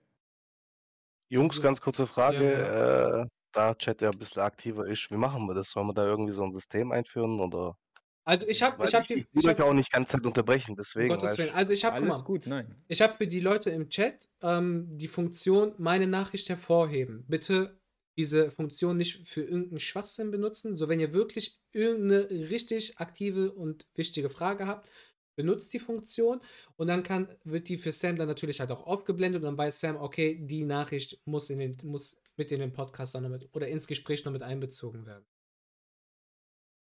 [1.30, 1.62] Jungs, Ja.
[1.62, 2.52] ganz kurze Frage.
[2.52, 5.70] Ja, Äh, da Chat ja ein bisschen aktiver ist, wie machen wir das?
[5.70, 7.40] Sollen wir da irgendwie so ein System einführen?
[7.40, 7.78] Oder?
[8.24, 11.08] Also ich habe, ich habe die, ich auch nicht ganze Zeit unterbrechen, um deswegen.
[11.08, 12.74] Gottes Willen, also ich habe, guck Alles mal, gut, nein.
[12.88, 17.24] ich habe für die Leute im Chat ähm, die Funktion meine Nachricht hervorheben.
[17.28, 17.78] Bitte
[18.16, 20.76] diese Funktion nicht für irgendeinen Schwachsinn benutzen.
[20.76, 24.88] So, wenn ihr wirklich irgendeine richtig aktive und wichtige Frage habt,
[25.36, 26.40] benutzt die Funktion
[26.76, 29.80] und dann kann, wird die für Sam dann natürlich halt auch aufgeblendet und dann weiß
[29.80, 33.68] Sam, okay, die Nachricht muss, in den, muss mit in den Podcast dann damit oder
[33.68, 35.24] ins Gespräch noch mit einbezogen werden.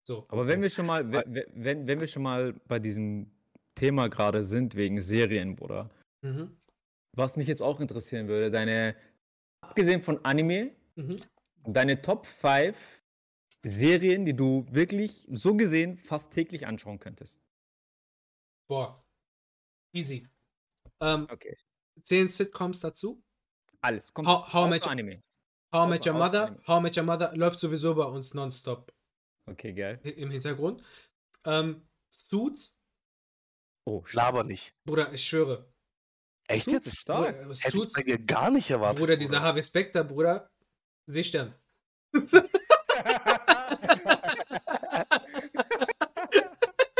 [0.06, 0.24] So.
[0.28, 3.30] Aber wenn wir schon mal, wenn, wenn wir schon mal bei diesem
[3.74, 5.90] Thema gerade sind, wegen Serien, Bruder,
[6.22, 6.56] Mhm.
[7.16, 8.96] was mich jetzt auch interessieren würde, deine,
[9.60, 11.20] abgesehen von Anime, Mhm.
[11.64, 13.02] deine Top 5
[13.64, 17.40] Serien, die du wirklich so gesehen fast täglich anschauen könntest.
[18.68, 19.04] Boah.
[19.92, 20.26] Easy.
[21.00, 21.56] Ähm, Okay.
[22.04, 23.22] zehn Sitcoms dazu.
[23.80, 24.12] Alles.
[24.12, 25.22] Kommt How- How Your- Anime.
[25.72, 26.46] How I Met Your Mother.
[26.46, 26.62] Anime.
[26.66, 28.92] How I Met Your Mother läuft sowieso bei uns nonstop
[29.48, 30.00] Okay, geil.
[30.02, 30.82] im Hintergrund.
[31.44, 31.82] Ähm,
[32.12, 32.74] Suits,
[33.88, 34.02] Oh.
[34.12, 34.74] Laber nicht.
[34.84, 35.72] Bruder, ich schwöre.
[36.48, 36.86] Echt Suits jetzt?
[36.94, 37.36] ist stark.
[37.36, 38.98] Bruder, Hätte ich Suits, bei dir gar nicht erwartet.
[38.98, 39.40] Bruder, dieser.
[39.42, 40.50] Harvey Specter, Bruder,
[41.08, 41.54] Seestern.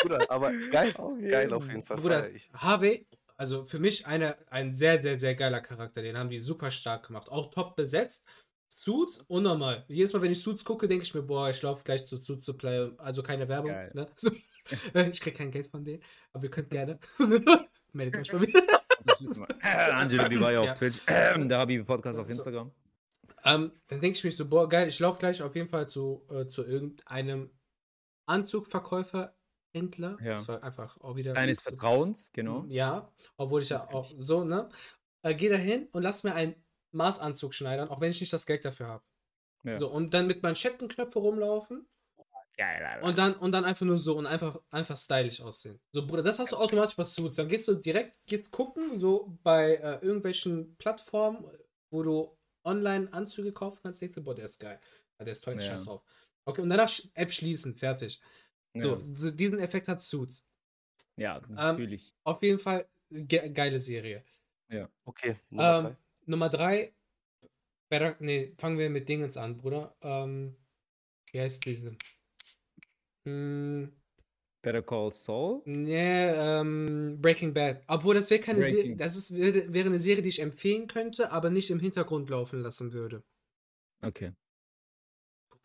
[0.03, 1.53] Bruder, aber geil, Auf geil jeden.
[1.53, 1.97] auf jeden Fall.
[1.97, 2.51] Bruder, ich.
[2.53, 6.03] Harvey, also für mich eine, ein sehr, sehr, sehr geiler Charakter.
[6.03, 7.28] Den haben die super stark gemacht.
[7.28, 8.24] Auch top besetzt.
[8.68, 9.84] Suits, unnormal.
[9.88, 12.44] Jedes Mal, wenn ich Suits gucke, denke ich mir, boah, ich laufe gleich zu Suits
[12.44, 12.90] zu Play.
[12.98, 13.70] Also keine Werbung.
[13.94, 14.08] Ne?
[14.16, 14.30] So.
[15.12, 16.02] Ich kriege kein Geld von denen,
[16.32, 16.98] aber ihr könnt gerne.
[17.92, 19.94] Meldet euch bei mir.
[19.94, 20.72] Angelo Di Vaio Ja.
[20.72, 22.30] auf Twitch, der Habibi Podcast auf So.
[22.32, 22.72] Instagram.
[23.44, 26.26] Ähm, dann denke ich mich so, boah, geil, ich laufe gleich auf jeden Fall zu,
[26.30, 27.50] äh, zu irgendeinem
[28.26, 29.36] Anzugverkäufer,
[29.72, 30.16] Händler.
[30.20, 30.32] Ja.
[30.32, 31.32] Das war einfach auch wieder.
[31.32, 32.64] Deines Vertrauens, genau.
[32.68, 34.68] Ja, obwohl ich ja auch so, ne?
[35.22, 36.56] Äh, geh da hin und lass mir einen
[36.93, 39.05] Maßanzug schneidern, auch wenn ich nicht das Geld dafür habe.
[39.64, 39.78] Ja.
[39.78, 41.89] So, und dann mit Manschettenknöpfe rumlaufen
[42.57, 43.07] Geil, Alter.
[43.07, 45.78] Und dann, und dann einfach nur so und einfach, einfach stylisch aussehen.
[45.93, 47.37] So, Bruder, das hast du automatisch bei Suits.
[47.37, 51.45] Dann gehst du direkt gehst gucken, so bei äh, irgendwelchen Plattformen,
[51.91, 54.80] wo du online Anzüge kaufen kannst, denkst du, boah, der ist geil.
[55.18, 55.61] Ja, der ist toll, Ja.
[55.61, 56.03] scheiß drauf.
[56.47, 58.20] Okay, und danach App schließen, fertig.
[58.74, 60.47] So, ja, so diesen Effekt hat Suits.
[61.16, 62.14] ja Ähm, natürlich.
[62.24, 64.24] Auf jeden Fall ge geile Serie.
[65.05, 65.97] Okay, Nummer Ähm.
[66.27, 66.93] Nummer drei,
[67.89, 69.97] Better, nee, fangen wir mit Dingens an, Bruder.
[70.01, 70.57] Ähm,
[71.31, 71.97] wie heißt diese?
[73.24, 73.93] Hm,
[74.62, 75.62] Better Call Saul.
[75.64, 77.85] nee, ähm, Breaking Bad.
[77.87, 81.31] Obwohl, das wäre keine Serie, das ist, wäre, wäre eine Serie, die ich empfehlen könnte,
[81.31, 83.22] aber nicht im Hintergrund laufen lassen würde.
[84.03, 84.33] Okay.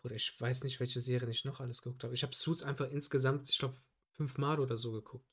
[0.02, 2.14] Bruder, ich weiß nicht, welche Serien ich noch alles geguckt habe.
[2.14, 3.76] Ich habe Suits einfach insgesamt, ich glaube,
[4.14, 5.26] fünfmal oder so geguckt.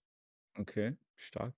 [0.55, 1.55] Okay, stark.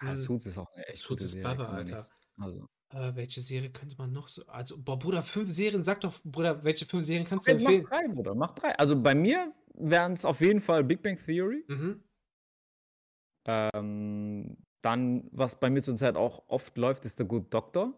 [0.00, 1.56] Ja, Hm, Suits ist auch eine echt Suits gute ist Serie.
[1.56, 2.04] Baba, Alter.
[2.38, 2.68] Also.
[2.92, 4.46] Äh, welche Serie könnte man noch so.
[4.46, 7.70] Also, boah, Bruder, fünf Serien, sag doch, Bruder, welche fünf Serien kannst du Okay, mach
[7.70, 7.86] empfehlen?
[7.88, 8.78] drei, Bruder, mach drei.
[8.78, 11.64] Also bei mir wären es auf jeden Fall Big Bang Theory.
[11.68, 12.02] Mhm.
[13.48, 17.94] Ähm, dann, was bei mir zurzeit auch oft läuft, ist The Good Doctor.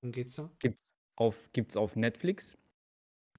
[0.00, 0.50] Worum geht's da?
[0.58, 0.82] Gibt's
[1.16, 2.56] auf, gibt's auf Netflix.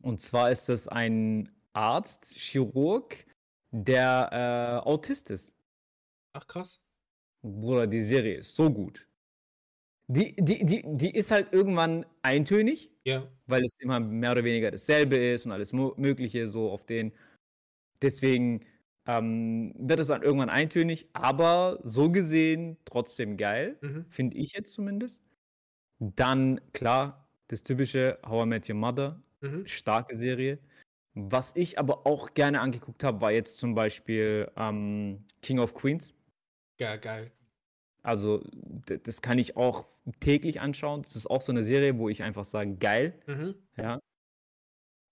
[0.02, 3.26] Und zwar ist es ein Arzt, Chirurg,
[3.72, 5.56] der äh, Autist ist.
[6.34, 6.80] Ach, krass.
[7.42, 9.08] Bruder, die Serie ist so gut.
[10.14, 13.28] Die, die, die, die ist halt irgendwann eintönig, Ja.
[13.48, 17.14] weil es immer mehr oder weniger dasselbe ist und alles Mögliche so auf den.
[18.02, 18.66] Deswegen
[19.08, 24.06] ähm, wird es dann irgendwann eintönig, aber so gesehen trotzdem geil, Mhm.
[24.10, 25.22] finde ich jetzt zumindest.
[26.00, 29.66] Dann, klar, das typische How I Met Your Mother, Mhm.
[29.68, 30.60] starke Serie.
[31.16, 36.14] Was ich aber auch gerne angeguckt habe, war jetzt zum Beispiel ähm, King of Queens.
[36.80, 37.32] Ja, geil.
[38.04, 38.44] Also,
[38.86, 39.86] das kann ich auch
[40.20, 41.02] täglich anschauen.
[41.02, 43.18] Das ist auch so eine Serie, wo ich einfach sage, geil.
[43.28, 43.56] Mhm.
[43.78, 44.00] Ja.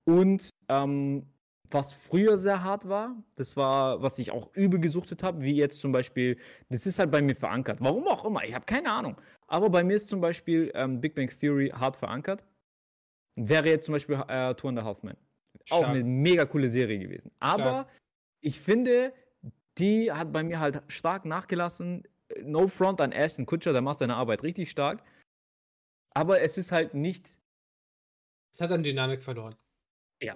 [0.06, 1.26] Und ähm,
[1.70, 5.80] was früher sehr hart war, das war, was ich auch übel gesuchtet habe, wie jetzt
[5.80, 6.38] zum Beispiel,
[6.70, 7.80] das ist halt bei mir verankert.
[7.80, 9.16] Warum auch immer, ich habe keine Ahnung.
[9.48, 12.44] Aber bei mir ist zum Beispiel ähm, Big Bang Theory hart verankert.
[13.36, 15.16] Wäre jetzt zum Beispiel äh, Two and a Half Men.
[15.70, 17.32] Auch eine mega coole Serie gewesen.
[17.40, 17.88] Aber Stark.
[18.42, 19.14] ich finde,
[19.78, 22.04] die hat bei mir halt stark nachgelassen.
[22.44, 25.04] No front an Ashton Kutcher, der macht seine Arbeit richtig stark.
[26.14, 27.30] Aber es ist halt nicht,
[28.54, 29.56] Es hat an Dynamik verloren.
[30.22, 30.36] ja.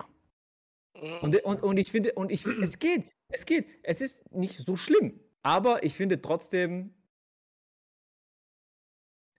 [1.22, 3.68] Und, und, und ich finde, und ich, es geht, es geht.
[3.84, 5.20] Es ist nicht so schlimm.
[5.44, 6.94] Aber ich finde trotzdem,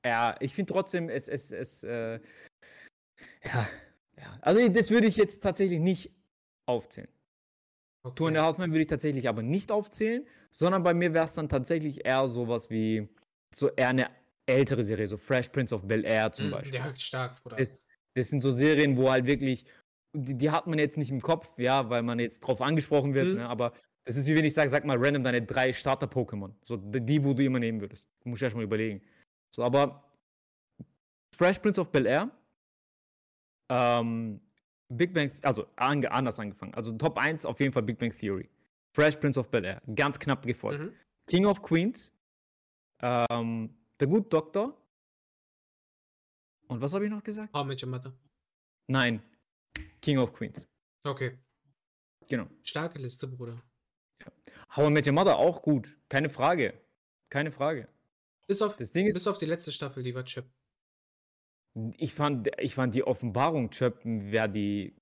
[0.04, 2.20] ja, ich finde trotzdem, es, es, es, äh,
[3.44, 3.68] ja,
[4.18, 4.38] ja.
[4.42, 6.12] Also das würde ich jetzt tatsächlich nicht
[6.66, 7.08] aufzählen.
[8.14, 8.46] Two and a Okay.
[8.46, 12.04] Half Men würde ich tatsächlich aber nicht aufzählen, sondern bei mir wäre es dann tatsächlich
[12.04, 13.08] eher sowas wie,
[13.54, 14.10] so eher eine
[14.46, 16.78] ältere Serie, so Fresh Prince of Bel Air zum Mhm, Beispiel.
[16.80, 17.56] Ja, stark, Bruder.
[17.56, 17.82] Das,
[18.14, 19.64] das sind so Serien, wo halt wirklich,
[20.14, 23.28] die, die hat man jetzt nicht im Kopf, ja, weil man jetzt drauf angesprochen wird,
[23.28, 23.34] Mhm.
[23.34, 23.72] ne, aber
[24.04, 26.54] das ist wie wenn ich sage, sag mal random deine drei Starter-Pokémon.
[26.62, 28.12] So die, wo du immer nehmen würdest.
[28.22, 29.02] Du musst erst mal überlegen.
[29.52, 30.04] So, aber
[31.36, 32.30] Fresh Prince of Bel Air,
[33.68, 34.40] ähm,
[34.88, 36.74] Big Bang, also ange, anders angefangen.
[36.74, 38.48] Also Top 1 auf jeden Fall Big Bang Theory.
[38.94, 40.80] Fresh Prince of Bel Air, ganz knapp gefolgt.
[40.80, 40.94] Mhm.
[41.26, 42.12] King of Queens,
[43.02, 44.76] ähm, The Good Doctor.
[46.68, 47.52] Und was habe ich noch gesagt?
[47.52, 48.12] How Met Your Mother.
[48.88, 49.22] Nein,
[50.00, 50.66] King of Queens.
[51.04, 51.38] Okay.
[52.28, 52.46] Genau.
[52.62, 53.62] Starke Liste, Bruder.
[54.74, 55.88] How I Met Your Mother auch gut.
[56.08, 56.74] Keine Frage.
[57.28, 57.88] Keine Frage.
[58.48, 60.46] Bis auf, Das Ding bis ist, auf die letzte Staffel, die war Chip.
[61.96, 64.96] Ich fand, ich fand die Offenbarung Chöp, wer die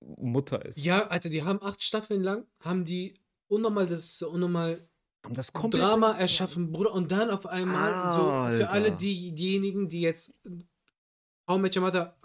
[0.00, 0.78] Mutter ist.
[0.78, 4.88] Ja, Alter, die haben acht Staffeln lang, haben die unnormal das unnormal
[5.24, 6.92] Haben das komplett Drama erschaffen, Bruder.
[6.92, 8.96] Und dann auf einmal, so für alle Alter.
[8.96, 10.34] die, diejenigen, die jetzt
[11.48, 12.16] How Met Your Mother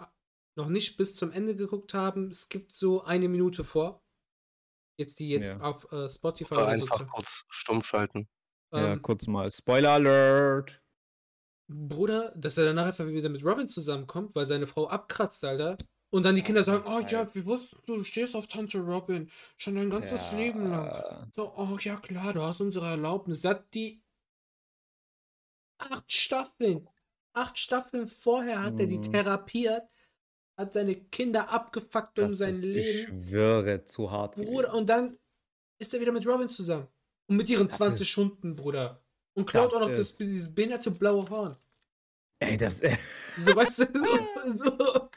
[0.56, 4.02] noch nicht bis zum Ende geguckt haben, es gibt so eine Minute vor.
[4.98, 5.60] Jetzt die jetzt Ja.
[5.60, 6.84] auf äh, Spotify Oder oder so.
[6.84, 8.28] einfach zu- kurz stumm schalten.
[8.72, 9.50] Ja, Ähm, kurz mal.
[9.50, 10.82] Spoiler Alert.
[11.72, 15.78] Bruder, dass er danach einfach wieder mit Robin zusammenkommt, weil seine Frau abkratzt, Alter.
[16.12, 17.28] Und dann die Kinder sagen, oh ja, geil.
[17.34, 20.86] wir wussten, du stehst auf Tante Robin schon dein ganzes Leben lang.
[20.86, 21.28] Ja.
[21.32, 23.42] So, oh ja klar, du hast unsere Erlaubnis.
[23.42, 24.02] Das hat die
[25.78, 26.88] acht Staffeln.
[27.32, 29.12] Acht Staffeln vorher hat er die Mhm.
[29.12, 29.84] therapiert,
[30.56, 33.24] hat seine Kinder abgefuckt um Das sein ist, ich Leben.
[33.24, 34.34] schwöre, zu hart.
[34.34, 35.16] Bruder, und dann
[35.78, 36.88] ist er wieder mit Robin zusammen.
[37.28, 39.00] Und mit ihren Das 20 ist- Stunden, Bruder.
[39.34, 41.56] Und klaut Das auch noch das, dieses behinderte blaue Horn.
[42.40, 42.80] Ey, das.
[43.46, 45.10] So, weißt du, so, so,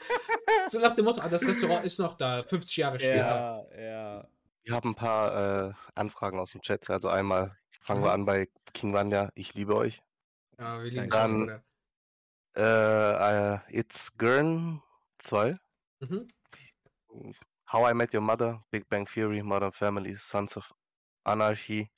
[0.70, 3.66] so nach dem Motto, ah, das Restaurant ist noch da, 50 Jahre später.
[3.76, 4.28] ja, ja.
[4.62, 6.88] Wir haben ein paar äh, Anfragen aus dem Chat.
[6.88, 8.14] Also einmal fangen wir Mhm.
[8.14, 9.30] an bei King Vanya.
[9.34, 10.00] Ich liebe euch.
[10.58, 11.64] Ja, wir lieben Dann- Bruder.
[12.56, 14.80] Äh, äh, It's Gurn
[15.18, 15.54] 2.
[16.00, 16.28] Mhm.
[17.72, 20.72] How I Met Your Mother, Big Bang Theory, Modern Family, Sons of
[21.24, 21.90] Anarchy,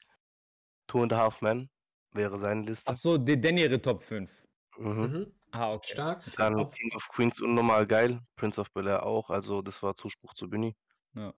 [0.87, 1.69] Two and a Half Men
[2.17, 2.91] wäre seine Liste.
[2.91, 4.31] Ach so, die, denn ihre Top 5.
[4.79, 4.89] Mhm.
[4.89, 5.33] Mhm.
[5.53, 5.93] Ah, okay.
[5.93, 6.25] Stark.
[6.37, 9.95] Dann Auf- King of Queens unnormal geil, Prince of Bel Air auch, also das war
[9.95, 10.77] Zuspruch zu Bunny.
[11.15, 11.33] Ja.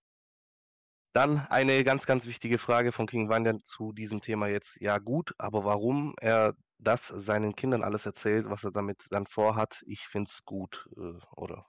[1.14, 4.80] Dann eine ganz, ganz wichtige Frage von King Vanyan zu diesem Thema jetzt.
[4.80, 9.82] Ja, gut, aber warum er das seinen Kindern alles erzählt, was er damit dann vorhat,
[9.86, 11.66] ich finde es gut, äh, oder?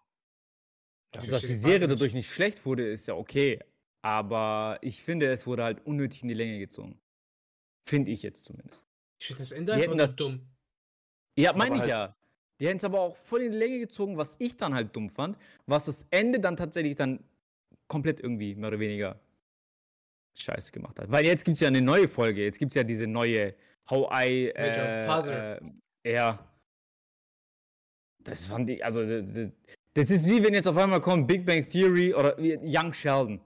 [1.15, 1.22] Ja.
[1.23, 3.60] Ich Dass die Serie dadurch nicht schlecht wurde, ist ja okay.
[4.02, 7.02] Aber ich finde, es wurde halt unnötig in die Länge gezogen.
[7.88, 8.89] Finde ich jetzt zumindest.
[9.20, 10.48] Ich finde das Ende Die einfach das- dumm.
[11.38, 12.16] Ja, meine ich halt- ja.
[12.60, 15.10] Die hätten es aber auch voll in die Länge gezogen, was ich dann halt dumm
[15.10, 17.24] fand, was das Ende dann tatsächlich dann
[17.88, 19.18] komplett irgendwie mehr oder weniger
[20.38, 21.10] scheiße gemacht hat.
[21.10, 23.56] Weil jetzt gibt es ja eine neue Folge, jetzt gibt es ja diese neue
[23.90, 25.60] How I äh, äh,
[26.06, 26.46] ja.
[28.24, 32.14] Das fand ich, also das ist wie wenn jetzt auf einmal kommt Big Bang Theory
[32.14, 33.40] oder Young Sheldon.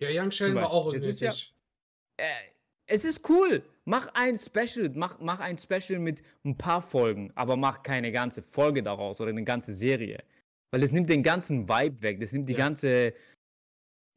[0.00, 1.20] Ja, Young Sheldon war auch unnötig.
[1.20, 2.51] ja- äh,
[2.92, 3.64] es ist cool.
[3.84, 8.42] Mach ein Special, mach, mach ein Special mit ein paar Folgen, aber mach keine ganze
[8.42, 10.22] Folge daraus oder eine ganze Serie.
[10.70, 12.58] Weil das nimmt den ganzen Vibe weg, das nimmt die Ja.
[12.58, 13.14] ganze,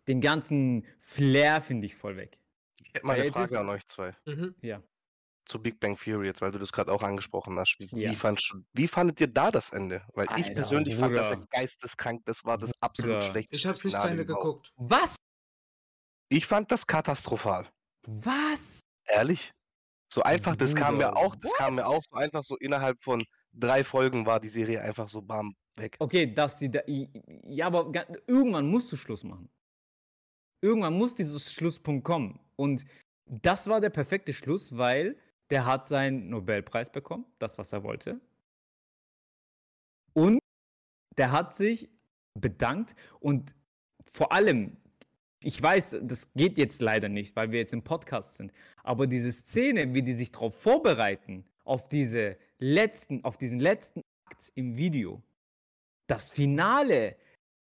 [0.07, 2.38] den ganzen Flair, finde ich, voll weg.
[2.81, 4.15] Ich hätte mal eine Frage ist- an euch zwei.
[4.26, 4.56] Mhm.
[4.61, 4.81] Ja.
[5.47, 7.77] Zu Big Bang Theory jetzt, weil du das gerade auch angesprochen hast.
[7.80, 8.11] Wie, Ja.
[8.11, 10.02] wie, fandst du, wie fandet ihr da das Ende?
[10.14, 11.47] Weil ich Alter, persönlich fand das Bruder.
[11.52, 13.31] geisteskrank, das war das absolut Bruder.
[13.31, 14.72] schlechteste Ich habe es nicht zu Ende geguckt.
[14.76, 15.15] Was?
[16.30, 17.68] Ich fand das katastrophal.
[18.07, 18.82] Was?
[19.06, 19.52] Ehrlich?
[20.14, 21.95] So einfach, das kam mir auch, das kam mir what?
[21.95, 25.98] auch so einfach so innerhalb von drei Folgen war die Serie einfach so bam weg.
[25.99, 26.82] Okay, dass die da.
[26.86, 27.91] Ja, aber
[28.27, 29.49] irgendwann musst du Schluss machen.
[30.61, 32.40] Irgendwann muss dieses Schlusspunkt kommen.
[32.56, 32.86] Und
[33.26, 35.18] das war der perfekte Schluss, weil
[35.49, 38.19] der hat seinen Nobelpreis bekommen, das, was er wollte.
[40.14, 40.40] Und
[41.18, 41.90] der hat sich
[42.40, 43.53] bedankt und
[44.14, 44.77] vor allem,
[45.45, 48.51] ich weiß, das geht jetzt leider nicht, weil wir jetzt im Podcast sind,
[48.84, 54.51] aber diese Szene, wie die sich darauf vorbereiten, auf diese letzten, auf diesen letzten Akt
[54.55, 55.22] im Video,
[56.07, 57.15] das Finale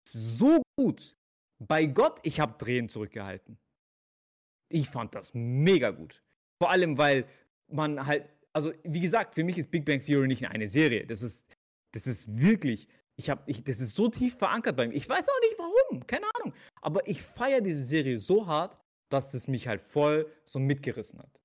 [0.07, 1.17] so gut.
[1.59, 3.57] Bei Gott, ich habe Drehen zurückgehalten.
[4.69, 6.23] Ich fand das mega gut.
[6.61, 7.27] Vor allem, weil
[7.69, 11.07] man halt, also wie gesagt, für mich ist Big Bang Theory nicht eine Serie.
[11.07, 11.47] Das ist,
[11.95, 14.95] das ist wirklich, ich habe, ich, das ist so tief verankert bei mir.
[14.95, 16.55] Ich weiß auch nicht warum, keine Ahnung.
[16.81, 18.79] Aber ich feiere diese Serie so hart,
[19.11, 21.41] dass es mich halt voll so mitgerissen hat.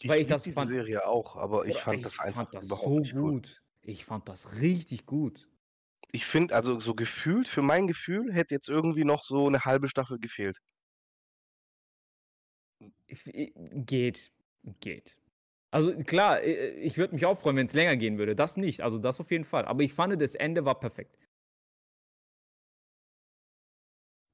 [0.00, 2.66] Ich, Weil ich das diese fand- Serie auch, aber ich fand das einfach fand das
[2.66, 3.12] so gut.
[3.14, 3.62] gut.
[3.82, 5.48] Ich fand das richtig gut.
[6.10, 9.88] Ich finde, also so gefühlt, für mein Gefühl, hätte jetzt irgendwie noch so eine halbe
[9.88, 10.58] Staffel gefehlt.
[13.06, 14.32] Ich- ich- Geht.
[14.80, 15.16] Geht.
[15.74, 18.36] Also klar, äh, ich würde mich auch freuen, wenn es länger gehen würde.
[18.36, 18.80] Das nicht.
[18.80, 19.64] Also das auf jeden Fall.
[19.64, 21.18] Aber ich fand, das Ende war perfekt.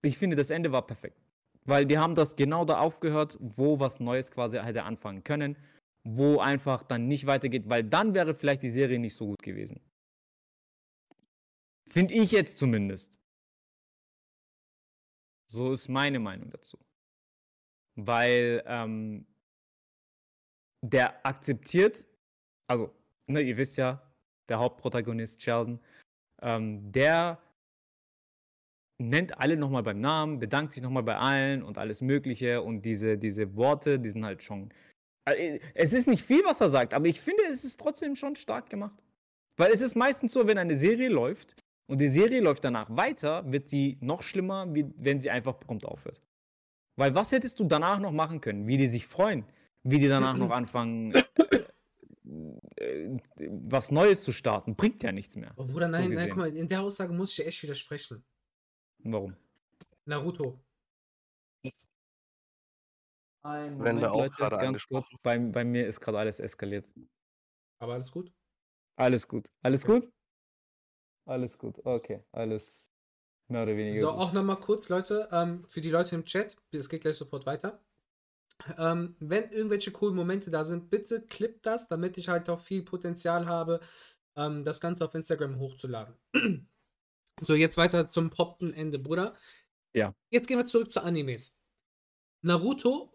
[0.03, 1.19] Ich finde, das Ende war perfekt.
[1.65, 5.57] Weil die haben das genau da aufgehört, wo was Neues quasi hätte anfangen können.
[6.05, 9.81] Wo einfach dann nicht weitergeht, weil dann wäre vielleicht die Serie nicht so gut gewesen.
[11.87, 13.13] Finde ich jetzt zumindest.
[15.49, 16.79] So ist meine Meinung dazu.
[17.97, 19.27] Weil ähm,
[20.83, 22.07] der akzeptiert,
[22.67, 22.95] also,
[23.27, 24.03] ne, ihr wisst ja,
[24.49, 25.81] der Hauptprotagonist Sheldon,
[26.43, 27.39] ähm, der
[28.99, 33.17] nennt alle nochmal beim Namen, bedankt sich nochmal bei allen und alles Mögliche und diese,
[33.17, 34.73] diese Worte, die sind halt schon.
[35.25, 38.37] äh, Es ist nicht viel, was er sagt, aber ich finde, es ist trotzdem schon
[38.37, 39.03] stark gemacht.
[39.57, 41.55] Weil es ist meistens so, wenn eine Serie läuft
[41.87, 45.85] und die Serie läuft danach weiter, wird die noch schlimmer, wie wenn sie einfach prompt
[45.85, 46.21] aufhört.
[46.97, 48.67] Weil was hättest du danach noch machen können?
[48.67, 49.45] Wie die sich freuen,
[49.83, 51.23] wie die danach noch anfangen, äh,
[52.77, 55.53] äh, was Neues zu starten, bringt ja nichts mehr.
[55.57, 56.29] Oh, Bruder, So nein, nein, gesehen.
[56.31, 58.25] guck mal, in der Aussage muss ich dir echt widersprechen.
[59.05, 59.37] Warum?
[60.05, 60.59] Naruto.
[63.43, 66.91] Ein Wenn wir auch gerade ganz kurz, bei, bei mir ist gerade alles eskaliert.
[67.79, 68.33] Aber alles gut?
[68.97, 69.49] Alles gut.
[69.63, 70.01] Alles Okay.
[70.01, 70.13] gut?
[71.27, 71.81] Alles gut.
[71.85, 72.87] Okay, alles
[73.49, 74.01] mehr oder weniger.
[74.01, 74.19] So, gut.
[74.19, 77.81] auch nochmal kurz, Leute, ähm, für die Leute im Chat, es geht gleich sofort weiter.
[78.79, 82.83] Ähm, wenn irgendwelche coolen Momente da sind, bitte clip das, damit ich halt auch viel
[82.83, 83.81] Potenzial habe,
[84.37, 86.15] ähm, das Ganze auf Instagram hochzuladen.
[87.41, 89.35] so, jetzt weiter zum prompten Ende, Bruder.
[89.95, 90.15] Ja.
[90.31, 91.55] Jetzt gehen wir zurück zu Animes.
[92.43, 93.13] Naruto,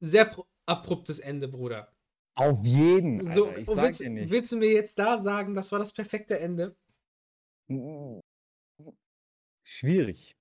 [0.00, 1.92] sehr abruptes Ende, Bruder.
[2.36, 3.24] Auf jeden.
[3.34, 4.30] So, Alter, ich sag willst, dir nicht.
[4.30, 6.76] willst du mir jetzt da sagen, das war das perfekte Ende?
[9.64, 10.36] Schwierig.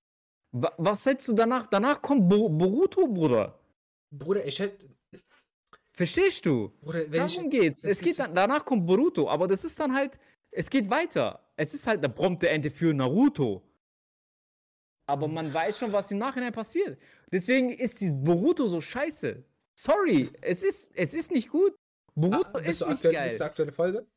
[0.52, 1.68] Wa- Was setzt du danach?
[1.68, 3.59] Danach kommt Bo Boruto, Bruder.
[4.12, 4.90] Bruder, ich hätte.
[5.94, 6.70] Verstehst du?
[6.82, 7.84] Bruder, wenn ich, Darum geht's.
[7.84, 10.18] es geht ist- dann, danach kommt Boruto, aber das ist dann halt,
[10.52, 11.46] es geht weiter.
[11.56, 13.64] Es ist halt der prompte Ende für Naruto.
[15.08, 17.00] aber man weiß schon, was im Nachhinein passiert.
[17.32, 19.44] Deswegen ist die Boruto so scheiße.
[19.80, 21.74] Sorry, es ist, es ist nicht gut.
[22.16, 23.24] Boruto Ah, ist nicht geil.
[23.28, 24.08] bist du aktuelle Folge?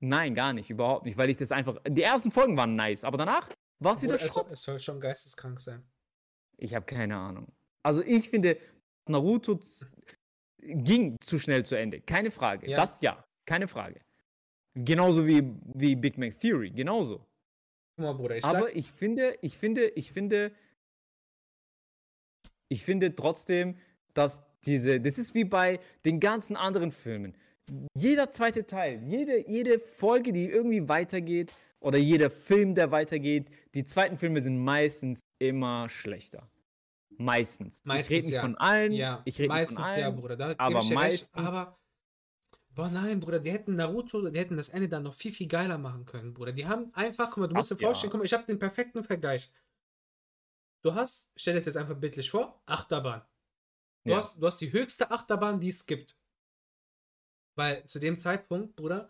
[0.00, 1.78] Nein, gar nicht, überhaupt nicht, weil ich das einfach.
[1.88, 3.48] Die ersten Folgen waren nice, aber danach
[3.82, 4.52] war es wieder Bruder, es, Schrott.
[4.52, 5.82] es soll schon geisteskrank sein.
[6.58, 7.52] Ich habe keine Ahnung.
[7.82, 8.56] Also ich finde,
[9.08, 9.60] Naruto
[10.58, 12.00] ging zu schnell zu Ende.
[12.00, 12.68] Keine Frage.
[12.68, 12.76] Ja.
[12.76, 14.00] Das ja, keine Frage.
[14.74, 15.42] Genauso wie,
[15.74, 17.24] wie Big Bang Theory, genauso.
[17.96, 20.52] Guck mal, Bruder, ich Aber ich finde, ich finde, ich finde,
[22.68, 23.78] ich finde trotzdem,
[24.12, 27.34] dass diese, das ist wie bei den ganzen anderen Filmen.
[27.94, 33.84] Jeder zweite Teil, jede, jede Folge, die irgendwie weitergeht, oder jeder Film, der weitergeht, die
[33.84, 36.48] zweiten Filme sind meistens immer schlechter.
[37.18, 37.78] Meistens.
[37.80, 38.40] ich Meistens, rede nicht ja.
[38.42, 38.92] von allen.
[38.92, 40.00] ja, ich rede nicht meistens von allen.
[40.00, 40.36] ja, Bruder.
[40.36, 41.78] Da aber ich dir recht, meistens- aber
[42.70, 45.78] boah, nein, Bruder, die hätten Naruto, die hätten das Ende dann noch viel, viel geiler
[45.78, 46.52] machen können, Bruder.
[46.52, 48.12] Die haben einfach, guck mal, du musst Das dir vorstellen, ja.
[48.12, 49.50] guck mal, ich habe den perfekten Vergleich.
[50.82, 53.22] Du hast, stell dir das jetzt einfach bildlich vor, Achterbahn.
[54.04, 54.18] Du, Ja.
[54.18, 56.16] hast, du hast die höchste Achterbahn, die es gibt.
[57.56, 59.08] Weil zu dem Zeitpunkt, Bruder,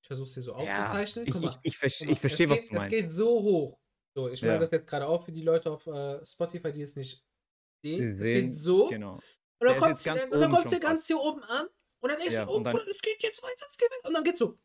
[0.00, 1.26] ich versuche es dir so Ja, aufzuzeichnen.
[1.26, 1.64] ich, Guck ich, ich,
[2.08, 2.86] ich verstehe, was geht, du meinst.
[2.86, 3.79] Es geht so hoch.
[4.14, 4.48] So, ich Ja.
[4.52, 7.24] mache das jetzt gerade auch für die Leute auf äh, Spotify, die es nicht
[7.82, 8.02] Sie sehen.
[8.14, 8.88] Es sehen- geht so.
[8.88, 9.14] Genau.
[9.14, 9.22] Und
[9.68, 11.66] dann kommt jetzt sie ganz sie ganz hier oben an.
[12.02, 14.08] Und dann ist Ja, sie, oh, und dann- es geht jetzt weiter, es geht weiter.
[14.08, 14.58] Und dann geht's so.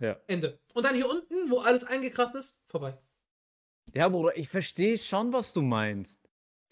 [0.00, 0.20] Ja.
[0.26, 0.60] Ende.
[0.74, 2.98] Und dann hier unten, wo alles eingekracht ist, vorbei.
[3.94, 6.20] Ja, Bruder, ich verstehe schon, was du meinst.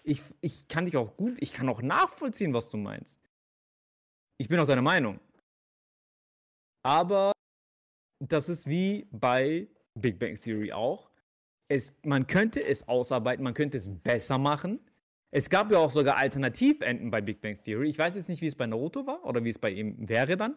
[0.02, 3.20] Ich, ich kann dich auch gut, ich kann auch nachvollziehen, was du meinst.
[4.38, 5.18] Ich bin auch deiner Meinung.
[6.82, 7.32] Aber
[8.20, 11.10] das ist wie bei Big Bang Theory auch.
[11.68, 14.80] Es, man könnte es ausarbeiten, man könnte es besser machen.
[15.30, 17.88] Es gab ja auch sogar Alternativenden bei Big Bang Theory.
[17.88, 20.36] Ich weiß jetzt nicht, wie es bei Naruto war oder wie es bei ihm wäre
[20.36, 20.56] dann.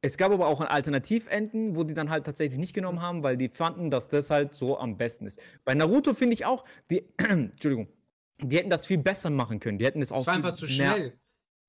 [0.00, 3.48] Es gab aber auch Alternativenden, wo die dann halt tatsächlich nicht genommen haben, weil die
[3.48, 5.40] fanden, dass das halt so am besten ist.
[5.64, 7.88] Bei Naruto finde ich auch, die, Entschuldigung,
[8.40, 9.78] die hätten das viel besser machen können.
[9.78, 11.18] Die hätten das auch Es war einfach zu schnell.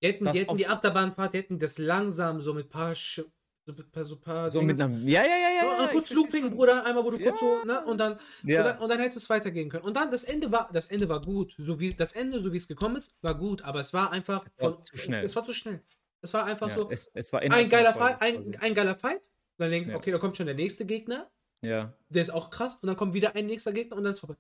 [0.02, 3.24] Die hätten, die, hätten die Achterbahnfahrt, die hätten das langsam so mit paar, Sch
[3.70, 4.96] so mit paar, so paar So mit einer.
[5.00, 5.78] Ja, ja, ja, ja.
[5.88, 6.56] So, kurz Looping, schon.
[6.56, 7.30] Bruder, einmal, wo du Ja.
[7.30, 8.60] kurz so, ne, und dann, Ja.
[8.60, 9.84] und dann, und dann hätte es weitergehen können.
[9.84, 11.54] Und dann, das Ende war, das Ende war gut.
[11.58, 14.46] So wie, das Ende, so wie es gekommen ist, war gut, aber es war einfach
[14.46, 15.20] Es war von, zu schnell.
[15.24, 15.82] Es, es war zu schnell.
[16.22, 19.22] Es war einfach ja, so, es, es war ein geiler, Folge ein, ein geiler Fight.
[19.58, 19.98] Dann denkst du, Ja.
[19.98, 21.30] okay, da kommt schon der nächste Gegner.
[21.62, 21.94] Ja.
[22.08, 24.36] der ist auch krass, und dann kommt wieder ein nächster Gegner und dann ist vorbei.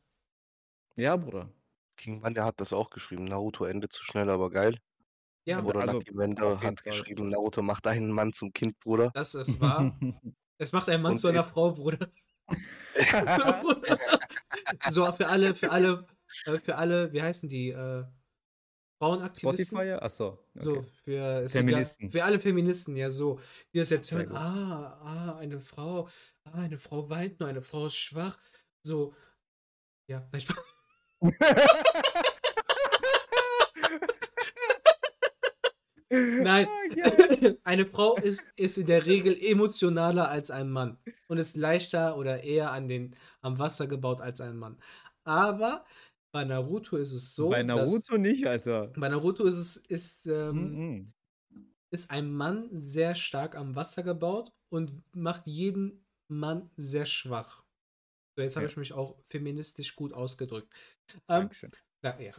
[0.95, 1.49] ja, Bruder.
[1.97, 3.26] King Wanda hat das auch geschrieben.
[3.26, 4.77] Naruto endet zu schnell, aber geil.
[5.49, 6.73] Ja, Oder also, Lucky jeden hat Fall.
[6.84, 9.09] geschrieben, Naruto macht einen Mann zum Kind, Bruder.
[9.15, 9.97] das ist wahr.
[10.59, 12.11] Es macht einen Mann Und zu einer Frau, Bruder.
[14.91, 16.05] so für alle, für alle,
[16.45, 17.69] äh, für alle, wie heißen die?
[17.69, 18.03] Äh,
[18.99, 19.77] Frauenaktivisten?
[19.77, 19.93] Spotify?
[19.93, 20.38] Achso.
[20.55, 20.65] Okay.
[20.65, 22.05] So, für, Feministen.
[22.05, 23.39] Ja, für alle Feministen, ja, so.
[23.73, 26.07] Die das jetzt hören, ah, ah, eine Frau,
[26.43, 28.38] ah, eine Frau weint nur, eine Frau ist schwach.
[28.84, 29.15] So,
[30.07, 30.43] ja, nein,
[36.38, 36.68] Nein.
[36.95, 37.60] Geil.
[37.64, 42.44] eine Frau ist, ist in der Regel emotionaler als ein Mann und ist leichter oder
[42.44, 44.80] eher an den, am Wasser gebaut als ein Mann.
[45.23, 45.86] Aber
[46.31, 48.95] bei Naruto ist es so, Bei dass, Naruto nicht, Alter.
[48.95, 51.14] bei Naruto ist es, ist, ähm, Mhm.
[51.91, 57.64] ist ein Mann sehr stark am Wasser gebaut und macht jeden Mann sehr schwach.
[58.38, 58.69] So, jetzt habe Ja.
[58.69, 60.73] ich mich auch feministisch gut ausgedrückt.
[61.30, 61.72] Ähm, Dankeschön.
[62.03, 62.34] na, ja,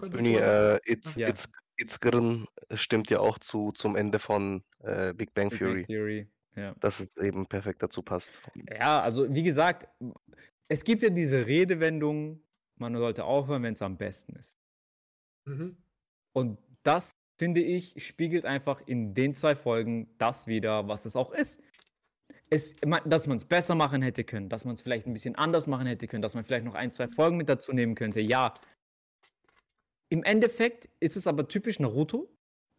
[0.00, 0.74] Böni, Bruder.
[0.74, 1.28] äh, It's, Ja.
[1.28, 5.58] It's, It's Grin stimmt ja auch zu, zum Ende von äh, Big Bang Big Bang
[5.58, 6.28] Theory, Theory.
[6.54, 6.74] Ja.
[6.80, 8.38] dass es eben perfekt dazu passt.
[8.78, 9.88] ja, also wie gesagt,
[10.68, 12.40] es gibt ja diese Redewendung,
[12.76, 14.56] man sollte aufhören, wenn es am besten ist.
[15.46, 15.76] Mhm.
[16.32, 21.32] Und das, finde ich, spiegelt einfach in den zwei Folgen das wieder, was es auch
[21.32, 21.60] ist.
[22.50, 25.66] Es, dass man es besser machen hätte können, dass man es vielleicht ein bisschen anders
[25.66, 28.20] machen hätte können, dass man vielleicht noch ein, zwei Folgen mit dazu nehmen könnte.
[28.20, 28.54] Ja.
[30.14, 32.30] Im Endeffekt ist es aber typisch Naruto.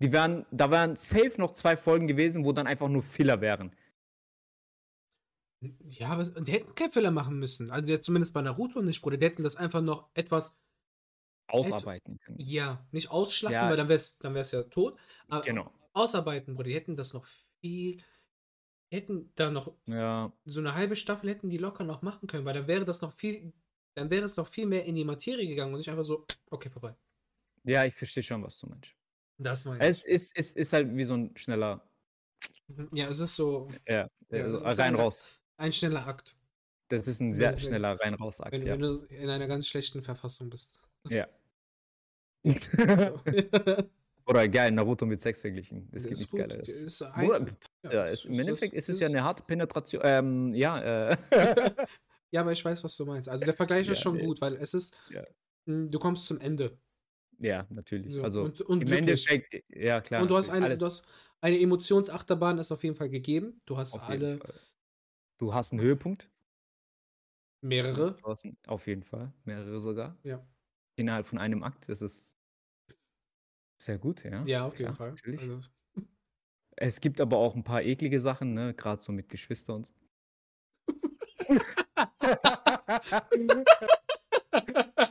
[0.02, 3.76] Die wären, da wären safe noch zwei Folgen gewesen, wo dann einfach nur Filler wären.
[5.90, 7.72] Ja, aber die hätten keinen Fehler machen müssen.
[7.72, 9.18] Also jetzt zumindest bei Naruto nicht, Bruder.
[9.18, 10.56] Die hätten das einfach noch etwas,
[11.48, 12.38] Ausarbeiten können.
[12.40, 13.70] ja, nicht ausschlachten, Ja.
[13.70, 14.98] weil dann wäre es dann wär's ja tot.
[15.28, 15.70] Aber Genau.
[15.92, 16.70] ausarbeiten, Bruder.
[16.70, 17.26] Die hätten das noch
[17.60, 22.28] viel, die hätten da noch Ja, so eine halbe Staffel hätten die locker noch machen
[22.28, 23.52] können, weil dann wäre das noch viel,
[23.96, 26.70] dann wäre es noch viel mehr in die Materie gegangen und nicht einfach so, okay,
[26.70, 26.96] vorbei.
[27.66, 28.90] Ja, ich verstehe schon, was du meinst.
[29.38, 29.90] Das meine ich.
[29.90, 31.82] Es ist, es ist halt wie so ein schneller,
[32.94, 35.40] Ja, es ist so ja, Ja, also das ist rein ein- raus.
[35.58, 36.36] ein schneller Akt,
[36.88, 38.74] Das ist ein sehr wenn- schneller Rein-Raus-Akt, wenn, ja.
[38.74, 40.80] wenn du in einer ganz schlechten Verfassung bist.
[41.10, 41.28] ja.
[44.28, 45.88] Oder geil, Naruto mit Sex verglichen.
[45.92, 46.36] Es gibt Ist nichts.
[46.36, 46.70] Geileres.
[46.70, 47.46] Ist ein- Bruder,
[47.84, 50.02] ja, ja, es- es, Im es Endeffekt ist- ist es ja eine harte Penetration.
[50.06, 51.18] Ähm, ja, äh.
[52.32, 53.30] Ja, aber ich weiß, was du meinst.
[53.30, 54.26] Also der Vergleich ist schon nee.
[54.26, 54.94] gut, weil es ist,
[55.66, 56.78] du kommst zum Ende.
[57.40, 58.14] Ja, natürlich.
[58.14, 59.30] So, also und, und im glücklich.
[59.30, 60.22] Endeffekt, ja klar.
[60.22, 61.08] und du hast eine, du hast
[61.42, 63.62] eine Emotionsachterbahn ist auf jeden Fall gegeben.
[63.66, 64.40] Du hast auf alle.
[65.38, 66.30] Du hast einen Höhepunkt.
[67.62, 68.18] mehrere.
[68.24, 69.34] Einen, auf jeden Fall.
[69.44, 70.18] Mehrere sogar.
[70.24, 70.46] Ja.
[70.96, 71.90] Innerhalb von einem Akt.
[71.90, 72.38] Das ist
[73.82, 74.44] sehr gut, ja.
[74.46, 75.10] Ja, auf klar, jeden Fall.
[75.12, 75.42] Natürlich.
[75.42, 75.60] Also,
[76.78, 78.74] Es gibt aber auch ein paar eklige Sachen, ne?
[78.74, 79.94] Gerade so mit Geschwistern und so.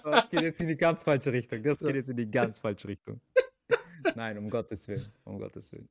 [0.05, 1.63] Das geht jetzt in die ganz falsche Richtung.
[1.63, 3.21] Das geht jetzt in die ganz falsche Richtung.
[4.15, 5.11] Nein, um Gottes Willen.
[5.25, 5.89] Um Gottes Willen.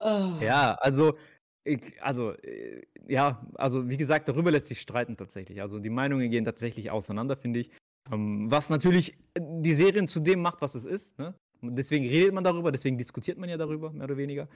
[0.00, 0.38] ah.
[0.40, 1.16] Ja, also,
[1.64, 5.60] ich, also, äh, ja, also wie gesagt, darüber lässt sich streiten tatsächlich.
[5.60, 7.70] Also die Meinungen gehen tatsächlich auseinander, finde ich.
[8.10, 11.18] Ähm, was natürlich äh, die Serien zu dem macht, was es ist.
[11.18, 11.34] Ne?
[11.62, 14.48] Deswegen redet man darüber, deswegen diskutiert man ja darüber, mehr oder weniger.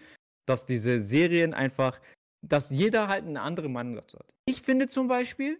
[0.46, 2.00] Dass diese Serien einfach,
[2.46, 4.26] dass jeder halt eine andere Meinung dazu hat.
[4.46, 5.58] Ich finde zum Beispiel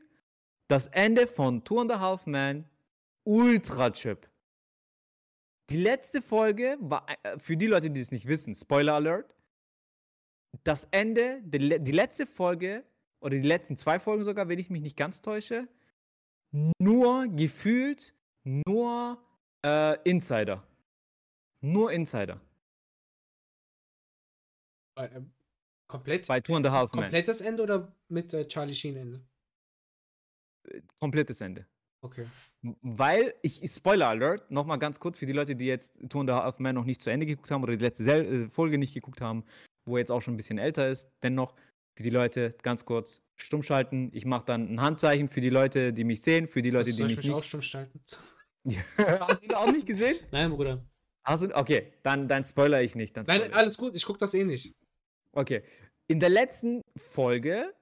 [0.68, 2.68] das Ende von Two and a Half Men
[3.24, 4.28] ultra chip.
[5.70, 9.34] Die letzte Folge war, äh, für die Leute, die es nicht wissen, Spoiler Alert,
[10.62, 12.84] das Ende, die, die letzte Folge,
[13.20, 15.66] oder die letzten zwei Folgen sogar, wenn ich mich nicht ganz täusche,
[16.78, 18.14] nur gefühlt,
[18.44, 19.18] nur
[19.64, 20.62] äh, Insider.
[21.62, 22.40] Nur Insider.
[24.96, 25.22] Äh, äh,
[25.88, 26.26] komplett?
[26.26, 27.04] Bei Two and a Half Men.
[27.04, 29.26] komplettes Ende oder mit äh, Charlie Sheen Ende?
[30.98, 31.66] Komplettes Ende.
[32.00, 32.26] Okay.
[32.82, 36.44] Weil, ich, Spoiler Alert, nochmal ganz kurz für die Leute, die jetzt Two and a
[36.44, 39.20] Half Men noch nicht zu Ende geguckt haben oder die letzte äh, Folge nicht geguckt
[39.20, 39.44] haben,
[39.86, 41.54] wo jetzt auch schon ein bisschen älter ist, dennoch
[41.96, 44.10] für die Leute ganz kurz stumm schalten.
[44.12, 46.96] Ich mache dann ein Handzeichen für die Leute, die mich sehen, für die Leute, Also
[46.96, 47.48] die mich mich auch nicht.
[47.48, 48.00] schon gestalten?
[48.96, 50.16] Hast du das auch nicht gesehen?
[50.30, 50.84] Nein, Bruder.
[51.26, 53.16] Du, okay, dann, dann spoiler ich nicht.
[53.16, 54.72] Dann Nein, alles gut, ich guck das eh nicht.
[55.32, 55.62] Okay.
[56.06, 57.72] In der letzten Folge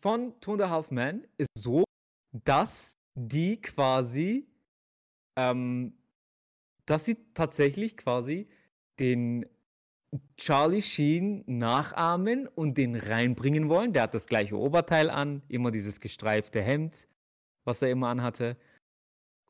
[0.00, 1.84] von Two and a Half Men ist so,
[2.32, 4.48] dass die quasi,
[5.36, 5.94] ähm,
[6.86, 8.48] dass sie tatsächlich quasi
[8.98, 9.46] den
[10.36, 13.92] Charlie Sheen nachahmen und den reinbringen wollen.
[13.92, 17.06] Der hat das gleiche Oberteil an, immer dieses gestreifte Hemd,
[17.66, 18.56] was er immer anhatte.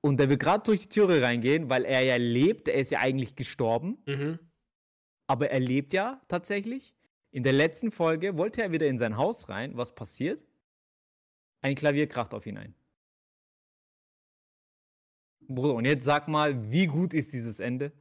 [0.00, 2.68] Und der will gerade durch die Türe reingehen, weil er ja lebt.
[2.68, 4.38] Er ist ja eigentlich gestorben Mhm.
[5.28, 6.94] aber er lebt ja tatsächlich.
[7.30, 9.76] In der letzten Folge wollte er wieder in sein Haus rein.
[9.76, 10.42] Was passiert?
[11.60, 12.74] Ein Klavier kracht auf ihn ein.
[15.40, 17.92] Bruder, und jetzt sag mal, wie gut ist dieses Ende?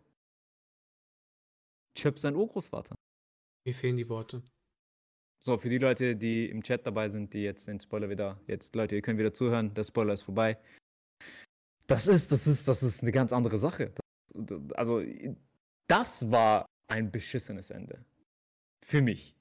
[1.95, 2.95] Chöp sein Urgroßvater.
[3.65, 4.43] Mir fehlen die Worte.
[5.41, 8.75] So, für die Leute, die im Chat dabei sind, die jetzt den Spoiler wieder, jetzt
[8.75, 10.57] Leute, ihr könnt wieder zuhören, der Spoiler ist vorbei.
[11.87, 13.93] Das ist, das ist, das ist eine ganz andere Sache.
[14.33, 15.01] Das, also,
[15.87, 18.03] das war ein beschissenes Ende.
[18.81, 19.35] Für mich.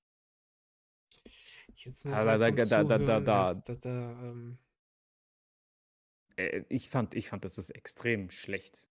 [1.77, 4.59] Jetzt Ja, da- da- vom da- da- da- Zuhören da- erst, da, da, ähm,
[6.39, 8.87] Äh, Ich fand, ich fand, das ist extrem schlecht.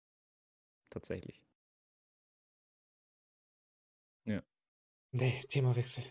[0.89, 1.43] Tatsächlich.
[5.11, 6.03] Nee, Themawechsel.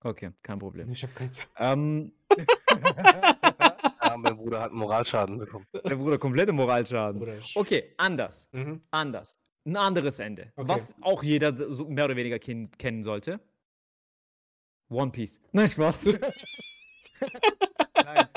[0.00, 0.90] Okay, kein Problem.
[0.90, 1.48] Ich habe Zeit.
[1.56, 2.12] Ähm,
[4.02, 5.66] Ja, mein Bruder hat einen Moralschaden bekommen.
[5.72, 7.20] der Bruder, komplette Moralschaden.
[7.20, 7.38] Bruder.
[7.54, 8.48] Okay, anders.
[8.50, 8.82] Mhm.
[8.90, 9.38] Anders.
[9.64, 10.52] Ein anderes Ende.
[10.56, 10.68] Okay.
[10.68, 13.38] Was auch jeder so mehr oder weniger ken kennen sollte.
[14.90, 15.40] One Piece.
[15.52, 16.04] Nein, Spaß.
[18.04, 18.28] Nein.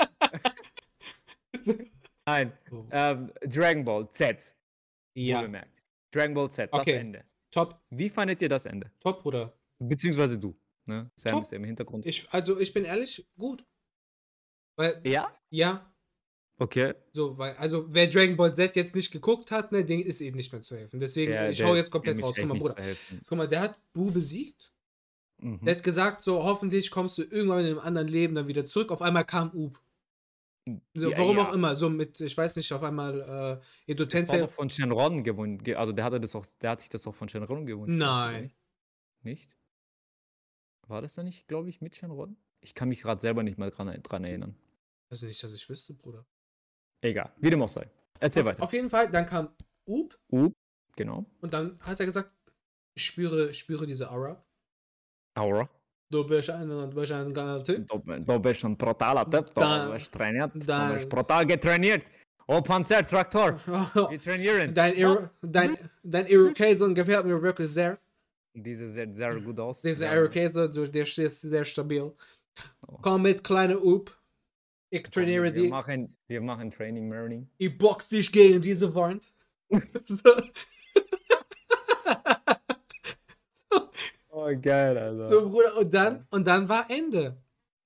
[2.26, 2.52] Nein.
[2.70, 2.84] Oh.
[2.90, 4.54] Ähm, Dragon Ball Z.
[5.14, 5.82] Ja, Wohlgemerkt.
[6.12, 6.92] Dragon Ball Z, das Okay.
[6.94, 7.24] Ende.
[7.50, 8.90] top, Wie fandet ihr das Ende?
[9.00, 9.52] top, Bruder.
[9.78, 10.56] Beziehungsweise du.
[10.86, 11.10] Ne?
[11.16, 11.42] Sam Top.
[11.42, 12.06] ist ja im Hintergrund.
[12.06, 13.64] Ich, also ich bin ehrlich, gut.
[14.76, 15.32] Weil, ja?
[15.50, 15.92] ja,
[16.60, 16.94] Okay.
[17.12, 20.36] so, weil, also wer Dragon Ball Z jetzt nicht geguckt hat, ne, den ist eben
[20.36, 20.98] nicht mehr zu helfen.
[20.98, 22.36] Deswegen, Der- ich hau jetzt komplett raus.
[22.36, 22.76] Guck mal, Bruder.
[23.26, 24.72] Guck mal, der hat Bu besiegt.
[25.40, 25.64] Mhm.
[25.64, 28.90] Der hat gesagt, so, hoffentlich kommst du irgendwann in einem anderen Leben dann wieder zurück.
[28.90, 29.80] Auf einmal kam Ub.
[30.94, 31.48] So, Ja, warum ja.
[31.48, 35.24] auch immer, so mit, ich weiß nicht, auf einmal äh, Das war doch von Shenron
[35.24, 35.58] gewonnen.
[35.62, 38.52] ge- Also der hatte das auch, der hat sich das auch von Shenron oder Nein.
[39.22, 39.56] Nicht?
[40.86, 42.36] War das da nicht, glaube ich, mit Shenron?
[42.60, 44.56] Ich kann mich gerade selber nicht mal dran, dran erinnern.
[45.08, 46.26] Also nicht, dass ich wüsste, Bruder.
[47.00, 47.88] Egal, wie dem auch sei.
[48.20, 48.62] Erzähl auf, weiter.
[48.64, 49.48] auf jeden Fall, dann kam
[49.86, 50.50] Ub Uh,
[50.96, 51.24] genau.
[51.40, 52.30] und dann hat er gesagt,
[52.94, 54.44] ich spüre, ich spüre diese Aura.
[55.38, 55.68] Aura.
[56.10, 57.86] Du bist ein, du bist ein geiler Typ.
[57.86, 59.46] Du, du bist ein brutaler Typ.
[59.54, 60.50] Du bist trainiert.
[60.54, 62.04] Du da- bist brutal getrainiert.
[62.46, 63.60] Oh, Panzertraktor.
[63.66, 64.72] Wir trainieren.
[64.72, 67.98] Dein, Iro dein, dein Irokesen gefällt mir wirklich sehr.
[68.54, 69.82] Diese sieht sehr gut aus.
[69.82, 72.00] Dieser Sehr- Irokese, du- der ist sehr stabil.
[72.86, 72.98] Oh.
[73.02, 74.10] Komm mit, kleine Ub.
[74.90, 75.68] Ich trainiere wir dich.
[75.70, 77.46] Machen, wir machen Training Learning.
[77.58, 79.26] Ich box dich gegen diese Wand.
[80.06, 80.30] so,
[84.56, 85.26] Oh, geil, Alter.
[85.26, 87.36] so, Bruder, und dann, und dann war Ende.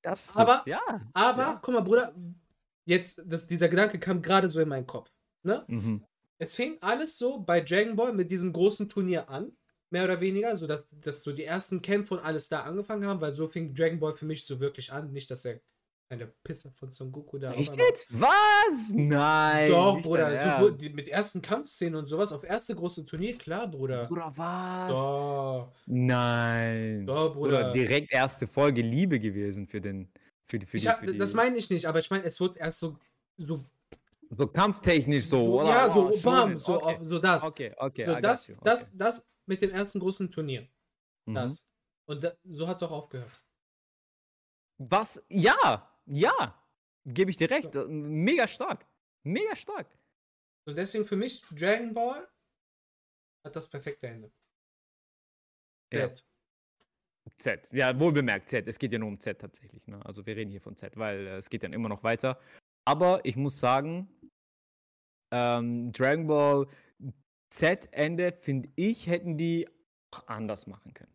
[0.02, 0.80] Das, Aber- das, ja.
[1.12, 1.60] Aber, Ja.
[1.62, 2.14] guck mal, Bruder,
[2.84, 5.10] jetzt, das, dieser Gedanke kam gerade so in meinen Kopf.
[5.42, 5.64] Ne?
[5.68, 6.02] Mhm.
[6.38, 9.52] Es fing alles so bei Dragon Ball mit diesem großen Turnier an,
[9.90, 13.20] mehr oder weniger, so dass, dass so die ersten Kämpfe und alles da angefangen haben,
[13.20, 15.12] weil so fing Dragon Ball für mich so wirklich an.
[15.12, 15.60] Nicht, dass er
[16.12, 18.06] eine Pisse von Son Goku da Echt jetzt?
[18.10, 18.92] Was?
[18.92, 19.70] Nein.
[19.70, 23.66] Doch, nicht Bruder, so, die, mit ersten Kampfszenen und sowas auf erste große Turnier, klar,
[23.66, 24.06] Bruder.
[24.06, 24.90] Bruder, was?
[24.90, 27.06] Doch, Nein.
[27.06, 27.56] doch, Bruder.
[27.56, 30.08] Bruder, direkt erste Folge Liebe gewesen für den.
[30.44, 32.38] Für die, für die, hab, für die das meine ich nicht, aber ich meine, es
[32.38, 32.98] wird erst so,
[33.38, 33.64] so,
[34.30, 35.70] So kampftechnisch so, so oder?
[35.70, 36.98] ja, so, Oh, bam, so, okay.
[37.00, 37.42] so das.
[37.42, 38.90] Okay, okay, so das, you, das, okay.
[38.96, 40.68] das mit dem ersten großen Turnier.
[41.24, 41.34] Mhm.
[41.34, 41.66] Das.
[42.04, 43.30] Und da, so hat es auch aufgehört.
[44.76, 45.22] Was?
[45.28, 46.58] Ja, ja.
[47.04, 47.74] Gebe ich dir recht.
[47.74, 48.86] äh, Mega stark.
[49.24, 49.88] Mega stark.
[50.66, 52.28] Und deswegen für mich, Dragon Ball
[53.44, 54.32] hat das perfekte Ende.
[55.92, 56.08] Ja.
[56.08, 56.24] Dead.
[57.36, 57.72] Z.
[57.72, 58.66] Ja, wohl bemerkt, Z.
[58.66, 59.86] Es geht ja nur um Z tatsächlich.
[59.86, 60.04] Ne?
[60.04, 62.40] Also wir reden hier von Z, weil äh, es geht dann immer noch weiter.
[62.84, 64.08] Aber ich muss sagen,
[65.32, 66.68] ähm, Dragon Ball
[67.50, 69.68] Z-Ende, finde ich, hätten die
[70.10, 71.12] auch anders machen können.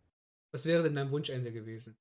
[0.54, 1.98] Was wäre denn dein Wunschende gewesen?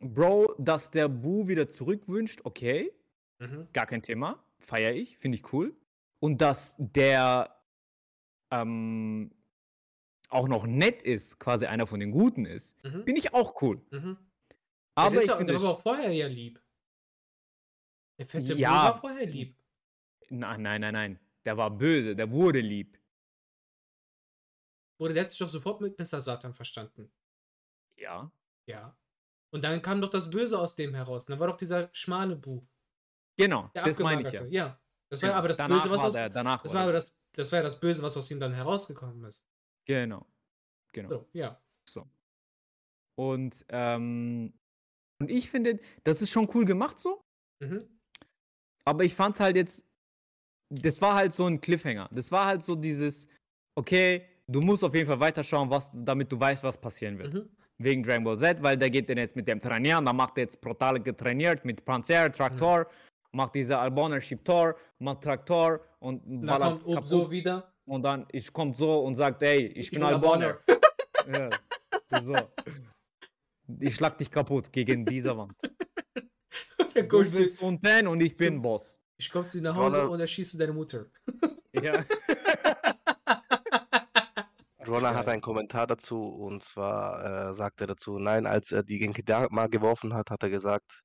[0.00, 2.92] Bro, dass der Bu wieder zurückwünscht, okay,
[3.38, 3.68] Mhm.
[3.72, 4.42] gar kein Thema.
[4.60, 5.76] Feiere ich, finde ich cool.
[6.20, 7.50] Und dass der
[8.50, 9.32] ähm,
[10.28, 13.04] auch noch nett ist, quasi einer von den Guten ist, Mhm.
[13.04, 13.84] finde ich auch cool.
[13.90, 14.16] Mhm.
[14.96, 16.62] Aber ich ja, finde der war auch vorher ja lieb.
[18.18, 18.56] Der fette Ja.
[18.56, 18.70] ja.
[18.92, 19.56] war vorher lieb.
[20.30, 21.20] Nein, nein, nein, nein.
[21.44, 22.98] Der war böse, der wurde lieb.
[25.00, 26.20] Hat sich doch sofort mit Mr.
[26.20, 27.12] Satan verstanden.
[27.96, 28.30] Ja.
[28.66, 28.96] Ja.
[29.54, 31.26] Und dann kam doch das Böse aus dem heraus.
[31.26, 32.62] Dann war doch dieser schmale Bu.
[33.38, 34.44] Genau, das meine ich ja.
[34.46, 34.80] Ja.
[35.10, 35.32] Das war Genau.
[35.32, 36.12] ja aber das danach Böse, was war aus.
[36.14, 38.52] der, danach das war aber das, das war ja das Böse, was aus ihm dann
[38.52, 39.46] herausgekommen ist.
[39.86, 40.26] Genau.
[40.92, 41.08] Genau.
[41.08, 41.60] So, ja.
[41.88, 42.08] So.
[43.16, 44.52] Und, ähm,
[45.20, 47.20] und ich finde, das ist schon cool gemacht so,
[47.62, 47.88] Mhm.
[48.84, 49.86] aber ich fand es halt jetzt,
[50.68, 52.08] das war halt so ein Cliffhanger.
[52.10, 53.28] Das war halt so dieses,
[53.78, 57.32] okay, du musst auf jeden Fall weiterschauen, was, damit du weißt, was passieren wird.
[57.34, 57.53] Mhm.
[57.78, 60.44] Wegen Dragon Ball Z, weil der geht dann jetzt mit dem Trainieren, dann macht er
[60.44, 62.86] jetzt brutal getrainiert mit Panzer, Traktor,
[63.32, 67.08] macht diese Alboner Tor, macht Traktor und dann ballert kommt kaputt.
[67.08, 67.72] so wieder.
[67.86, 70.58] Und dann ich kommt so und sagt, ey, ich, bin bin Alboner.
[72.10, 72.36] ja, so.
[73.80, 75.54] Ich schlag dich kaputt gegen diese Wand.
[76.94, 79.00] Du bist unten und ich bin Boss.
[79.16, 81.06] ich komme zu dir nach Hause Roller- und erschieße deine Mutter.
[81.72, 82.04] Ja.
[84.88, 88.98] Roller hat einen Kommentar dazu und zwar äh, sagt er dazu, nein, als er die
[88.98, 91.02] Genki Dama geworfen hat, hat er gesagt,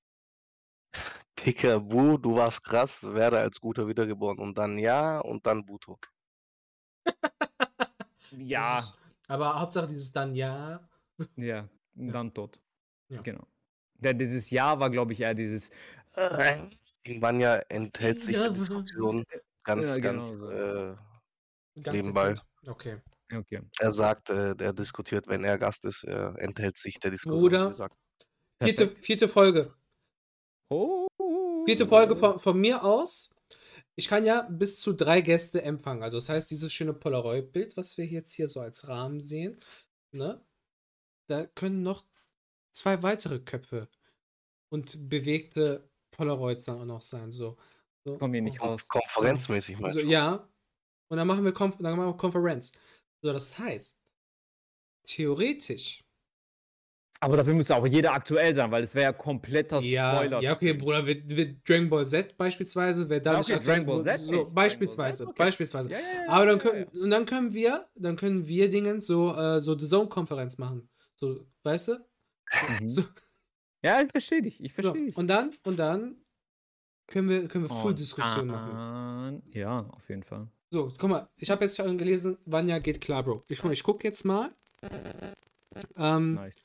[1.40, 5.98] Dicker Bu, du warst krass, werde als Guter wiedergeboren und dann ja und dann Buto.
[8.32, 8.84] ja,
[9.28, 10.88] Aber Hauptsache dieses dann ja.
[11.36, 12.60] ja, dann tot.
[13.10, 13.22] Ja.
[13.22, 13.48] Genau.
[13.96, 15.72] Der, dieses Ja war, glaube ich, eher dieses.
[17.04, 18.44] Irgendwann ja enthält sich Ja.
[18.44, 19.26] der Diskussion
[19.64, 20.50] ganz, Ja, genau ganz, so.
[20.50, 20.96] äh,
[21.82, 22.36] Ganz Nebenbei.
[22.68, 23.02] Okay.
[23.32, 23.62] Okay.
[23.80, 27.42] er sagt, äh, der diskutiert, wenn er Gast ist, er enthält sich der Diskussion.
[27.42, 27.90] Bruder.
[28.62, 29.74] Vierte, vierte Folge.
[30.70, 31.08] Oh.
[31.66, 33.30] Vierte Folge von, von mir aus.
[33.96, 36.04] Ich kann ja bis zu drei Gäste empfangen.
[36.04, 39.60] Also das heißt, dieses schöne Polaroid-Bild, was wir jetzt hier so als Rahmen sehen,
[40.12, 40.44] ne?
[41.28, 42.06] Da können noch
[42.72, 43.88] zwei weitere Köpfe
[44.72, 47.32] und bewegte Polaroids dann auch noch sein.
[47.32, 47.58] So.
[48.04, 48.18] so.
[48.18, 48.88] Komm hier nicht raus.
[48.88, 49.92] Konferenzmäßig mal.
[49.92, 50.48] So, ja.
[51.10, 52.72] Und dann machen wir, Konf dann machen wir Konferenz.
[53.22, 53.98] So, das heißt,
[55.06, 56.02] theoretisch.
[57.22, 60.42] Aber dafür müsste auch jeder aktuell sein, weil es wäre ja kompletter Ja, Spoiler.
[60.42, 64.04] ja, okay, Bruder, wird, wird Dragon Ball Z beispielsweise, wer da Ja, okay, Dragon Ball
[64.04, 64.32] Z so.
[64.32, 65.44] Dragon Ball beispielsweise, Z, okay.
[65.44, 65.90] beispielsweise.
[65.92, 69.62] Ja, ja, Aber dann können, und dann können wir, dann können wir Dingen so, äh,
[69.62, 70.90] so The Zone-Konferenz machen.
[71.16, 72.06] So, weißt du?
[72.80, 72.90] Mhm.
[72.90, 73.04] So,
[73.84, 74.64] Ja, ich verstehe dich.
[74.64, 74.82] Ich so.
[74.82, 75.18] verstehe dich.
[75.18, 76.16] Und dann, und dann
[77.08, 79.44] können wir, können wir Full-Diskussion machen.
[79.52, 80.48] Ja, auf jeden Fall.
[80.72, 83.44] So, guck mal, ich habe jetzt schon gelesen, Vanya geht klar, Bro.
[83.48, 84.54] Ich, guck mal, ich gucke jetzt mal.
[85.98, 86.56] Ähm, Nice.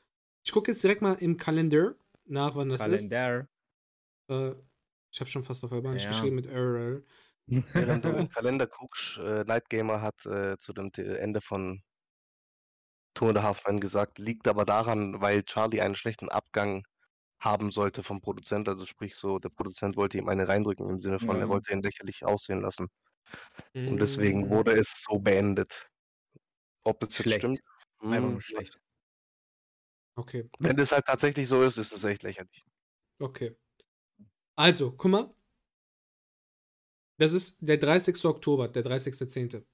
[0.44, 1.94] Ich gucke jetzt direkt mal im Kalender
[2.26, 3.40] nach, wann das Kalender.
[3.40, 3.48] ist.
[4.30, 4.54] Äh,
[5.12, 6.10] ich habe schon fast auf Albanisch Ja.
[6.10, 7.02] geschrieben mit Error.
[7.46, 11.82] Während du im Kalender guckst, äh, Night Gamer hat äh, zu dem T- Ende von
[13.14, 16.84] Two and a Half Men gesagt, liegt aber daran, weil Charlie einen schlechten Abgang
[17.40, 18.68] haben sollte vom Produzent.
[18.68, 21.42] Also sprich so, der Produzent wollte ihm eine reindrücken im Sinne von, Ja.
[21.42, 22.88] er wollte ihn lächerlich aussehen lassen.
[23.74, 25.90] Und deswegen wurde es so beendet.
[26.84, 27.40] Ob es jetzt Schlecht.
[27.40, 27.60] stimmt?
[28.10, 28.78] Einfach hm, nur schlecht.
[30.16, 32.62] Okay, Wenn das halt tatsächlich so ist, ist es echt lächerlich.
[33.20, 33.56] okay.
[34.56, 35.34] Also, guck mal.
[37.18, 38.24] Das ist der 30.
[38.24, 39.64] Oktober, der 30.10.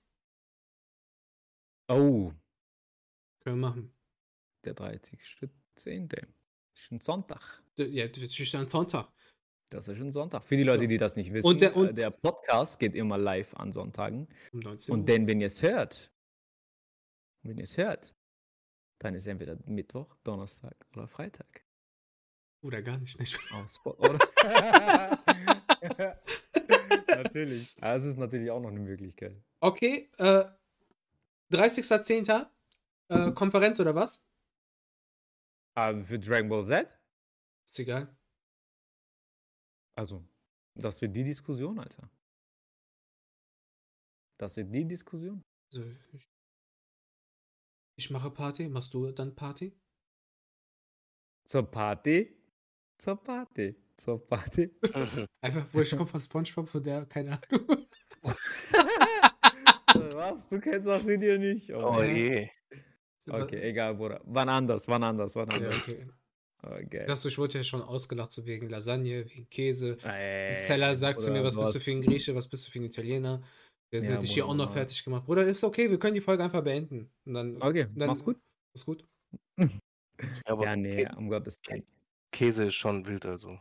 [1.88, 2.32] Oh,
[3.40, 3.94] Können wir machen.
[4.64, 6.28] der 30.10.
[6.74, 7.62] Ist ein Sonntag.
[7.76, 9.12] Ja, das ist ein Sonntag.
[9.70, 10.42] Das ist ein Sonntag.
[10.44, 13.16] Für die Leute, die das nicht wissen, Und der- und- äh, der Podcast geht immer
[13.16, 14.28] live an Sonntagen.
[14.52, 16.10] Um 19 Und denn, wenn ihr es hört,
[17.42, 18.14] wenn ihr es hört,
[18.98, 21.64] dann ist entweder Mittwoch, Donnerstag oder Freitag.
[22.62, 23.18] Oder gar nicht.
[23.18, 23.38] nicht.
[27.08, 27.74] Natürlich.
[27.76, 29.36] Das ist natürlich auch noch eine Möglichkeit.
[29.60, 30.44] Okay, äh,
[31.52, 32.46] 30.10.
[33.08, 34.26] Äh, Konferenz oder was?
[35.74, 36.88] Aber für Dragon Ball Z,
[37.66, 38.14] Ist egal.
[40.00, 40.24] Also,
[40.74, 42.10] das wird die Diskussion, Alter.
[44.38, 45.42] Das wird die Diskussion.
[45.70, 46.26] Also, ich,
[47.98, 49.78] ich mache Party, machst du dann Party?
[51.44, 52.34] Zur Party.
[52.96, 53.76] Zur Party.
[53.94, 54.74] Zur Party.
[55.42, 57.86] Einfach, wo ich komme von Spongebob, von der, keine Ahnung.
[60.14, 60.48] Was?
[60.48, 61.70] Du kennst das Video nicht?
[61.74, 62.16] Oh Mann.
[62.16, 62.48] je.
[63.28, 64.22] Okay, egal, Bruder.
[64.24, 66.19] Wann anders, wann anders, wann Ja, anders.
[66.62, 66.84] Okay.
[66.84, 67.04] Okay.
[67.06, 69.96] Das, ich wurde ja schon ausgelacht, so wegen Lasagne, wegen Käse.
[70.02, 72.70] Ey, Zeller sagt zu mir, Bruder, was bist du für ein Grieche, was bist du
[72.70, 73.42] für ein Italiener?
[73.92, 75.26] Der Ja, hat dich hier auch noch fertig gemacht.
[75.26, 77.10] Bruder, ist okay, wir können die Folge einfach beenden.
[77.24, 78.38] Und dann, Okay, dann mach's gut.
[78.72, 79.04] Ist gut.
[80.44, 81.84] Aber Ja, nee, Kä- um Gottes Willen.
[82.32, 83.58] Käse ist schon wild, also.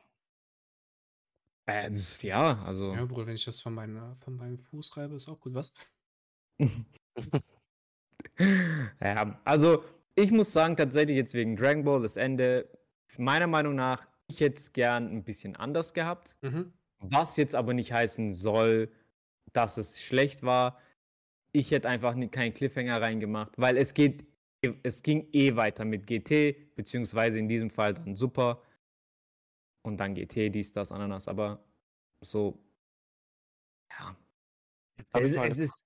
[1.67, 2.93] Ähm, ja, also.
[2.93, 5.53] Ja, Bruder, wenn ich das von, meiner, von meinem Fuß reibe, ist auch gut.
[5.53, 5.73] Was?
[9.01, 9.84] ja, also
[10.15, 12.67] ich muss sagen, tatsächlich jetzt wegen Dragon Ball, das Ende,
[13.18, 16.36] meiner Meinung nach, ich hätte es gern ein bisschen anders gehabt.
[16.41, 16.73] Mhm.
[16.99, 18.91] Was jetzt aber nicht heißen soll,
[19.53, 20.80] dass es schlecht war.
[21.52, 24.27] Ich hätte einfach keinen Cliffhanger reingemacht, weil es geht,
[24.84, 28.61] es ging eh weiter mit GT, beziehungsweise in diesem Fall dann Super
[29.81, 31.64] und dann GT, dies, das, Ananas, aber
[32.22, 32.60] so,
[33.91, 34.15] ja.
[35.14, 35.86] Es, es ist,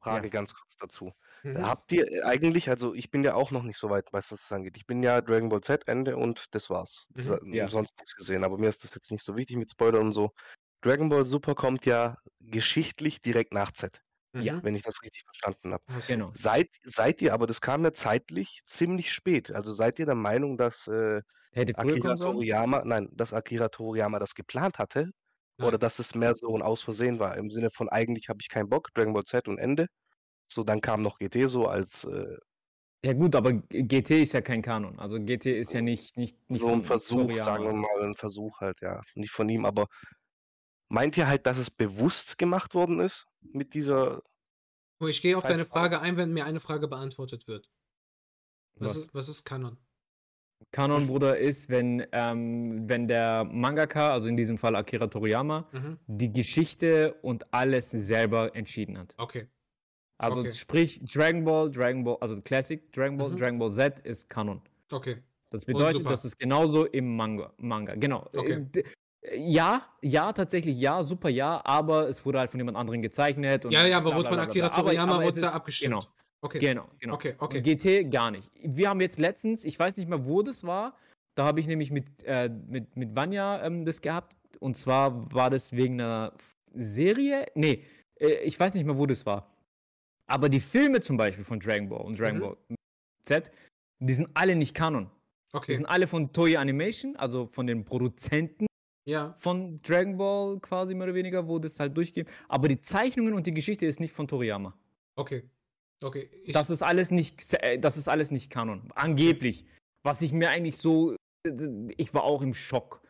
[0.00, 0.30] Frage ja.
[0.30, 1.12] ganz kurz dazu.
[1.44, 1.62] Mhm.
[1.62, 4.52] Habt ihr eigentlich, also ich bin ja auch noch nicht so weit, weiß, was das
[4.52, 4.76] angeht.
[4.76, 7.06] Ich bin ja Dragon Ball Z Ende und das war's.
[7.14, 7.52] Das, Mhm.
[7.52, 7.68] äh, Ja.
[7.68, 10.30] Sonst nichts gesehen, aber mir ist das jetzt nicht so wichtig mit Spoiler und so.
[10.82, 14.00] Dragon Ball Super kommt ja geschichtlich direkt nach Z,
[14.34, 14.56] ja.
[14.56, 14.64] Mhm.
[14.64, 15.84] wenn ich das richtig verstanden habe.
[16.06, 16.32] Genau.
[16.34, 19.52] Seid, seid ihr, aber das kam ja zeitlich ziemlich spät.
[19.52, 21.20] Also seid ihr der Meinung, dass äh,
[21.74, 22.14] Akira?
[22.16, 25.10] Toriyama, nein, dass Akira Toriyama das geplant hatte?
[25.60, 25.80] Oder Nein.
[25.80, 27.36] dass es mehr so ein Aus Versehen war?
[27.36, 29.86] Im Sinne von eigentlich habe ich keinen Bock, Dragon Ball Z und Ende.
[30.48, 32.36] So, dann kam noch GT so als äh,
[33.04, 34.98] Ja gut, aber GT ist ja kein Kanon.
[34.98, 37.44] Also GT ist ja nicht, nicht, nicht so ein von Versuch, Toriyama.
[37.44, 39.00] sagen wir mal, ein Versuch halt, ja.
[39.14, 39.86] Nicht von ihm, aber
[40.88, 44.22] meint ihr halt, dass es bewusst gemacht worden ist mit dieser.
[45.00, 47.68] Oh, Ich gehe auf deine Frage ein, wenn mir eine Frage beantwortet wird.
[48.76, 48.96] Was, Was?
[48.96, 49.76] Ist, was ist Kanon?
[50.72, 55.98] Kanon, Bruder, ist, wenn, ähm, wenn der Mangaka, also in diesem Fall Akira Toriyama, Mhm.
[56.08, 59.14] die Geschichte und alles selber entschieden hat.
[59.18, 59.46] Okay.
[60.18, 60.50] Also Okay.
[60.52, 63.36] sprich Dragon Ball, Dragon Ball, also Classic Dragon Ball, Mhm.
[63.38, 64.60] Dragon Ball Z ist Kanon.
[64.90, 65.18] Okay.
[65.50, 67.52] Das bedeutet, das ist genauso im Manga.
[67.56, 67.94] Manga.
[67.94, 68.28] Genau.
[68.32, 68.66] Äh, Okay.
[68.74, 68.84] d-
[69.36, 73.64] Ja, ja, tatsächlich ja, super ja, aber es wurde halt von jemand anderem gezeichnet.
[73.64, 75.90] Und Ja, ja, aber wurde von Akira Toriyama wurde ja abgestimmt.
[75.94, 76.04] Genau.
[76.40, 76.58] Okay.
[76.60, 77.14] Genau, genau.
[77.14, 77.60] Okay, okay.
[77.60, 78.48] GT gar nicht.
[78.62, 80.94] Wir haben jetzt letztens, ich weiß nicht mehr, wo das war,
[81.34, 84.36] da habe ich nämlich mit, äh, mit, mit Vanya ähm, das gehabt.
[84.60, 86.32] Und zwar war das wegen einer
[86.72, 87.46] Serie.
[87.54, 87.82] Nee,
[88.20, 89.50] äh, ich weiß nicht mehr, wo das war.
[90.28, 92.42] Aber die Filme zum Beispiel von Dragon Ball und Dragon Mhm.
[92.42, 92.56] Ball
[93.24, 93.50] Z,
[93.98, 95.10] die sind alle nicht Kanon.
[95.52, 95.74] Die Okay.
[95.74, 98.66] sind alle von Toei Animation, also von den Produzenten
[99.06, 99.34] Ja.
[99.38, 102.28] von Dragon Ball quasi mehr oder weniger, wo das halt durchgeht.
[102.48, 104.76] Aber die Zeichnungen und die Geschichte ist nicht von Toriyama.
[105.16, 105.48] Okay.
[106.04, 106.30] Okay.
[106.44, 108.90] Ich, Das ist alles nicht, äh, das ist alles nicht Kanon.
[108.94, 109.64] Angeblich.
[110.04, 111.14] Was ich mir eigentlich so,
[111.46, 111.50] äh,
[111.96, 113.00] ich war auch im Schock.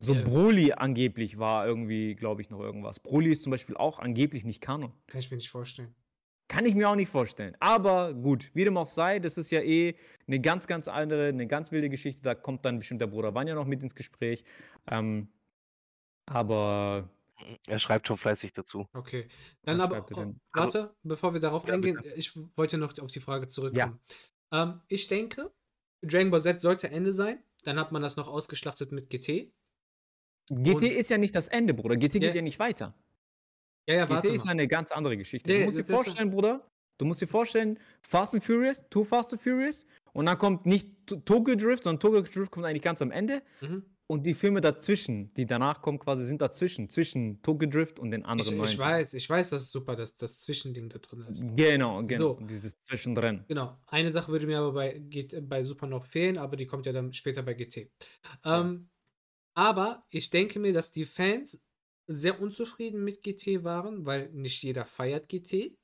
[0.00, 0.22] So Ja.
[0.22, 3.00] Broly angeblich war irgendwie, glaube ich, noch irgendwas.
[3.00, 4.92] Broly ist zum Beispiel auch angeblich nicht Kanon.
[5.06, 5.94] kann ich mir nicht vorstellen.
[6.48, 7.56] Kann ich mir auch nicht vorstellen.
[7.60, 9.96] Aber gut, wie dem auch sei, das ist ja eh
[10.26, 12.22] eine ganz, ganz andere, eine ganz wilde Geschichte.
[12.22, 14.44] Da kommt dann bestimmt der Bruder Vanya noch mit ins Gespräch.
[14.90, 15.28] Ähm,
[16.26, 17.10] aber
[17.68, 18.86] Er schreibt schon fleißig dazu.
[18.94, 19.28] Okay.
[19.62, 23.10] Dann Was aber, er oh, warte, bevor wir darauf Ja, eingehen, ich wollte noch auf
[23.10, 24.00] die Frage zurückkommen.
[24.52, 24.62] Ja.
[24.62, 25.52] Ähm, ich denke,
[26.02, 27.42] Dragon Ball Z sollte Ende sein.
[27.64, 29.52] Dann hat man das noch ausgeschlachtet mit GT.
[30.50, 31.96] GT Und- ist ja nicht das Ende, Bruder.
[31.96, 32.20] GT Ja.
[32.28, 32.94] geht ja nicht weiter.
[33.86, 34.52] Ja, ja, GT warte ist mal.
[34.52, 35.48] eine ganz andere Geschichte.
[35.50, 36.68] Nee, du musst dir das ist- vorstellen, Bruder,
[36.98, 41.06] du musst dir vorstellen, Fast and Furious, Too Fast and Furious und dann kommt nicht
[41.06, 43.84] To- Tokyo Drift, sondern Tokyo Drift kommt eigentlich ganz am Ende Mhm.
[44.06, 48.20] und die Filme dazwischen, die danach kommen, quasi sind dazwischen, zwischen Tokyo Drift und den
[48.22, 51.24] Ich, anderen neuen ich weiß, ich weiß, dass es super, dass das Zwischending da drin
[51.30, 51.46] ist.
[51.56, 52.40] Genau, genau, So.
[52.46, 53.44] dieses Zwischendrin.
[53.48, 53.78] Genau.
[53.86, 56.92] Eine Sache würde mir aber bei, GT, bei Super noch fehlen, aber die kommt ja
[56.92, 57.90] dann später bei GT.
[58.44, 58.90] Ähm,
[59.58, 61.60] aber ich denke mir, dass die Fans
[62.06, 65.76] sehr unzufrieden mit GT waren, weil nicht jeder feiert GT.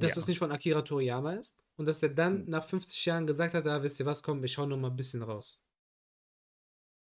[0.00, 0.22] Dass Ja.
[0.22, 1.54] es nicht von Akira Toriyama ist.
[1.76, 4.58] und dass der dann nach 50 Jahren gesagt hat, ah, wisst ihr was, komm, ich
[4.58, 5.62] hau noch mal ein bisschen raus.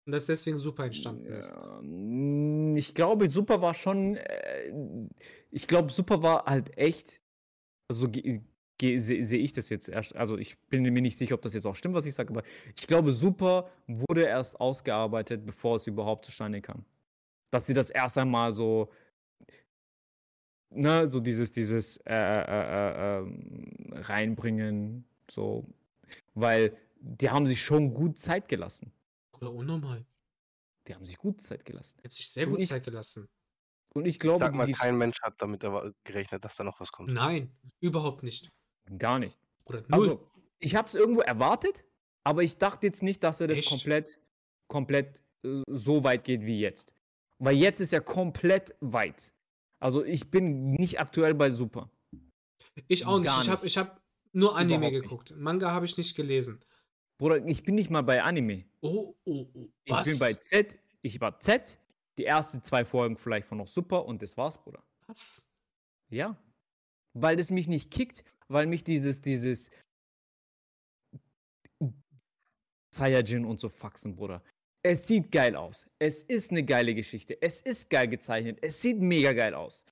[0.05, 1.49] Und dass deswegen Super entstanden ist.
[1.51, 4.17] Ja, mm, ich glaube, Super war schon.
[4.17, 5.07] Äh,
[5.51, 7.21] ich glaube, Super war halt echt.
[7.87, 8.09] Also
[8.81, 10.15] sehe seh ich das jetzt erst.
[10.15, 12.43] Also ich bin mir nicht sicher, ob das jetzt auch stimmt, was ich sage, aber
[12.75, 16.85] ich glaube, Super wurde erst ausgearbeitet, bevor es überhaupt zustande kam.
[17.51, 18.91] Dass sie das erst einmal so.
[20.71, 25.65] Ne, so dieses, dieses äh, äh, äh, ähm, reinbringen, so.
[26.33, 28.91] Weil die haben sich schon gut Zeit gelassen.
[29.39, 30.05] Oder unnormal.
[30.87, 31.97] Die haben sich gut Zeit gelassen.
[31.99, 33.27] Die haben sich sehr gut ich- Zeit gelassen.
[33.93, 35.61] Und ich glaube, Sag mal, die, kein Mensch hat damit
[36.03, 37.13] gerechnet, dass da noch was kommt.
[37.13, 38.51] Nein, überhaupt nicht.
[38.97, 39.39] Gar nicht.
[39.65, 40.09] Oder null.
[40.09, 40.27] Also,
[40.59, 41.85] ich habe es irgendwo erwartet,
[42.23, 43.69] aber ich dachte jetzt nicht, dass er das Echt?
[43.69, 44.19] komplett,
[44.67, 46.93] komplett äh, so weit geht wie jetzt.
[47.39, 49.33] Weil jetzt ist er komplett weit.
[49.79, 51.89] Also ich bin nicht aktuell bei Super.
[52.87, 53.25] ich auch nicht.
[53.27, 53.73] gar Ich habe nicht.
[53.73, 54.01] ich hab
[54.31, 55.03] nur Anime Überhaupt nicht.
[55.03, 55.33] geguckt.
[55.35, 56.63] Manga habe ich nicht gelesen.
[57.17, 58.65] Bruder, ich bin nicht mal bei Anime.
[58.81, 59.67] Oh, oh, oh.
[59.83, 60.05] Ich Was?
[60.05, 60.77] bin bei Z.
[61.01, 61.77] Ich war Z.
[62.17, 64.83] Die ersten zwei Folgen vielleicht von noch Super und das war's, Bruder.
[65.07, 65.47] Was?
[66.09, 66.37] Ja.
[67.13, 69.69] Weil das mich nicht kickt, weil mich dieses, dieses
[72.93, 74.43] Saiyajin und so Faxen, Bruder.
[74.83, 75.89] Es sieht geil aus.
[75.99, 77.41] Es ist eine geile Geschichte.
[77.41, 78.59] Es ist geil gezeichnet.
[78.61, 79.85] Es sieht mega geil aus.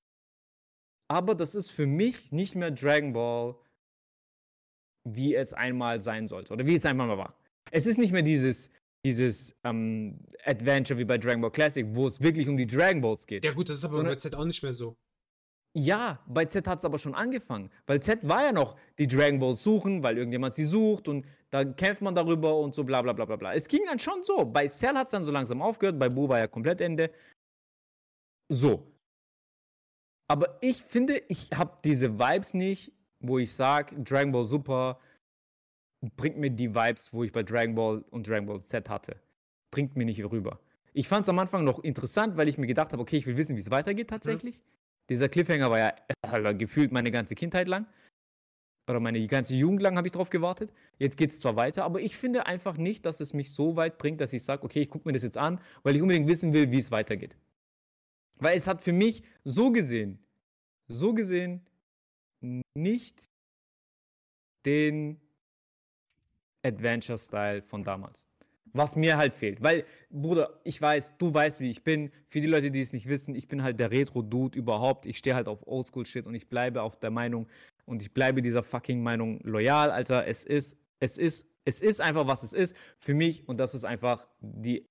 [1.11, 3.55] Aber das ist für mich nicht mehr Dragon Ball,
[5.09, 6.53] wie es einmal sein sollte.
[6.53, 7.37] Oder wie es einmal mal war.
[7.71, 8.69] Es ist nicht mehr dieses,
[9.05, 13.25] dieses ähm, Adventure wie bei Dragon Ball Classic, wo es wirklich um die Dragon Balls
[13.25, 13.43] geht.
[13.43, 14.95] Ja gut, das ist aber So bei eine- Z auch nicht mehr so.
[15.75, 17.71] Ja, bei Z hat es aber schon angefangen.
[17.87, 21.65] Weil Z war ja noch die Dragon Balls suchen, weil irgendjemand sie sucht und da
[21.65, 23.53] kämpft man darüber und so bla bla bla bla bla.
[23.53, 24.45] Es ging dann schon so.
[24.45, 27.11] Bei Cell hat es dann so langsam aufgehört, bei Boo war ja komplett Ende.
[28.49, 28.87] So.
[30.27, 34.99] Aber ich finde, ich habe diese Vibes nicht, wo ich sage, Dragon Ball Super
[36.15, 39.15] bringt mir die Vibes, wo ich bei Dragon Ball und Dragon Ball Z hatte.
[39.71, 40.59] Bringt mir nicht rüber.
[40.93, 43.37] Ich fand es am Anfang noch interessant, weil ich mir gedacht habe, okay, ich will
[43.37, 44.61] wissen, wie es weitergeht tatsächlich.
[45.09, 47.85] Dieser Cliffhanger war ja Alter, gefühlt meine ganze Kindheit lang.
[48.89, 50.73] Oder meine ganze Jugend lang habe ich drauf gewartet.
[50.99, 53.97] Jetzt geht es zwar weiter, aber ich finde einfach nicht, dass es mich so weit
[53.97, 56.51] bringt, dass ich sage, okay, ich gucke mir das jetzt an, weil ich unbedingt wissen
[56.51, 57.37] will, wie es weitergeht.
[58.39, 60.19] Weil es hat für mich so gesehen,
[60.87, 61.65] so gesehen
[62.75, 63.23] nicht
[64.65, 65.21] den
[66.63, 68.25] Adventure-Style von damals.
[68.73, 69.61] Was mir halt fehlt.
[69.61, 72.11] Weil, Bruder, ich weiß, du weißt, wie ich bin.
[72.27, 75.05] Für die Leute, die es nicht wissen, ich bin halt der Retro-Dude überhaupt.
[75.05, 77.47] Ich stehe halt auf Oldschool-Shit und ich bleibe auf der Meinung
[77.85, 80.25] und ich bleibe dieser fucking Meinung loyal, Alter.
[80.25, 83.85] Es ist, es ist, es ist einfach, was es ist für mich und das ist
[83.85, 84.85] einfach die,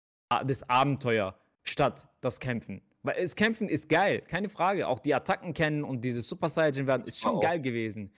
[0.46, 2.82] das Abenteuer statt das Kämpfen.
[3.02, 4.86] Weil das Kämpfen ist geil, keine Frage.
[4.86, 7.40] Auch die Attacken kennen und dieses Super Saiyan werden ist schon Auch.
[7.40, 8.12] geil gewesen.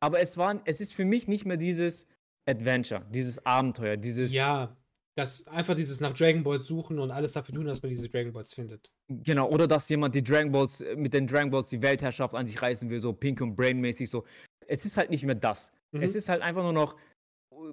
[0.00, 2.06] Aber es war, es ist für mich nicht mehr dieses
[2.46, 4.76] Adventure, dieses Abenteuer, dieses Ja,
[5.16, 8.32] das einfach dieses nach Dragon Balls suchen und alles dafür tun, dass man diese Dragon
[8.32, 8.90] Balls findet.
[9.08, 12.60] Genau, oder dass jemand die Dragon Balls, mit den Dragon Balls die Weltherrschaft an sich
[12.60, 14.24] reißen will, so Pink und Brain-mäßig so.
[14.66, 15.72] Es ist halt nicht mehr das.
[15.92, 16.02] Mhm.
[16.02, 16.96] Es ist halt einfach nur noch,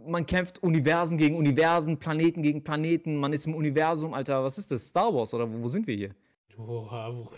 [0.06, 4.72] man kämpft Universen gegen Universen, Planeten gegen Planeten, man ist im Universum, Alter, was ist
[4.72, 4.88] das?
[4.88, 6.16] Star Wars oder wo, wo sind wir hier?
[6.58, 7.30] Oha, wo-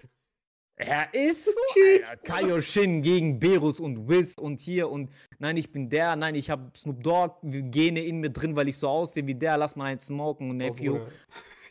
[0.77, 1.51] Er ist so,
[2.07, 2.23] Alter.
[2.23, 6.71] Kaioshin gegen Berus und Wiz und hier und nein, ich bin der, nein, ich habe
[6.77, 9.99] Snoop Dogg Gene in mir drin, weil ich so aussehe wie der, lass mal einen
[9.99, 10.99] smoken und Oh, Nephew.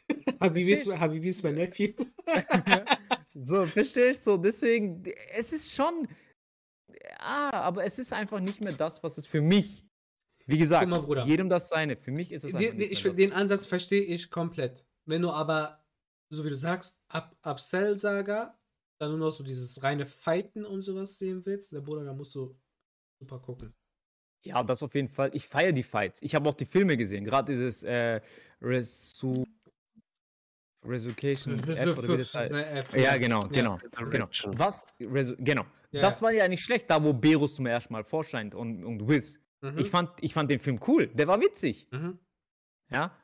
[0.41, 1.93] Habibi ist, mein Nephew.
[3.37, 4.33] So, verstehst du?
[4.33, 5.03] So, deswegen,
[5.33, 6.07] es ist schon.
[7.03, 9.85] Ja, aber es ist einfach nicht mehr das, was es für mich.
[10.47, 11.25] Wie gesagt, mal, Bruder.
[11.25, 11.97] jedem das seine.
[11.97, 14.85] Für mich ist es einfach nicht ich, mehr den Ansatz verstehe ich komplett.
[15.05, 15.85] Wenn du aber,
[16.31, 18.57] so wie du sagst, ab, ab Cell Saga
[18.99, 22.35] dann nur noch so dieses reine Fighten und sowas sehen willst, der Bruder, da musst
[22.35, 22.57] du
[23.19, 23.75] super gucken.
[24.43, 25.31] Ja, das auf jeden Fall.
[25.33, 26.21] Ich feiere die Fights.
[26.23, 27.25] Ich habe auch die Filme gesehen.
[27.25, 28.21] Gerade dieses äh,
[28.61, 29.45] Resu
[30.85, 32.53] Resucation F oder wie das heißt.
[32.95, 33.79] Ja, genau, genau, genau.
[33.97, 34.59] Resurrection.
[34.59, 34.85] Was?
[35.01, 35.65] Resu genau.
[35.93, 36.03] Ja.
[36.03, 39.41] Das war ja nicht schlecht, da wo Berus zum ersten Mal vorscheint und, und Wiz.
[39.63, 39.79] Mhm.
[39.79, 41.07] Ich, fand, ich fand den Film cool.
[41.07, 41.89] Der war witzig.
[41.91, 42.19] Mhm.
[42.91, 43.17] Ja.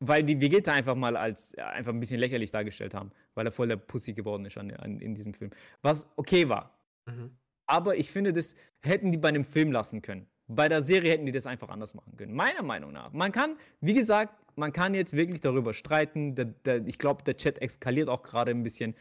[0.00, 3.52] Weil die Vegeta einfach mal als ja, einfach ein bisschen lächerlich dargestellt haben, weil er
[3.52, 5.50] voll der Pussy geworden ist an, an, in diesem Film.
[5.82, 6.78] Was okay war.
[7.06, 7.36] Mhm.
[7.66, 10.26] Aber ich finde, das hätten die bei einem Film lassen können.
[10.48, 12.34] Bei der Serie hätten die das einfach anders machen können.
[12.34, 13.12] Meiner Meinung nach.
[13.12, 16.34] Man kann, wie gesagt, man kann jetzt wirklich darüber streiten.
[16.34, 18.96] Der, der, ich glaube, der Chat eskaliert auch gerade ein bisschen.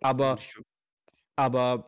[0.00, 0.38] Aber,
[1.36, 1.86] aber,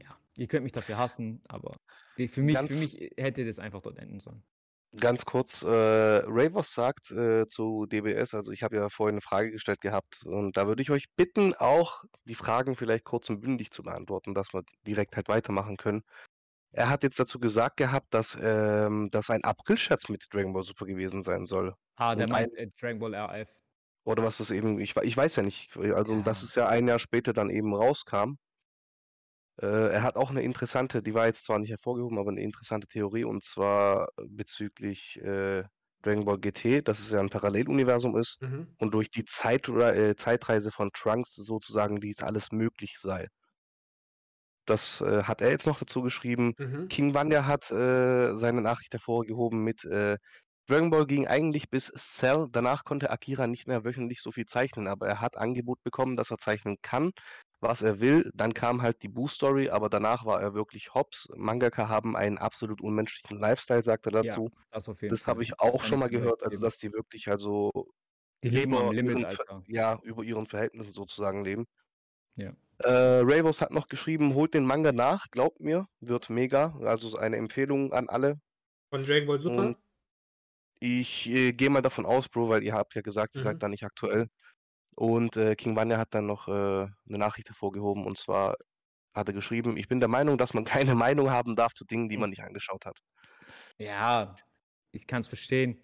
[0.00, 1.76] ja, ihr könnt mich dafür hassen, aber
[2.16, 4.42] für mich, für mich hätte das einfach dort enden sollen.
[4.98, 9.50] Ganz kurz, äh, Ravos sagt äh, zu DBS, also ich habe ja vorhin eine Frage
[9.50, 13.70] gestellt gehabt und da würde ich euch bitten, auch die Fragen vielleicht kurz und bündig
[13.70, 16.02] zu beantworten, dass wir direkt halt weitermachen können.
[16.72, 20.86] er hat jetzt dazu gesagt gehabt, dass ähm, das ein April-Scherz mit Dragon Ball Super
[20.86, 21.74] gewesen sein soll.
[21.96, 23.48] Ah, der Und meint äh, Dragon Ball RF.
[24.04, 26.46] Oder was das eben, ich, ich weiß ja nicht, also dass Ja.
[26.46, 28.34] es ja ein Jahr später dann eben rauskam.
[29.60, 32.86] Äh, er hat auch eine interessante, die war jetzt zwar nicht hervorgehoben, aber eine interessante
[32.88, 35.64] Theorie und zwar bezüglich äh,
[36.02, 38.76] Dragon Ball GT, dass es ja ein Paralleluniversum ist Mhm.
[38.78, 43.28] und durch die Zeit äh, Zeitreise von Trunks sozusagen dies alles möglich sei.
[44.66, 46.54] Das äh, hat er jetzt noch dazu geschrieben.
[46.58, 46.88] Mhm.
[46.88, 50.18] King Vanya hat äh, seine Nachricht hervorgehoben mit äh,
[50.68, 52.46] Dragon Ball ging eigentlich bis Cell.
[52.50, 56.30] Danach konnte Akira nicht mehr wöchentlich so viel zeichnen, aber er hat Angebot bekommen, dass
[56.30, 57.10] er zeichnen kann,
[57.62, 58.30] was er will.
[58.34, 61.28] Dann kam halt die Boo-Story, aber danach war er wirklich hops.
[61.36, 64.50] Mangaka haben einen absolut unmenschlichen Lifestyle, sagt er Ja, dazu.
[64.70, 65.32] das auf jeden Das Fall.
[65.34, 67.70] habe ich auch schon mal gehört, also dass die wirklich also
[68.42, 69.62] Die leben über Limit, ihren, Alter.
[69.66, 71.66] ja, über ihren Verhältnissen sozusagen leben.
[72.36, 72.56] Ja.
[72.78, 76.76] Äh, Ravos hat noch geschrieben, holt den Manga nach, glaubt mir, wird mega.
[76.80, 78.40] Also so eine Empfehlung an alle.
[78.90, 79.62] Von Dragon Ball Super?
[79.62, 79.76] Und
[80.80, 83.44] ich äh, gehe mal davon aus, Bro, weil ihr habt ja gesagt, ihr Mhm.
[83.44, 84.28] seid da nicht aktuell.
[84.94, 88.56] Und äh, King Vanya hat dann noch äh, eine Nachricht hervorgehoben und zwar
[89.14, 90.64] hat er geschrieben, ich bin der Meinung, dass man
[90.94, 92.98] keine Meinung haben darf zu Dingen, die man nicht angeschaut hat.
[93.78, 94.36] Ja,
[94.92, 95.82] ich kann es verstehen.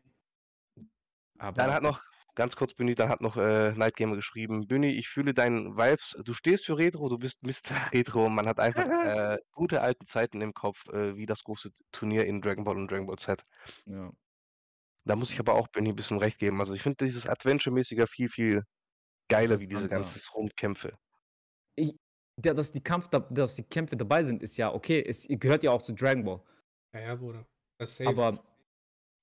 [1.38, 2.02] Aber Dann hat noch,
[2.34, 6.32] ganz kurz, Büni, dann hat noch äh, Nightgamer geschrieben, Büni, ich fühle deinen Vibes, du
[6.32, 7.48] stehst für Retro, du bist Mr.
[7.92, 8.28] Retro.
[8.28, 12.40] Man hat einfach äh, gute alte Zeiten im Kopf, äh, wie das große Turnier in
[12.40, 13.42] Dragon Ball und Dragon Ball Z.
[13.86, 14.10] ja.
[15.04, 16.60] Da muss ich aber auch Benny ein bisschen recht geben.
[16.60, 18.64] Also ich finde dieses Adventure-mäßiger viel, viel
[19.28, 20.96] geiler wie diese ganzen Rundkämpfe.
[21.76, 21.94] Ich,
[22.44, 25.04] ja, dass die Kampf, da- dass die Kämpfe dabei sind, ist ja okay.
[25.06, 26.40] Es gehört ja auch zu Dragon Ball.
[26.94, 27.44] Ja, ja, Bruder.
[27.80, 28.10] Das safe.
[28.10, 28.44] Aber,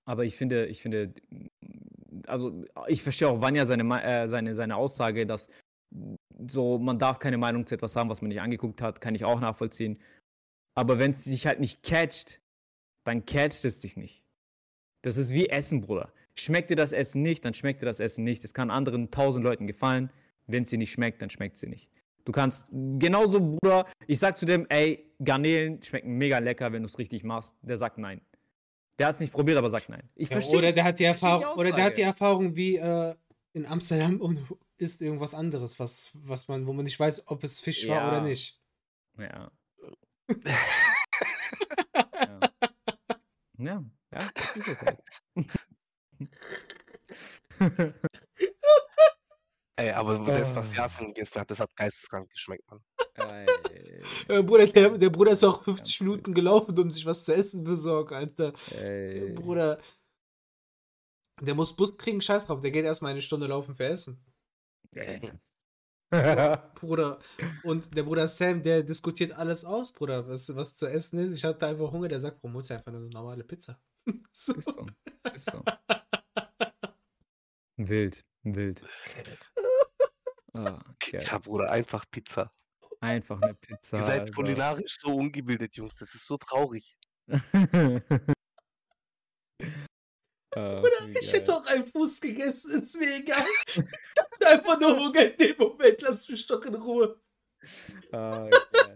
[0.07, 1.13] aber ich finde, ich finde,
[2.27, 5.49] also ich verstehe auch Vanya seine, äh, seine, seine Aussage, dass
[6.49, 9.23] so, man darf keine Meinung zu etwas haben, was man nicht angeguckt hat, kann ich
[9.25, 10.01] auch nachvollziehen.
[10.77, 12.41] Aber wenn es sich halt nicht catcht,
[13.05, 14.23] dann catcht es dich nicht.
[15.03, 16.11] Das ist wie Essen, Bruder.
[16.37, 18.43] Schmeckt dir das Essen nicht, dann schmeckt dir das Essen nicht.
[18.43, 20.11] Es kann anderen tausend Leuten gefallen.
[20.47, 21.89] Wenn es dir nicht schmeckt, dann schmeckt sie nicht.
[22.25, 26.87] Du kannst genauso, Bruder, ich sag zu dem, ey, Garnelen schmecken mega lecker, wenn du
[26.87, 27.55] es richtig machst.
[27.61, 28.21] Der sagt nein.
[28.97, 30.09] Der hat es nicht probiert, aber sagt nein.
[30.15, 30.75] Ich ja, verstehe oder es.
[30.75, 32.01] der hat die Ich verstehe Erfahrung, oder der hat die.
[32.01, 33.15] Erfahrung wie äh,
[33.53, 34.39] in Amsterdam und
[34.77, 38.17] isst irgendwas anderes, was, was man, wo man nicht weiß, ob es Fisch war oder
[38.17, 38.23] Ja.
[38.23, 38.59] nicht.
[39.17, 39.51] Ja.
[40.45, 42.39] ja.
[43.57, 43.81] Ja,
[44.11, 44.99] ja, das ist es halt.
[49.77, 50.73] Ey, aber das, was.
[50.75, 52.81] Yasin gegessen hat, das hat geisteskrank geschmeckt, Mann.
[53.15, 53.45] Ey,
[54.27, 56.09] Äh, Bruder, der, der Bruder ist auch Ganz 50 wild.
[56.09, 58.53] Minuten gelaufen, um sich was zu essen besorgt, Alter.
[58.71, 59.33] ey.
[59.33, 59.81] Bruder,
[61.41, 64.23] der muss Bus kriegen, scheiß drauf, der geht erstmal eine Stunde laufen für Essen.
[64.93, 65.31] Ey.
[66.75, 67.19] Bruder,
[67.63, 71.31] und der Bruder Sam, der diskutiert alles aus, Bruder, was, was zu essen ist.
[71.33, 73.77] Ich hatte einfach Hunger, der sagt, holst du einfach eine normale Pizza?
[74.31, 74.53] so.
[74.53, 74.87] Ist so.
[75.33, 75.63] Ist so.
[77.77, 78.85] Wild, wild.
[80.57, 80.81] Ah.
[80.99, 82.49] Pizza, Bruder, einfach Pizza.
[83.01, 83.97] Einfach eine Pizza.
[83.97, 84.33] Ihr seid Alter.
[84.33, 85.97] kulinarisch so ungebildet, Jungs.
[85.97, 86.97] Das ist so traurig.
[90.55, 91.41] Ah, Bruder, ich geil.
[91.41, 93.45] hätte auch einen Fuß gegessen, ist mir egal.
[93.67, 97.19] Ich hatte einfach nur Hunger in dem Moment, lass mich doch in Ruhe.
[98.13, 98.94] Ah, geil.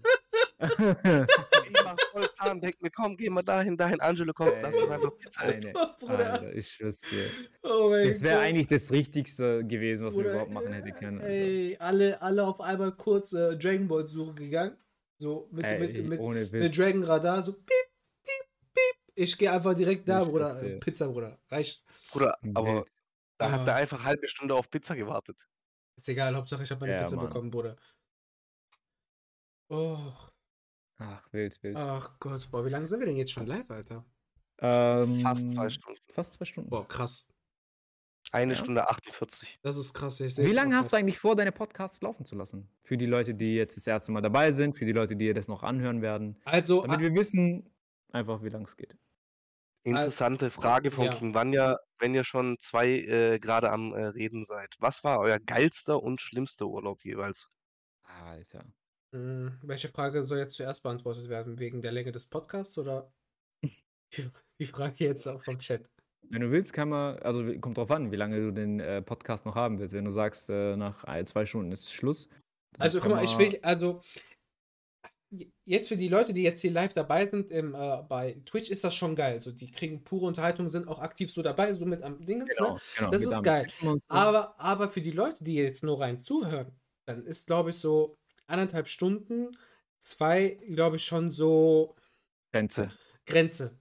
[1.71, 4.89] Ich mach voll Plan, denk mir, komm, geh mal dahin, dahin, Angelo, komm, lass uns
[4.89, 5.73] einfach Pizza essen.
[5.75, 6.07] Oh.
[6.07, 7.29] Alter, ich schwör's dir.
[7.61, 11.21] Oh Das wäre eigentlich das Richtigste gewesen, was man Bruder, überhaupt machen hätte können.
[11.21, 11.31] Alter.
[11.41, 14.77] Ey, alle, alle auf einmal kurz äh, Dragon Ball Suche gegangen.
[15.19, 16.75] So mit, Ey, mit, mit, mit Witz.
[16.77, 17.65] Dragon Radar, so piep,
[18.23, 18.95] piep, piep.
[19.15, 20.55] Ich gehe einfach direkt da, Ich Bruder.
[20.79, 21.37] Pizza, Bruder.
[21.49, 21.83] Reicht.
[22.11, 22.87] Bruder, aber Wild.
[23.37, 25.37] da hat er einfach halbe Stunde auf Pizza gewartet.
[25.97, 27.27] Ist egal, Hauptsache ich habe meine Ja, Pizza Mann.
[27.27, 27.75] bekommen, Bruder.
[29.69, 30.13] Oh,
[30.99, 31.77] Ach, wild, wild.
[31.77, 32.49] ach Gott.
[32.51, 34.05] Boah, wie lange sind wir denn jetzt schon live, Alter?
[34.59, 35.99] Ähm, Fast zwei Stunden.
[36.09, 36.69] Fast zwei Stunden.
[36.69, 37.27] Boah, krass.
[38.31, 38.59] Eine Ja.
[38.59, 39.59] Stunde 48.
[39.61, 40.19] Das ist krass.
[40.19, 42.69] Ich Wie lange hast du eigentlich vor, deine Podcasts laufen zu lassen?
[42.83, 45.47] Für die Leute, die jetzt das erste Mal dabei sind, für die Leute, die das
[45.47, 46.39] noch anhören werden.
[46.45, 47.73] Also, Damit wir wissen,
[48.11, 48.97] einfach wie lang es geht.
[49.83, 51.13] Interessante Frage von ja.
[51.15, 54.75] King Vanya, wenn ihr schon zwei äh, gerade am äh, Reden seid.
[54.79, 57.47] Was war euer geilster und schlimmster Urlaub jeweils?
[58.03, 58.65] Alter.
[59.11, 61.59] Mh, welche Frage soll jetzt zuerst beantwortet werden?
[61.59, 63.11] Wegen der Länge des Podcasts oder
[64.59, 65.89] die, Frage jetzt auch vom Chat?
[66.29, 69.45] Wenn du willst, kann man, also kommt drauf an, wie lange du den äh, Podcast
[69.45, 69.93] noch haben willst.
[69.93, 72.29] Wenn du sagst, äh, nach ein, zwei Stunden ist Schluss.
[72.77, 74.01] Also, guck mal, ich will, also,
[75.65, 78.83] jetzt für die Leute, die jetzt hier live dabei sind, im, äh, bei Twitch ist
[78.83, 79.33] das schon geil.
[79.35, 82.75] Also, die kriegen pure Unterhaltung, sind auch aktiv so dabei, so mit am Dingens, Genau,
[82.75, 82.81] ne?
[82.97, 83.67] genau, Das geht ist geil.
[83.81, 83.99] So.
[84.07, 86.71] Aber, aber für die Leute, die jetzt nur rein zuhören,
[87.07, 88.18] dann ist, glaube ich, so
[88.49, 89.57] anderthalb Stunden,
[89.99, 91.95] zwei, glaube ich, schon so
[92.51, 92.91] Grenze.
[93.25, 93.77] Grenze.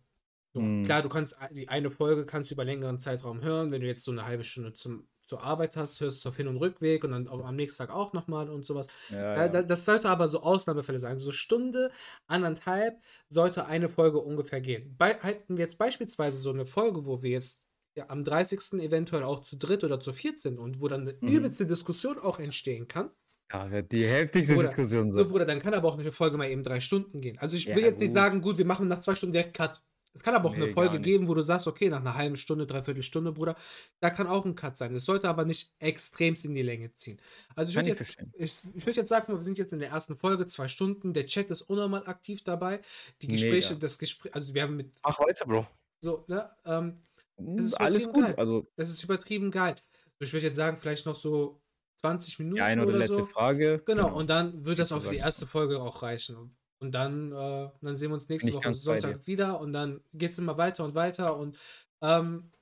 [0.54, 0.82] So, Mhm.
[0.84, 3.70] Klar, du kannst die eine Folge kannst du über längeren Zeitraum hören.
[3.70, 6.48] Wenn du jetzt so eine halbe Stunde zum, zur Arbeit hast, hörst du auf Hin-
[6.48, 8.86] und Rückweg und dann am nächsten Tag auch nochmal und sowas.
[9.10, 11.18] Ja, Ja, da- Das sollte aber so Ausnahmefälle sein.
[11.18, 11.90] So Stunde,
[12.26, 14.94] anderthalb sollte eine Folge ungefähr gehen.
[14.98, 17.60] Bei, halten wir jetzt beispielsweise so eine Folge, wo wir jetzt
[17.94, 18.80] ja, am 30.
[18.80, 21.28] eventuell auch zu dritt oder zu viert sind und wo dann eine Mhm.
[21.28, 23.10] übelste Diskussion auch entstehen kann.
[23.52, 25.28] Ja, wird die heftigste Bruder, Diskussion So, sein.
[25.28, 27.38] Bruder, dann kann aber auch eine Folge mal eben drei Stunden gehen.
[27.38, 28.14] Also ich Ja, will jetzt nicht gut.
[28.14, 29.82] sagen, gut, wir machen nach zwei Stunden direkt Cut.
[30.14, 31.00] Es kann aber auch Nee, eine Folge nicht.
[31.00, 33.56] geben, wo du sagst, okay, nach einer halben Stunde, dreiviertel Stunde, Bruder,
[34.00, 34.94] da kann auch ein Cut sein.
[34.94, 37.20] Es sollte aber nicht extremst in die Länge ziehen.
[37.54, 40.16] Also ich würde jetzt, ich, ich würd jetzt sagen, wir sind jetzt in der ersten
[40.16, 41.12] Folge, zwei Stunden.
[41.12, 42.80] Der Chat ist unnormal aktiv dabei.
[43.22, 43.78] Die Gespräche, Mega.
[43.78, 45.66] das Gespräch, also wir haben mit Mach weiter, Bro.
[46.00, 47.02] so, ne, ähm,
[47.38, 48.24] Hm, ist Alles gut.
[48.24, 48.34] geil.
[48.38, 49.76] Also das ist übertrieben geil.
[50.20, 51.62] Ich würde jetzt sagen, vielleicht noch so
[52.00, 53.26] 20 Minuten die eine oder oder letzte so.
[53.26, 53.82] Frage.
[53.84, 56.56] Genau, und dann wird das auch für die erste Folge auch reichen.
[56.80, 60.38] Und dann, äh, dann sehen wir uns nächste Woche Sonntag wieder und dann geht es
[60.38, 61.36] immer weiter und weiter.
[61.36, 61.58] Und
[62.00, 62.52] ähm,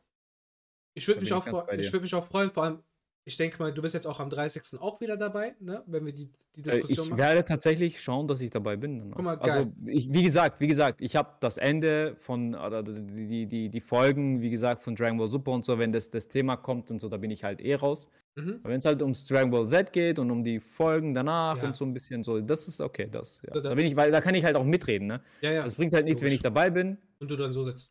[0.95, 2.83] ich würde mich, auch ich würd mich auch freuen, vor allem,
[3.29, 4.79] ich denke mal, du bist jetzt auch am 30.
[4.81, 5.83] auch wieder dabei, ne?
[5.87, 7.19] wenn wir die, die Äh, Diskussion Ich machen.
[7.19, 9.11] werde tatsächlich schauen, dass ich dabei bin.
[9.11, 9.73] Guck mal, also, geil.
[9.87, 14.41] ich, wie gesagt, wie gesagt, ich habe das Ende von, oder die, die, die, Folgen,
[14.43, 17.09] wie gesagt, von Dragon Ball Super und so, wenn das, das Thema kommt und so,
[17.09, 18.09] da bin ich halt eh raus.
[18.37, 18.61] Mhm.
[18.63, 21.65] Aber wenn es halt ums Dragon Ball Z geht und um die Folgen danach Ja.
[21.69, 23.53] und so ein bisschen so, das ist okay, das, ja.
[23.55, 25.21] So, da- Da bin ich, weil da kann ich halt auch mitreden, ne?
[25.41, 25.65] Ja, ja.
[25.65, 26.37] Das bringt halt nichts, wenn logisch.
[26.37, 26.97] ich dabei bin.
[27.19, 27.91] Und du dann so sitzt.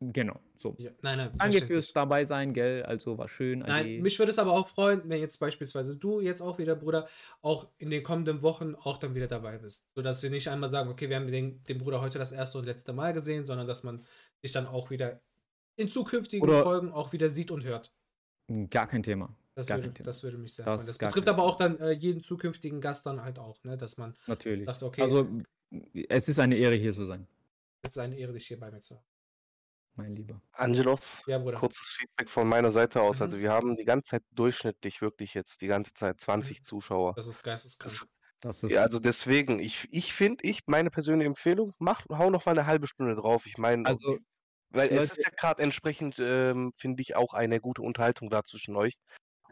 [0.00, 0.74] Genau, so.
[0.78, 0.90] Ja.
[1.02, 1.30] Nein, nein.
[1.38, 2.82] Danke fürs dabei sein, gell?
[2.82, 3.60] Also war schön.
[3.60, 4.00] Nein, Ade.
[4.02, 7.08] mich würde es aber auch freuen, wenn jetzt beispielsweise du jetzt auch wieder, Bruder,
[7.42, 9.86] auch in den kommenden Wochen auch dann wieder dabei bist.
[9.94, 12.66] Sodass wir nicht einmal sagen, okay, wir haben den, den Bruder heute das erste und
[12.66, 14.04] letzte Mal gesehen, sondern dass man
[14.42, 15.20] dich dann auch wieder
[15.76, 17.90] in zukünftigen Oder- Folgen auch wieder sieht und hört.
[18.70, 19.34] Gar kein Thema.
[19.54, 20.06] Das, Gar würde, kein Thema.
[20.06, 20.86] das würde mich sehr Das freuen.
[20.86, 23.76] Das gar betrifft aber auch dann äh, jeden zukünftigen Gast dann halt auch, ne?
[23.76, 24.66] dass man Natürlich.
[24.66, 25.26] sagt, okay, Also,
[26.08, 27.26] es ist eine Ehre, hier zu sein,
[27.82, 29.04] es ist eine Ehre, dich hier bei mir zu haben.
[29.94, 30.40] Mein Lieber.
[30.52, 33.18] Angelos, Ja, kurzes Feedback von meiner Seite aus.
[33.18, 33.22] Mhm.
[33.24, 37.14] Also wir haben die ganze Zeit durchschnittlich wirklich jetzt die ganze Zeit 20 Zuschauer.
[37.14, 38.08] Das ist geisteskrank.
[38.42, 38.70] Das, ist.
[38.70, 42.66] ja, also deswegen, ich, ich finde, ich, meine persönliche Empfehlung, mach, hau noch mal eine
[42.66, 43.44] halbe Stunde drauf.
[43.44, 44.18] Ich meine, also
[44.70, 48.76] weil es ist ja gerade entsprechend, ähm, finde ich, auch eine gute Unterhaltung da zwischen
[48.76, 48.94] euch.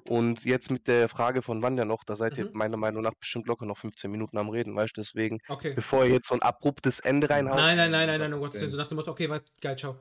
[0.09, 2.51] Und jetzt mit der Frage von wann ja noch, da seid ihr Mhm.
[2.55, 5.75] meiner Meinung nach bestimmt locker noch 15 Minuten am Reden, weißt du, deswegen, Okay.
[5.75, 7.57] bevor ihr jetzt so ein abruptes Ende reinhaut.
[7.57, 8.63] Nein, nein, nein, nein, nein, um Gottes Gottes Willen.
[8.63, 8.71] Willen.
[8.71, 10.01] So nach dem Motto, okay, warte, geil, ciao.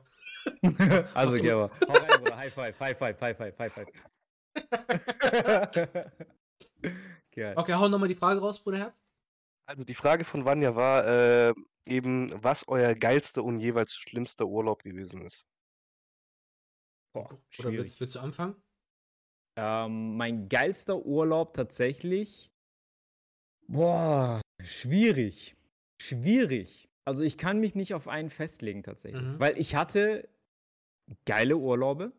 [1.14, 1.42] also, so.
[1.42, 1.70] geh aber.
[1.86, 2.36] Hau rein, Bruder.
[2.36, 3.88] High five, High five, High five, High five.
[7.32, 7.54] Geil.
[7.56, 8.94] Okay, hau nochmal die Frage raus, Bruder Herr.
[9.66, 11.54] Also die Frage von Vanja war äh,
[11.86, 15.44] eben, was euer geilster und jeweils schlimmster Urlaub gewesen ist.
[17.12, 18.56] Boah, Oder willst, willst du anfangen?
[19.56, 22.50] Ähm, mein geilster Urlaub tatsächlich.
[23.66, 25.56] Boah, schwierig.
[26.00, 26.88] Schwierig.
[27.04, 29.22] Also ich kann mich nicht auf einen festlegen tatsächlich.
[29.22, 29.40] Mhm.
[29.40, 30.28] Weil ich hatte
[31.24, 32.12] geile Urlaube.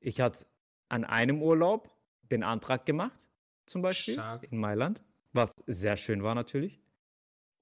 [0.00, 0.46] Ich hatte
[0.88, 1.90] an einem Urlaub
[2.30, 3.26] den Antrag gemacht,
[3.66, 4.44] zum Beispiel, Stark.
[4.50, 5.02] in Mailand.
[5.32, 6.80] Was sehr schön war natürlich.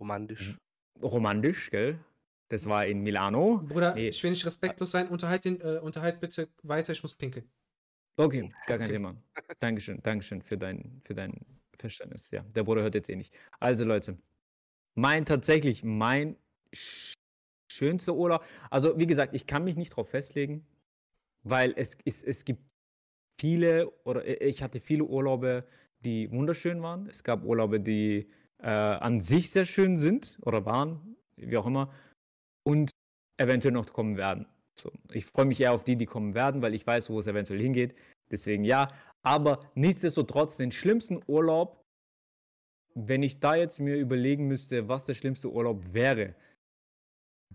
[0.01, 0.57] Romantisch.
[1.03, 1.99] Romantisch, gell?
[2.49, 3.59] Das war in Milano.
[3.69, 4.09] Bruder, Nee.
[4.09, 5.09] ich will nicht respektlos sein.
[5.09, 7.51] Unterhalt, den, äh, unterhalt bitte weiter, ich muss pinkeln.
[8.17, 8.93] Okay, gar kein Okay.
[8.93, 9.17] Thema.
[9.61, 11.45] Dankeschön, Dankeschön für dein, für dein
[11.79, 12.31] Verständnis.
[12.31, 13.35] Ja, der Bruder hört jetzt eh nicht.
[13.61, 14.19] Also Leute,
[14.95, 16.37] mein tatsächlich, mein
[16.73, 17.13] sch
[17.71, 20.67] schönster Urlaub, also wie gesagt, ich kann mich nicht drauf festlegen,
[21.45, 22.63] weil es, es, es gibt
[23.41, 25.65] viele, oder i- ich hatte viele Urlaube,
[26.05, 27.07] die wunderschön waren.
[27.09, 28.31] Es gab Urlaube, die
[28.61, 31.93] äh, an sich sehr schön sind oder waren, wie auch immer,
[32.65, 32.91] und
[33.41, 34.47] eventuell noch kommen werden.
[34.75, 37.27] So, ich freue mich eher auf die, die kommen werden, weil ich weiß, wo es
[37.27, 37.95] eventuell hingeht.
[38.31, 38.93] Deswegen ja.
[39.23, 41.85] Aber nichtsdestotrotz, den schlimmsten Urlaub,
[42.95, 46.35] wenn ich da jetzt mir überlegen müsste, was der schlimmste Urlaub wäre,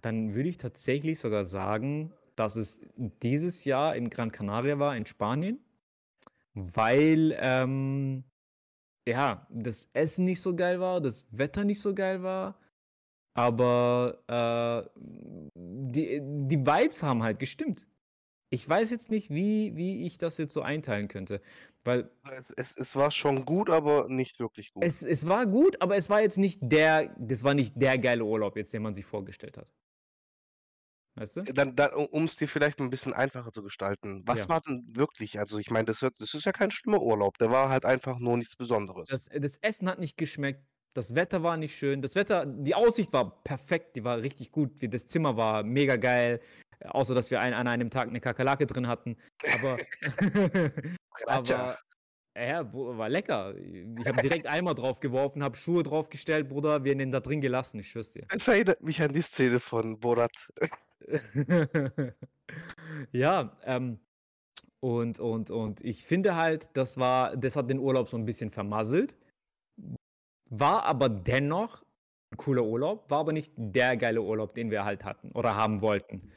[0.03, 2.81] dann würde ich tatsächlich sogar sagen, dass es
[3.21, 5.59] dieses Jahr in Gran Canaria war, in Spanien,
[6.53, 8.23] weil ähm,
[9.07, 12.59] ja, das Essen nicht so geil war, das Wetter nicht so geil war,
[13.33, 14.99] aber äh,
[15.55, 17.87] die, die Vibes haben halt gestimmt.
[18.49, 21.41] Ich weiß jetzt nicht, wie, wie ich das jetzt so einteilen könnte,
[21.83, 22.11] weil
[22.55, 24.83] Es, es, war schon gut, aber nicht wirklich gut.
[24.83, 28.23] es, es war gut, aber es war jetzt nicht der, das war nicht der geile
[28.23, 29.67] Urlaub jetzt, den man sich vorgestellt hat.
[31.15, 31.43] Weißt du?
[31.43, 34.49] dann, dann, um es dir vielleicht ein bisschen einfacher zu gestalten, was Ja.
[34.49, 35.37] war denn wirklich?
[35.39, 38.37] Also ich meine, das, das ist ja kein schlimmer Urlaub, der war halt einfach nur
[38.37, 39.09] nichts Besonderes.
[39.09, 40.63] Das, das Essen hat nicht geschmeckt,
[40.95, 44.71] das Wetter war nicht schön, das Wetter, die Aussicht war perfekt, die war richtig gut,
[44.81, 46.39] das Zimmer war mega geil,
[46.79, 49.15] äh, außer dass wir ein, an einem Tag eine Kakerlake drin hatten.
[49.53, 49.77] Aber,
[51.27, 51.77] aber
[52.35, 53.55] Ja, Bro, war lecker.
[53.55, 56.83] Ich habe direkt Eimer drauf geworfen, habe Schuhe draufgestellt, Bruder.
[56.83, 58.25] Wir haben den da drin gelassen, ich schwör's dir.
[58.29, 60.31] Es erinnert mich an die Szene von Borat.
[63.11, 63.99] ja, ähm,
[64.83, 68.51] und, und, und ich finde halt, das war, das hat den Urlaub so ein bisschen
[68.51, 69.15] vermasselt.
[70.49, 71.83] War aber dennoch
[72.33, 75.81] ein cooler Urlaub, war aber nicht der geile Urlaub, den wir halt hatten oder haben
[75.81, 76.29] wollten.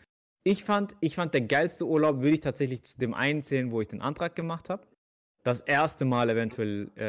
[0.44, 3.80] Ich fand, ich fand der geilste Urlaub, würde ich tatsächlich zu dem einen zählen, wo
[3.80, 4.86] ich den Antrag gemacht habe.
[5.43, 7.02] Das erste Mal eventuell, äh,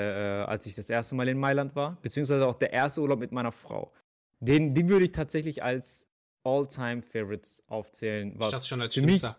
[0.48, 3.52] als ich das erste Mal in Mailand war, beziehungsweise auch der erste Urlaub mit meiner
[3.52, 3.94] Frau.
[4.40, 6.07] Den, den würde ich tatsächlich als
[6.48, 8.32] All-Time-Favorites aufzählen.
[8.32, 9.38] Ich dachte schon als Schlimmster.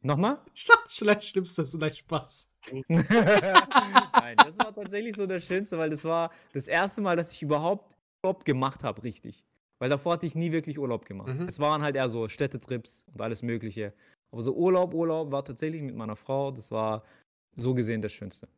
[0.00, 0.38] Nochmal?
[0.54, 2.48] Ich dachte schon als Schlimmster, so ein Spaß.
[2.88, 7.42] Nein, das war tatsächlich so das Schönste, weil das war das erste Mal, dass ich
[7.42, 7.94] überhaupt
[8.24, 9.44] Urlaub gemacht habe, richtig.
[9.78, 11.28] Weil davor hatte ich nie wirklich Urlaub gemacht.
[11.28, 11.46] Mhm.
[11.46, 13.92] Es waren halt eher so Städtetrips und alles Mögliche.
[14.32, 17.04] Aber so Urlaub, Urlaub war tatsächlich mit meiner Frau, das war
[17.54, 18.48] so gesehen das Schönste.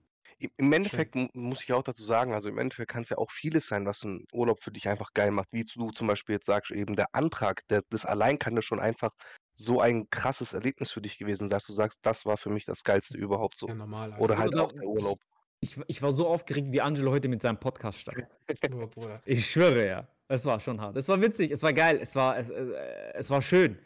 [0.56, 3.30] Im Endeffekt mu- muss ich auch dazu sagen, also im Endeffekt kann es ja auch
[3.30, 5.48] vieles sein, was ein Urlaub für dich einfach geil macht.
[5.50, 8.80] Wie du zum Beispiel jetzt sagst, eben der Antrag, der, das allein kann ja schon
[8.80, 9.10] einfach
[9.54, 12.64] so ein krasses Erlebnis für dich gewesen sein, dass du sagst, das war für mich
[12.64, 13.66] das Geilste überhaupt so.
[13.66, 14.12] Ja, normal.
[14.12, 14.22] Alter.
[14.22, 15.20] Oder halt Oder auch der Urlaub.
[15.60, 18.24] Ich, ich war so aufgeregt, wie Angelo heute mit seinem Podcast stand.
[19.24, 20.08] Ich schwöre ja.
[20.28, 20.96] Es war schon hart.
[20.96, 23.78] Es war witzig, es war geil, es war, es, äh, es war schön.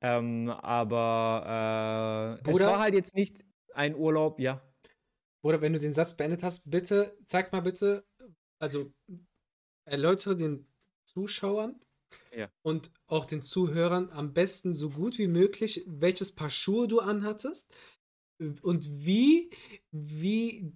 [0.00, 3.44] Ähm, aber äh, es war halt jetzt nicht
[3.74, 4.60] ein Urlaub, ja.
[5.48, 8.04] Bruder, wenn du den Satz beendet hast, bitte, zeig mal bitte,
[8.58, 8.92] also
[9.86, 10.66] erläutere den
[11.06, 11.80] Zuschauern
[12.36, 12.50] Ja.
[12.60, 17.74] und auch den Zuhörern am besten so gut wie möglich, welches Paar Schuhe du anhattest
[18.38, 19.50] und wie,
[19.90, 20.70] wie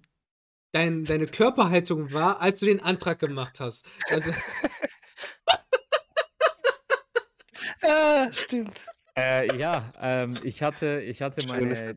[0.71, 3.85] dein, deine Körperhaltung war, als du den Antrag gemacht hast.
[4.09, 4.31] Also,
[7.83, 8.81] Ah, stimmt.
[9.15, 11.93] Äh, ja, ähm, ich hatte, ich hatte meine,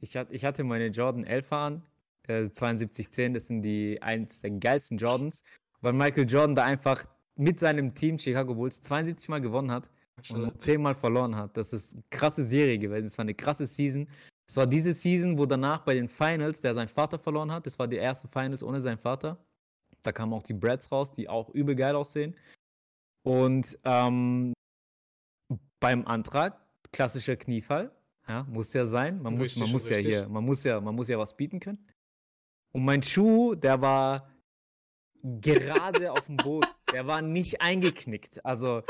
[0.00, 1.82] ich hatte, ich hatte meine Jordan 11 an,
[2.30, 5.42] äh, 7210, das sind die eins der geilsten Jordans,
[5.80, 7.04] weil Michael Jordan da einfach
[7.36, 9.88] mit seinem Team Chicago Bulls 72 Mal gewonnen hat
[10.28, 11.56] und 10 Mal verloren hat.
[11.56, 13.06] Das ist eine krasse Serie gewesen.
[13.06, 14.08] Es war eine krasse Season.
[14.46, 17.66] Es war diese Season, wo danach bei den Finals, der seinen Vater verloren hat.
[17.66, 19.38] Das war die erste Finals ohne seinen Vater.
[20.02, 22.34] Da kamen auch die Brads raus, die auch übel geil aussehen.
[23.22, 24.52] Und ähm,
[25.78, 26.60] beim Antrag,
[26.92, 27.90] klassischer Kniefall,
[28.28, 29.22] ja, muss ja sein.
[29.22, 31.78] Man muss, man muss ja hier, man muss ja, man muss ja was bieten können.
[32.72, 34.30] Und mein Schuh, der war
[35.22, 36.68] gerade auf dem Boden.
[36.92, 38.44] Der war nicht eingeknickt.
[38.44, 38.82] Also,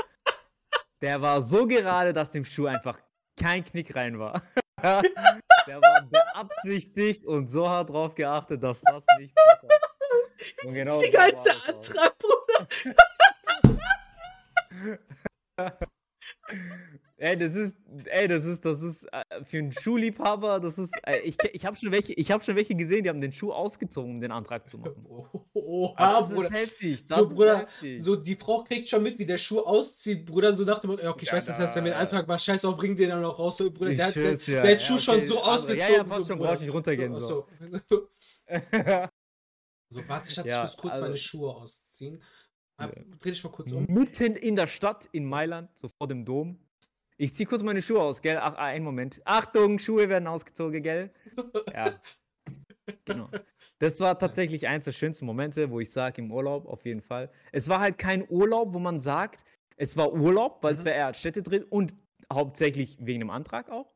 [1.00, 2.98] der war so gerade, dass dem Schuh einfach
[3.36, 4.42] kein Knick rein war.
[4.82, 9.72] der war beabsichtigt und so hart drauf geachtet, dass das nicht vorkommt.
[10.64, 11.68] Und genau die so das auch.
[11.68, 12.68] Antrag, Bruder.
[17.22, 17.76] Ey, das ist,
[18.06, 21.76] ey, das ist, das ist äh, für einen Schuhliebhaber, das ist, äh, ich, ich habe
[21.76, 24.66] schon welche, ich habe schon welche gesehen, die haben den Schuh ausgezogen, um den Antrag
[24.66, 25.04] zu machen.
[25.96, 26.46] Aber das Bruder.
[26.48, 28.02] ist heftig, So, das Bruder, ist heftig.
[28.04, 31.02] So, die Frau kriegt schon mit, wie der Schuh auszieht, Bruder, so nach dem Motto,
[31.02, 33.10] ja, okay, ich Ja, weiß, dass er da- den Antrag macht, scheiß auf, bring den
[33.10, 34.38] dann auch raus, so, Bruder, Ich der, hat- der, ja.
[34.46, 35.78] der hat Ja, Schuh schon okay, so also, ausgezogen.
[35.92, 36.48] ja, ja, passt so, schon, Bruder.
[36.48, 37.46] brauch ich nicht runtergehen, Ach so.
[39.92, 42.22] So, warte, Schatz, Ja, ich muss kurz also- meine Schuhe ausziehen.
[42.80, 42.86] Ja.
[43.20, 43.84] Dreh dich mal kurz um.
[43.90, 46.58] Mitten in der Stadt in Mailand, so vor dem Dom.
[47.20, 48.38] Ich zieh kurz meine Schuhe aus, gell?
[48.40, 49.20] Ach, ah, einen Moment.
[49.26, 51.10] Achtung, Schuhe werden ausgezogen, gell?
[51.70, 52.00] Ja.
[53.04, 53.28] Genau.
[53.78, 57.30] Das war tatsächlich eins der schönsten Momente, wo ich sage, im Urlaub auf jeden Fall.
[57.52, 59.44] Es war halt kein Urlaub, wo man sagt,
[59.76, 60.86] es war Urlaub, weil es Mhm.
[60.86, 61.92] war eher Städte drin und
[62.32, 63.92] hauptsächlich wegen dem Antrag auch.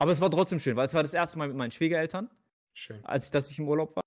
[0.00, 2.28] Aber es war trotzdem schön, weil es war das erste Mal mit meinen Schwiegereltern,
[2.76, 3.04] Schön.
[3.04, 4.02] als ich, dass ich im Urlaub war.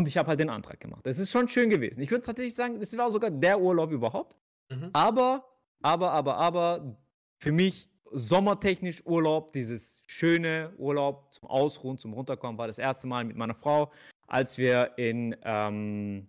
[0.00, 1.06] Und ich habe halt den Antrag gemacht.
[1.06, 2.00] Es ist schon schön gewesen.
[2.00, 4.36] Ich würde tatsächlich sagen, es war sogar der Urlaub überhaupt.
[4.68, 4.90] Mhm.
[4.92, 5.46] Aber,
[5.80, 6.96] aber, aber, aber,
[7.38, 13.24] für mich sommertechnisch Urlaub, dieses schöne Urlaub zum Ausruhen, zum Runterkommen, war das erste Mal
[13.24, 13.90] mit meiner Frau,
[14.26, 16.28] als wir in ähm,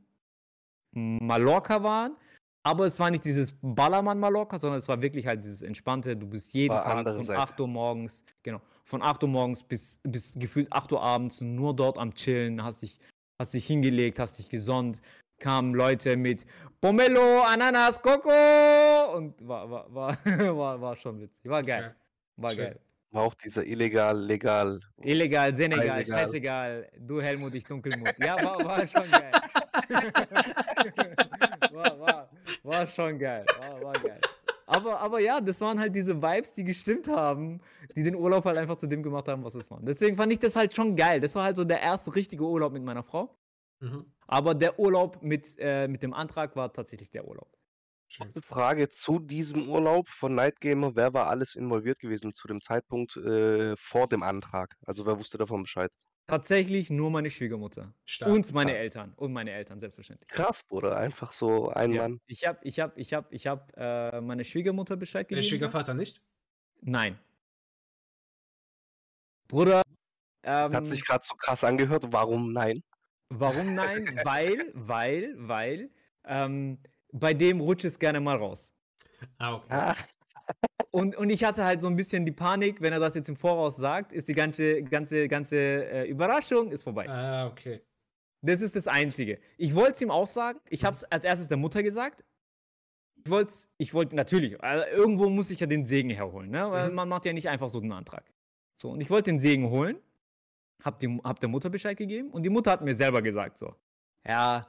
[0.91, 2.15] Mallorca waren.
[2.63, 6.25] Aber es war nicht dieses Ballermann Mallorca, sondern es war wirklich halt dieses entspannte, du
[6.25, 7.39] bist jeden War Tag von Seite.
[7.39, 11.75] 8 Uhr morgens, genau, von 8 Uhr morgens bis, bis gefühlt 8 Uhr abends nur
[11.75, 12.99] dort am Chillen, hast dich,
[13.39, 14.99] hast dich hingelegt, hast dich gesonnt,
[15.39, 16.45] kamen Leute mit
[16.81, 18.29] Pomelo, Ananas, Coco
[19.15, 20.17] und war, war, war,
[20.57, 21.49] war, war schon witzig.
[21.49, 21.95] War geil.
[22.37, 22.59] War Schön.
[22.59, 22.79] geil.
[23.11, 24.79] War auch dieser illegal, legal.
[25.01, 26.19] Illegal, Senegal, Scheißegal.
[26.19, 26.91] scheißegal.
[26.99, 28.13] Du Helmut, ich Dunkelmut.
[28.19, 29.31] Ja, war, war schon geil.
[31.71, 32.29] war, war,
[32.63, 33.45] war schon geil.
[33.57, 34.19] War, war geil.
[34.67, 37.61] Aber, aber ja, das waren halt diese Vibes, die gestimmt haben,
[37.95, 39.79] die den Urlaub halt einfach zu dem gemacht haben, was es war.
[39.81, 41.21] Deswegen fand ich das halt schon geil.
[41.21, 43.35] Das war halt so der erste richtige Urlaub mit meiner Frau.
[43.79, 44.05] Mhm.
[44.27, 47.51] Aber der Urlaub mit, äh, mit dem Antrag war tatsächlich der Urlaub.
[48.17, 50.95] Kurze Frage zu diesem Urlaub von Night Gamer.
[50.95, 54.75] Wer war alles involviert gewesen zu dem Zeitpunkt äh, vor dem Antrag?
[54.85, 55.91] Also wer wusste davon Bescheid?
[56.27, 57.93] Tatsächlich nur meine Schwiegermutter.
[58.05, 58.31] Stark.
[58.31, 58.81] Und meine Stark.
[58.81, 59.13] Eltern.
[59.15, 60.27] Und meine Eltern, selbstverständlich.
[60.27, 60.97] Krass, Bruder.
[60.97, 62.03] Einfach so ein Ja.
[62.03, 62.19] Mann.
[62.25, 65.47] Ich habe ich hab, ich hab, ich hab, äh, meine Schwiegermutter Bescheid Der gegeben.
[65.49, 66.21] Schwiegervater nicht?
[66.81, 67.19] Nein.
[69.47, 69.81] Bruder,
[70.41, 72.05] Das hat ähm, sich gerade so krass angehört.
[72.11, 72.83] Warum nein?
[73.29, 74.05] Warum nein?
[74.23, 75.89] weil, weil, weil,
[76.25, 76.77] ähm,
[77.11, 78.71] bei dem rutscht es gerne mal raus.
[79.37, 79.65] Ah, okay.
[79.69, 79.95] Ah,
[80.91, 83.35] Und, und ich hatte halt so ein bisschen die Panik, wenn er das jetzt im
[83.35, 87.09] Voraus sagt, ist die ganze, ganze, ganze äh, Überraschung ist vorbei.
[87.09, 87.81] Ah, okay.
[88.41, 89.39] Das ist das Einzige.
[89.57, 90.59] Ich wollte es ihm auch sagen.
[90.69, 92.23] Ich habe es als erstes der Mutter gesagt.
[93.23, 96.69] Ich wollte ich wollte natürlich, also irgendwo muss ich ja den Segen herholen, ne?
[96.69, 96.95] Weil Mhm.
[96.95, 98.23] man macht ja nicht einfach so einen Antrag.
[98.79, 99.97] So, und ich wollte den Segen holen,
[100.85, 103.75] hab, die, hab der Mutter Bescheid gegeben und die Mutter hat mir selber gesagt, so,
[104.25, 104.67] ja,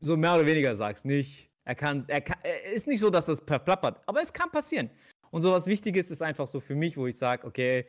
[0.00, 1.50] so mehr oder weniger sag's nicht.
[1.64, 2.38] Er kann, er kann,
[2.72, 4.90] ist nicht so, dass das verplappert, aber es kann passieren.
[5.30, 7.86] Und so was Wichtiges ist einfach so für mich, wo ich sage, okay,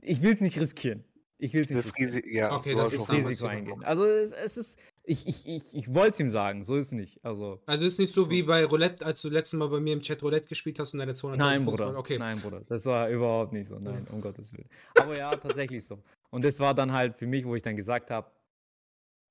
[0.00, 1.04] ich will es nicht riskieren.
[1.36, 2.56] Ich will es nicht das riskieren Risiko, ja.
[2.56, 3.10] Okay, das ist.
[3.10, 3.84] Risiko eingehen.
[3.84, 4.78] Also es, es ist,
[5.08, 7.24] ich, ich, ich, ich wollte es ihm sagen, so ist es nicht.
[7.24, 10.02] Also Also ist nicht so wie bei Roulette, als du letztes Mal bei mir im
[10.02, 11.98] Chat Roulette gespielt hast und deine 200 nein, Punkte Bruder.
[11.98, 12.18] Okay.
[12.18, 14.68] nein, Bruder, das war überhaupt nicht so, nein, um Gottes Willen.
[14.94, 15.98] Aber ja, tatsächlich so.
[16.30, 18.30] Und das war dann halt für mich, wo ich dann gesagt habe,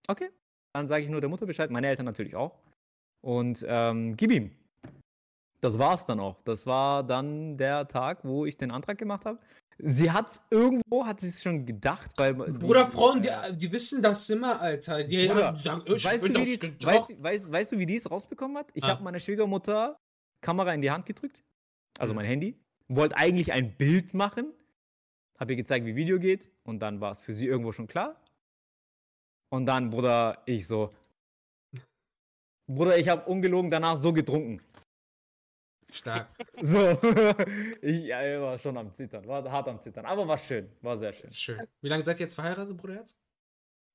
[0.08, 0.30] okay,
[0.74, 2.58] dann sage ich nur der Mutter Bescheid, meine Eltern natürlich auch.
[3.22, 4.52] Und ähm, gib ihm.
[5.62, 6.40] Das war's dann auch.
[6.44, 9.40] Das war dann der Tag, wo ich den Antrag gemacht habe.
[9.80, 14.02] Sie hat irgendwo, hat sie es schon gedacht, weil Bruder, Frauen, die, äh, die wissen
[14.02, 15.04] das immer, Alter.
[15.04, 17.10] Die Bruder, haben- sagen, ich weißt, du, das wie die, gedacht.
[17.10, 18.72] weißt, weißt, weißt du, wie die es rausbekommen hat?
[18.74, 18.88] Ich Ah.
[18.90, 19.98] habe meiner Schwiegermutter
[20.41, 21.44] Kamera in die Hand gedrückt,
[21.99, 22.18] also Mhm.
[22.18, 24.52] mein Handy, wollte eigentlich ein Bild machen,
[25.40, 28.20] habe ihr gezeigt, wie Video geht und dann war es für sie irgendwo schon klar.
[29.49, 30.90] Und dann, Bruder, ich so,
[32.70, 34.62] Bruder, ich habe ungelogen danach so getrunken.
[35.89, 36.30] Stark.
[36.61, 36.77] So,
[37.81, 41.14] ich, ja, war schon am Zittern, war hart am Zittern, aber war schön, war sehr
[41.14, 41.31] schön.
[41.31, 41.68] Schön.
[41.81, 43.15] Wie lange seid ihr jetzt verheiratet, Bruderherz?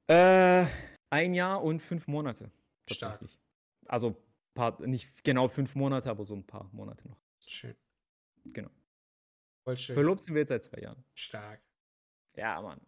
[0.09, 0.67] Äh,
[1.11, 2.51] ein Jahr und fünf Monate.
[2.91, 3.21] Stark.
[3.21, 3.39] Tatsächlich.
[3.87, 4.17] Also
[4.55, 7.19] paar, nicht genau fünf Monate, aber so ein paar Monate noch.
[7.47, 7.77] Schön.
[8.45, 8.71] Genau.
[9.65, 9.95] Voll schön.
[9.95, 11.05] Verlobt sind wir jetzt seit zwei Jahren.
[11.15, 11.61] Stark.
[12.35, 12.81] Ja, Mann.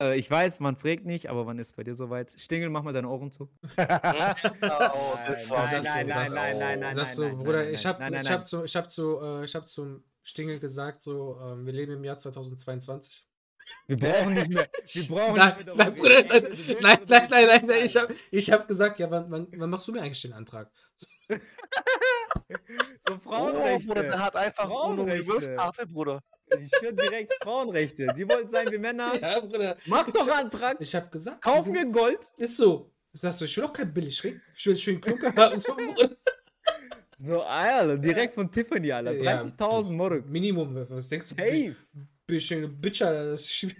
[0.00, 2.30] Äh, Ich weiß, man fragt nicht, aber wann ist bei dir soweit?
[2.38, 3.44] Stingel, mach mal deine Ohren zu.
[3.44, 7.70] oh, das Nein, war nein, so- nein, nein, nein, nein, nein, Sagst du, nein, Bruder,
[7.70, 11.66] ich hab, ich zu, ich hab zu, äh, ich hab zum Stingel gesagt, so, ähm,
[11.66, 13.24] wir leben im Jahr 2022.
[13.86, 14.68] Wir brauchen nicht mehr.
[14.92, 16.42] Wir brauchen Nein, nicht mehr nein, Bruder, nein,
[16.80, 18.20] nein, nein, nein, nein, nein, ich hab, Alter.
[18.30, 20.70] ich hab gesagt, ja, wann, wann, wann machst du mir eigentlich den Antrag?
[21.28, 23.86] So Oh, Frauenrechte.
[23.88, 25.56] Bruder, der hat einfach Frauenrechte.
[25.88, 26.22] Bruder.
[26.60, 28.06] Ich schwör direkt Frauenrechte.
[28.16, 29.18] Die wollten sein wie Männer.
[29.20, 29.76] Ja, Bruder.
[29.86, 30.76] Mach doch Antrag.
[30.80, 32.20] Ich hab gesagt, Kauf mir Gold.
[32.36, 32.90] Ist so.
[33.14, 34.40] Sagst du, ich will auch kein Billigring.
[34.54, 35.58] Ich will schön Klunker haben.
[35.58, 36.16] So, Bruder.
[37.18, 39.14] So, Alter, direkt von Tiffany, Alter.
[39.14, 40.28] Ja, 30.000 Moruk.
[40.28, 41.36] Minimum, was denkst du?
[41.36, 41.76] Safe.
[42.26, 43.66] Bisschen Bitch, Alter, das ist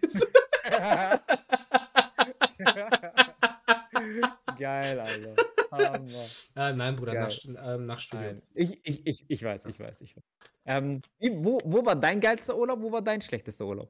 [4.59, 5.35] Geil, Alter.
[5.70, 6.24] Hammer.
[6.55, 7.28] Ah, nein, Bruder, Geil.
[7.47, 8.43] nach, ähm, nach Studium.
[8.55, 10.24] Ich, ich, ich, ich weiß, ich weiß, ich weiß.
[10.69, 12.81] Ähm, wo, wo war dein geilster Urlaub?
[12.82, 13.89] Wo war dein schlechtester Urlaub?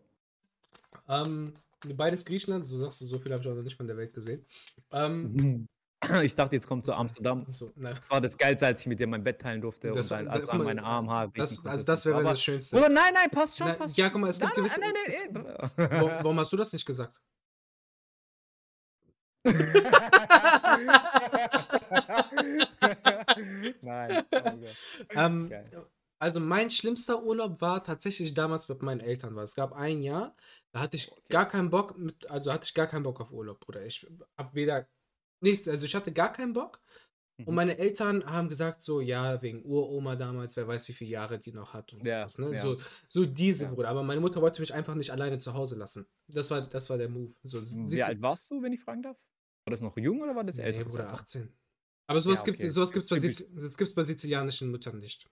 [1.08, 1.52] Ähm,
[1.96, 4.14] beides Griechenland, so sagst du, so viel habe ich auch noch nicht von der Welt
[4.14, 4.46] gesehen.
[4.92, 5.66] Ähm,
[6.22, 6.96] Ich dachte, jetzt kommt zu So.
[6.96, 7.44] Amsterdam.
[7.50, 10.16] so, Das war das Geilste, als ich mit dir mein Bett teilen durfte Das und
[10.18, 12.76] dann war- als guck an meine Armhaare das, also das wäre das Schönste.
[12.76, 14.80] Bruder, nein, nein, passt schon, Na, passt ja, guck mal, es gibt Nein, gewisse.
[14.80, 14.92] nein,
[15.34, 15.44] nein,
[15.76, 15.90] nein,
[16.22, 17.20] Warum, hast du das nicht gesagt?
[23.82, 24.24] nein.
[24.32, 24.38] oh.
[25.14, 25.70] Ähm, Geil.
[26.18, 30.34] Also mein schlimmster Urlaub war tatsächlich damals mit meinen Eltern, weil es gab ein Jahr,
[30.72, 33.60] da hatte ich gar keinen Bock mit, also hatte ich gar keinen Bock auf Urlaub,
[33.60, 33.84] Bruder.
[33.86, 34.88] Ich hab weder
[35.40, 36.80] nichts, also ich hatte gar keinen Bock.
[37.44, 37.56] Und Mhm.
[37.56, 41.52] meine Eltern haben gesagt so, ja, wegen Uroma damals, wer weiß, wie viele Jahre die
[41.52, 42.54] noch hat und Ja, sowas, ne?
[42.54, 42.62] ja.
[42.62, 42.78] So,
[43.08, 43.70] so diese, Ja.
[43.70, 43.88] Bruder.
[43.88, 46.06] Aber meine Mutter wollte mich einfach nicht alleine zu Hause lassen.
[46.26, 47.32] Das war, das war der Move.
[47.44, 49.16] So, Wie alt warst du, wenn ich fragen darf?
[49.64, 50.84] War das noch jung oder war das nee, älter?
[50.84, 51.52] Bruder, 18.
[52.06, 52.66] Aber sowas Ja, gibt okay.
[52.66, 55.26] es sowas gibt's bei, gibt's bei sizilianischen Müttern nicht.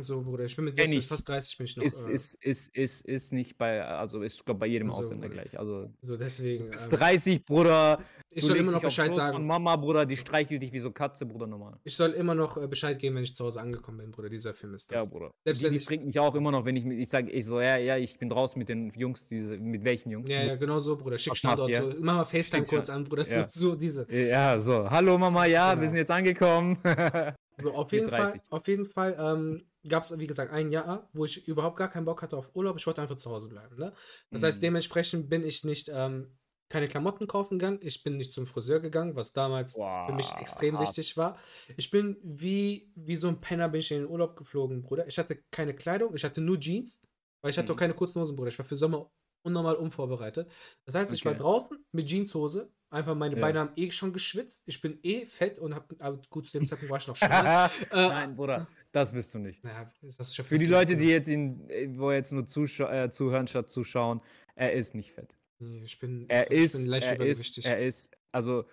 [0.00, 1.06] So, Bruder, ich bin mit Kenn selbst mit ich.
[1.06, 1.84] fast 30 bin ich noch.
[1.84, 5.28] Ist, äh, ist, ist, ist, ist nicht bei, also ist, glaube bei jedem So, Ausländer
[5.28, 5.42] Bruder.
[5.42, 5.58] gleich.
[5.58, 6.70] Also so deswegen.
[6.70, 8.00] bis Ähm, 30, Bruder.
[8.30, 9.46] ich soll immer noch Bescheid sagen.
[9.46, 11.78] Mama, Bruder, die streichelt dich wie so Katze, Bruder, normal.
[11.84, 14.28] Ich soll immer noch äh, Bescheid geben, wenn ich zu Hause angekommen bin, Bruder.
[14.30, 15.10] Dieser Film ist Ja, das.
[15.10, 15.30] Bruder.
[15.44, 17.44] Selbst die, wenn die ich- bringt mich auch immer noch, wenn ich, ich sage, ich
[17.44, 20.28] so, ja, ja, ich bin draußen mit den Jungs, diese, mit welchen Jungs?
[20.28, 21.18] Ja, ja, genau so, Bruder.
[21.18, 21.82] Schick Standort ihr?
[21.82, 21.94] so.
[22.00, 23.24] Mach mal FaceTime kurz an, Bruder.
[23.30, 23.48] Ja.
[23.48, 24.06] So, so diese.
[24.10, 25.82] Ja, so, hallo Mama, ja, Genau.
[25.82, 26.78] wir sind jetzt angekommen.
[27.56, 28.40] So, auf jeden 30.
[28.42, 31.88] Fall, auf jeden Fall ähm, gab es, wie gesagt, ein Jahr, wo ich überhaupt gar
[31.88, 32.76] keinen Bock hatte auf Urlaub.
[32.78, 33.76] Ich wollte einfach zu Hause bleiben.
[33.76, 33.92] Ne?
[34.30, 34.62] Das heißt, Mhm.
[34.62, 36.36] dementsprechend bin ich nicht ähm,
[36.68, 37.78] keine Klamotten kaufen gegangen.
[37.82, 40.88] Ich bin nicht zum Friseur gegangen, was damals für mich extrem hart.
[40.88, 41.38] wichtig war.
[41.76, 45.06] Ich bin wie, wie so ein Penner bin ich in den Urlaub geflogen, Bruder.
[45.06, 47.00] Ich hatte keine Kleidung, ich hatte nur Jeans,
[47.42, 47.76] weil ich hatte Mhm.
[47.76, 48.48] auch keine kurzen Hosen, Bruder.
[48.48, 49.10] Ich war für Sommer
[49.46, 50.50] unnormal unvorbereitet.
[50.86, 51.42] Das heißt, ich war Okay.
[51.42, 52.72] draußen mit Jeanshose.
[52.94, 53.40] Einfach meine Ja.
[53.40, 54.62] Beine haben eh schon geschwitzt.
[54.66, 57.70] Ich bin eh fett und hab, aber gut, zu dem Zeitpunkt war ich noch schmal.
[57.90, 59.64] Äh, Nein, Bruder, das bist du nicht.
[59.64, 61.68] Naja, ist Für die Leute, die jetzt ihn,
[61.98, 64.20] wo jetzt nur äh, zuhören statt zuschauen,
[64.54, 65.34] er ist nicht fett.
[65.58, 67.64] Nee, ich bin, Er ich ist, bin leicht er ist, übergewichtig.
[67.64, 68.64] er ist, also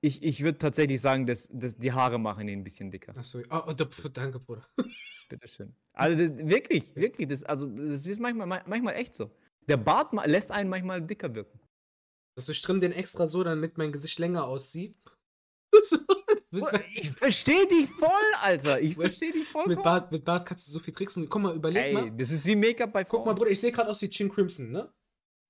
[0.00, 3.16] ich, ich würde tatsächlich sagen, dass, dass die Haare machen ihn ein bisschen dicker.
[3.16, 4.66] Achso, oh, oh, danke, Bruder.
[5.28, 5.74] Bitteschön.
[5.94, 9.30] Also das, wirklich, wirklich, das, also das ist manchmal, manchmal echt so.
[9.68, 11.58] Der Bart lässt einen manchmal dicker wirken.
[12.36, 14.96] Also ich trimm den extra so, damit mein Gesicht länger aussieht.
[16.94, 18.08] Ich verstehe dich voll,
[18.40, 18.80] Alter.
[18.80, 19.66] Ich verstehe dich voll.
[19.66, 21.28] mit, Bart, mit Bart kannst du so viel tricksen.
[21.28, 22.10] Guck mal, überleg Ey, mal.
[22.12, 23.18] das ist wie Make-up bei Frauen.
[23.18, 24.90] Guck mal, Bruder, ich sehe gerade aus wie Chin Crimson, ne?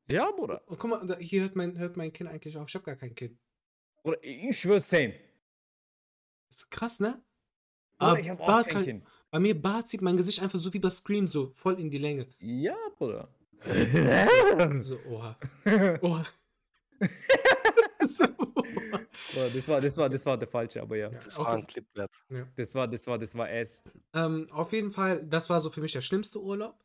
[0.09, 0.63] Ja, Bruder.
[0.67, 2.69] Und guck mal, hier hört mein, hört mein Kind eigentlich auf.
[2.69, 3.39] Ich habe gar kein Kind.
[4.03, 5.15] Bruder, ich schwöre, same.
[6.49, 7.23] Das ist krass, ne?
[7.99, 9.05] Bruder, Aber ich habe auch Bart kein Kind.
[9.31, 11.99] Bei mir Bart sieht mein Gesicht einfach so wie bei Scream, so voll in die
[11.99, 12.27] Länge.
[12.41, 13.29] Ja, Bruder.
[14.81, 15.39] So, oha.
[16.03, 16.27] Oha.
[19.53, 21.11] das war, das war, das war der falsche, aber ja.
[21.11, 22.11] Ja, Das war ein Clip wert.
[22.57, 23.83] Das war, das war, das war S.
[24.15, 26.83] ähm, auf jeden Fall, das war so für mich der schlimmste Urlaub.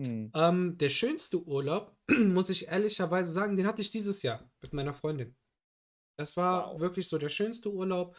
[0.00, 0.30] Hm.
[0.34, 4.94] Ähm, der schönste Urlaub, muss ich ehrlicherweise sagen, den hatte ich dieses Jahr mit meiner
[4.94, 5.36] Freundin.
[6.18, 6.80] Das war Wow.
[6.80, 8.16] wirklich so der schönste Urlaub.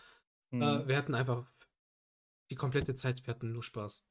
[0.54, 0.62] Hm.
[0.62, 1.50] Äh, wir hatten einfach
[2.52, 4.06] die komplette Zeit, wir hatten nur Spaß.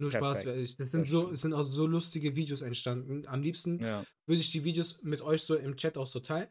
[0.00, 0.42] Nur Spaß.
[0.44, 0.80] Perfekt.
[0.80, 1.34] Es sind, so, schön.
[1.34, 3.26] es sind auch so lustige Videos entstanden.
[3.26, 6.48] Am liebsten ja, würde ich die Videos mit euch so im Chat auch so teilen.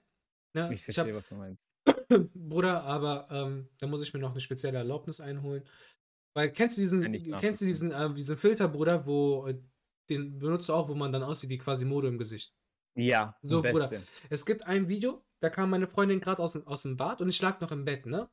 [0.54, 0.72] Ne?
[0.74, 1.70] ich hab- verstehe, was du meinst.
[2.34, 5.64] Bruder, aber ähm, da muss ich mir noch eine spezielle Erlaubnis einholen.
[6.36, 9.60] Weil kennst du diesen, ich kennst du diesen, äh, diesen Filter, Bruder, wo äh,
[10.10, 12.54] den benutzt du auch, wo man dann aussieht wie Quasimodo im Gesicht.
[12.96, 13.88] Ja, So, so, Bruder.
[13.88, 14.08] Beste.
[14.30, 17.30] Es gibt ein Video, da kam meine Freundin gerade aus, dem- aus dem Bad und
[17.30, 18.30] ich lag noch im Bett, ne?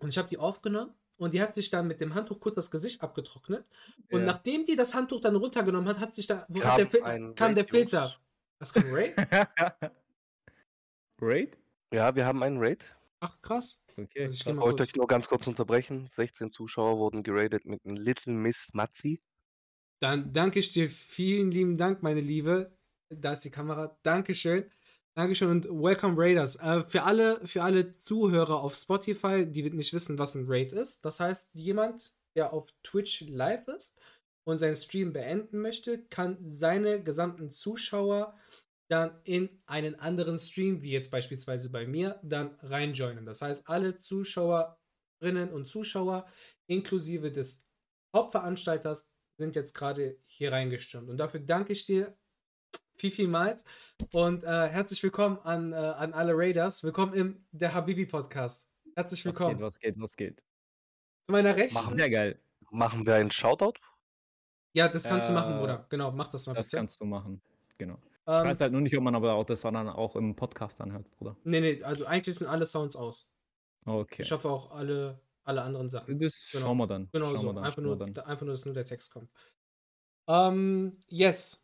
[0.00, 2.70] Und ich habe die aufgenommen und die hat sich dann mit dem Handtuch kurz das
[2.70, 3.64] Gesicht abgetrocknet.
[4.10, 4.26] Und Ja.
[4.26, 7.02] nachdem die das Handtuch dann runtergenommen hat, hat sich da wo Kam hat der, Fil
[7.02, 7.70] ein kam der Raid.
[7.70, 8.16] Filter.
[8.58, 9.14] Was kam Ray?
[11.20, 11.56] Raid?
[11.92, 12.84] Ja, wir haben einen Raid.
[13.20, 13.80] Ach krass.
[13.96, 14.26] Okay.
[14.26, 16.08] Also ich wollte euch nur ganz kurz unterbrechen.
[16.10, 19.22] 16 Zuschauer wurden geradet mit einem Little Miss Matzi.
[20.00, 20.90] Dann danke ich dir.
[20.90, 22.76] Vielen lieben Dank, meine Liebe.
[23.08, 23.96] Da ist die Kamera.
[24.02, 24.70] Dankeschön.
[25.16, 26.56] Dankeschön und welcome Raiders.
[26.56, 31.04] Äh, für, alle, für alle Zuhörer auf Spotify, die nicht wissen, was ein Raid ist.
[31.04, 33.96] Das heißt, jemand, der auf Twitch live ist
[34.42, 38.36] und seinen Stream beenden möchte, kann seine gesamten Zuschauer
[38.88, 43.24] dann in einen anderen Stream, wie jetzt beispielsweise bei mir, dann reinjoinen.
[43.24, 46.26] Das heißt, alle Zuschauerinnen und Zuschauer
[46.66, 47.64] inklusive des
[48.12, 49.08] Hauptveranstalters
[49.38, 51.08] sind jetzt gerade hier reingestürmt.
[51.08, 52.16] Und dafür danke ich dir
[52.96, 53.64] viel, vielmals.
[54.12, 56.82] Und äh, herzlich willkommen an, äh, an alle Raiders.
[56.84, 58.68] Willkommen im Der Habibi Podcast.
[58.94, 59.56] Herzlich Was willkommen.
[59.56, 60.40] geht, was geht, was geht?
[61.26, 61.74] Zu meiner Rechten.
[61.74, 62.38] Machen Sehr geil.
[62.70, 63.74] Machen wir einen Shoutout?
[64.74, 65.86] Ja, das kannst du machen, Äh, Bruder.
[65.88, 66.76] Genau, mach das mal Das bitte.
[66.78, 67.40] kannst du machen.
[67.78, 67.94] Genau.
[67.94, 70.80] Ich Ähm, weiß halt nur nicht, ob man aber auch das dann auch im Podcast
[70.80, 71.36] anhört, Bruder.
[71.44, 73.30] nee, nee, also eigentlich sind alle Sounds aus.
[73.84, 74.22] Okay.
[74.22, 76.18] Ich hoffe auch alle, alle anderen Sachen.
[76.18, 76.64] Das Genau.
[76.66, 77.08] schauen wir dann.
[77.12, 77.46] Genau schauen so.
[77.48, 78.24] wir dann, einfach, schauen nur, wir dann.
[78.24, 79.30] einfach nur, dass nur der Text kommt.
[80.26, 81.60] Ähm, yes.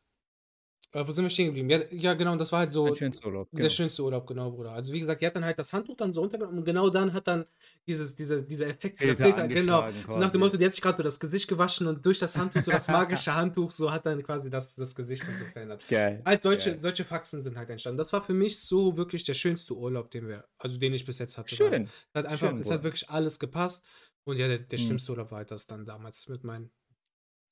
[0.93, 1.71] Äh, wo sind wir stehen geblieben?
[1.71, 3.49] Ja, ja, genau, das war halt so Ein schönster Urlaub.
[3.53, 3.71] der Genau.
[3.71, 4.73] schönste Urlaub, genau, Bruder.
[4.73, 7.13] Also wie gesagt, die hat dann halt das Handtuch dann so untergenommen und genau dann
[7.13, 7.47] hat dann
[7.87, 9.81] dieses, diese, dieser Effekt, dieser Filter Filter, genau.
[9.83, 10.39] angeschlagen So nach dem quasi.
[10.39, 12.89] Motto, die hat sich gerade so das Gesicht gewaschen und durch das Handtuch, so das
[12.89, 15.83] magische Handtuch, so hat dann quasi das, das Gesicht dann verändert.
[15.89, 16.23] Geil.
[16.27, 16.79] Halt solche, geil.
[16.83, 17.99] solche Faxen sind halt entstanden.
[17.99, 21.19] Das war für mich so wirklich der schönste Urlaub, den wir, also den ich bis
[21.21, 21.55] jetzt hatte.
[21.55, 21.85] Schön.
[21.85, 23.85] Es hat einfach, Schön, es hat wirklich alles gepasst.
[24.25, 24.83] Und ja, der, der Mhm.
[24.83, 26.71] schlimmste Urlaub war halt das dann damals mit meinen,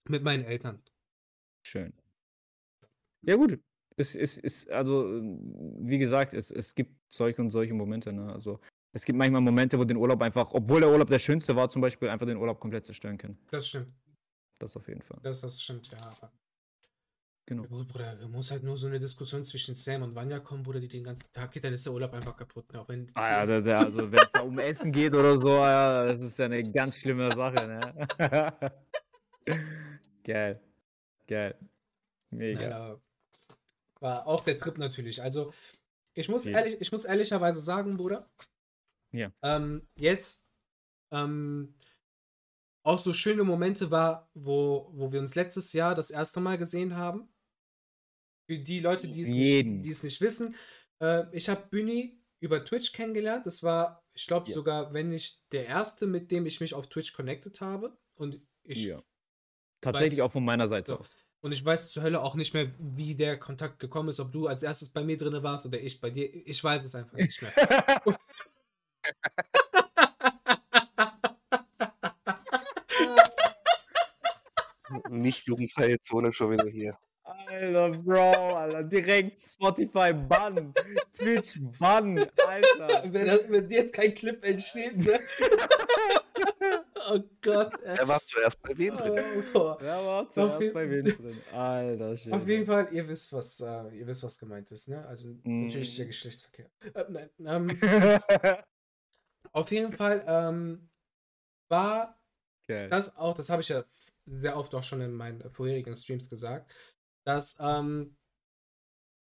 [0.09, 0.83] mit meinen Eltern.
[1.63, 1.93] Schön.
[3.29, 3.61] Ja, gut.
[3.97, 5.05] Es ist, also,
[5.81, 8.11] wie gesagt, es, es gibt solche und solche Momente.
[8.11, 8.33] Ne?
[8.33, 8.59] Also,
[8.93, 11.83] es gibt manchmal Momente, wo den Urlaub einfach, obwohl der Urlaub der schönste war, zum
[11.83, 13.37] Beispiel, einfach den Urlaub komplett zerstören können.
[13.51, 13.93] Das stimmt.
[14.59, 15.19] Das auf jeden Fall.
[15.23, 16.17] Das, das stimmt, ja.
[17.45, 17.65] Genau.
[17.65, 20.63] Ja, gut, Bruder, da muss halt nur so eine Diskussion zwischen Sam und Vanya kommen,
[20.63, 22.73] Bruder, die den ganzen Tag geht, dann ist der Urlaub einfach kaputt.
[22.73, 22.81] ne?
[22.81, 25.51] Auch wenn, Ah ja, der, der, also wenn es da um Essen geht oder so,
[25.51, 28.73] ja, das ist ja eine ganz schlimme Sache, ne?
[30.25, 30.61] Geil.
[31.27, 31.55] Geil.
[32.31, 32.91] Mega.
[32.91, 33.01] Nein,
[34.01, 35.23] war auch der Trip natürlich.
[35.23, 35.53] Also,
[36.15, 36.59] ich muss, Ja.
[36.59, 38.29] ehrlich, ich muss ehrlicherweise sagen, Bruder.
[39.13, 39.33] Ja.
[39.43, 40.43] Ähm, jetzt
[41.13, 41.75] ähm,
[42.85, 46.97] auch so schöne Momente war, wo, wo wir uns letztes Jahr das erste Mal gesehen
[46.97, 47.29] haben.
[48.47, 49.77] Für die Leute, die es, Jeden.
[49.77, 50.55] nicht, die es nicht wissen.
[51.03, 53.47] Äh, ich habe Büni über Twitch kennengelernt.
[53.47, 54.55] Das war, ich glaube, Ja.
[54.55, 57.97] sogar, wenn nicht der erste, mit dem ich mich auf Twitch connected habe.
[58.15, 59.03] Und ich Ja.
[59.81, 60.99] Tatsächlich weiß- auch von meiner Seite So.
[60.99, 61.17] aus.
[61.41, 64.49] Und ich weiß zur Hölle auch nicht mehr, wie der Kontakt gekommen ist, ob du
[64.49, 66.29] als erstes bei mir drin warst oder ich bei dir.
[66.47, 67.53] Ich weiß es einfach nicht mehr.
[75.11, 76.99] Nicht jugendfreie Zone schon wieder hier.
[77.25, 80.75] Alter, Bro, Alter, direkt Spotify Bann,
[81.13, 83.05] Twitch Bann, Alter.
[83.13, 85.21] Wenn, das, wenn jetzt kein Clip entsteht, ne?
[87.11, 87.75] oh Gott.
[87.83, 87.97] ey.
[87.99, 89.25] Er war zuerst bei wem drin?
[89.55, 89.77] Oh.
[89.79, 91.43] Wer war Auf zuerst jeden- bei wem drin?
[91.53, 92.33] Alter, shit.
[92.33, 95.07] Auf jeden Fall, ihr wisst, was, äh, ihr wisst, was gemeint ist, ne?
[95.07, 95.97] Also natürlich Mhm.
[95.97, 96.71] der Geschlechtsverkehr.
[96.95, 97.69] Äh, nein, ähm,
[99.53, 100.89] auf jeden Fall ähm,
[101.71, 102.21] war
[102.69, 102.89] Geil.
[102.89, 103.85] das auch, das habe ich ja
[104.27, 106.71] sehr oft auch schon in meinen vorherigen Streams gesagt,
[107.27, 108.15] dass, ähm,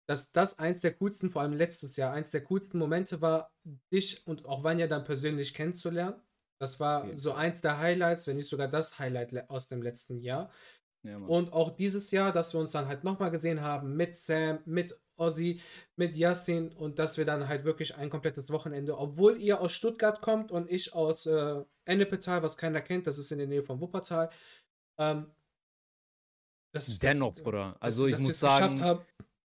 [0.09, 3.53] dass das eins der coolsten, vor allem letztes Jahr, eins der coolsten Momente war,
[3.93, 6.21] dich und auch Vanya dann persönlich kennenzulernen.
[6.61, 10.21] Das war jeden so eins der Highlights, wenn nicht sogar das Highlight aus dem letzten
[10.21, 10.51] Jahr.
[11.05, 11.17] Ja.
[11.19, 14.99] Und auch dieses Jahr, dass wir uns dann halt nochmal gesehen haben mit Sam, mit
[15.17, 15.61] Ozzy,
[15.97, 20.21] mit Yassin und dass wir dann halt wirklich ein komplettes Wochenende, obwohl ihr aus Stuttgart
[20.21, 23.81] kommt und ich aus äh, Ennepetal, was keiner kennt, das ist in der Nähe von
[23.81, 24.31] Wuppertal.
[24.99, 25.27] Ähm,
[26.75, 27.73] das, Dennoch, das, Bruder.
[27.75, 29.05] dass- Also ich dass muss es geschafft sagen, haben,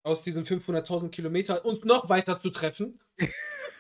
[0.03, 3.01] aus diesen 500.000 Kilometern uns noch weiter zu treffen.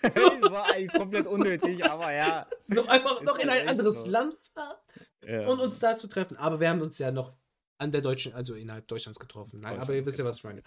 [0.02, 1.30] War eigentlich komplett So.
[1.32, 2.46] unnötig, aber ja.
[2.62, 4.10] So einfach noch in halt ein anderes so.
[4.10, 4.76] Land fahren.
[5.22, 5.46] ja.
[5.46, 6.36] und uns da zu treffen.
[6.36, 7.34] Aber wir haben uns ja noch
[7.78, 9.60] an der deutschen, also innerhalb Deutschlands getroffen.
[9.60, 10.30] Nein, aber Deutschland, ihr wisst ja, genau.
[10.30, 10.62] was ich meine.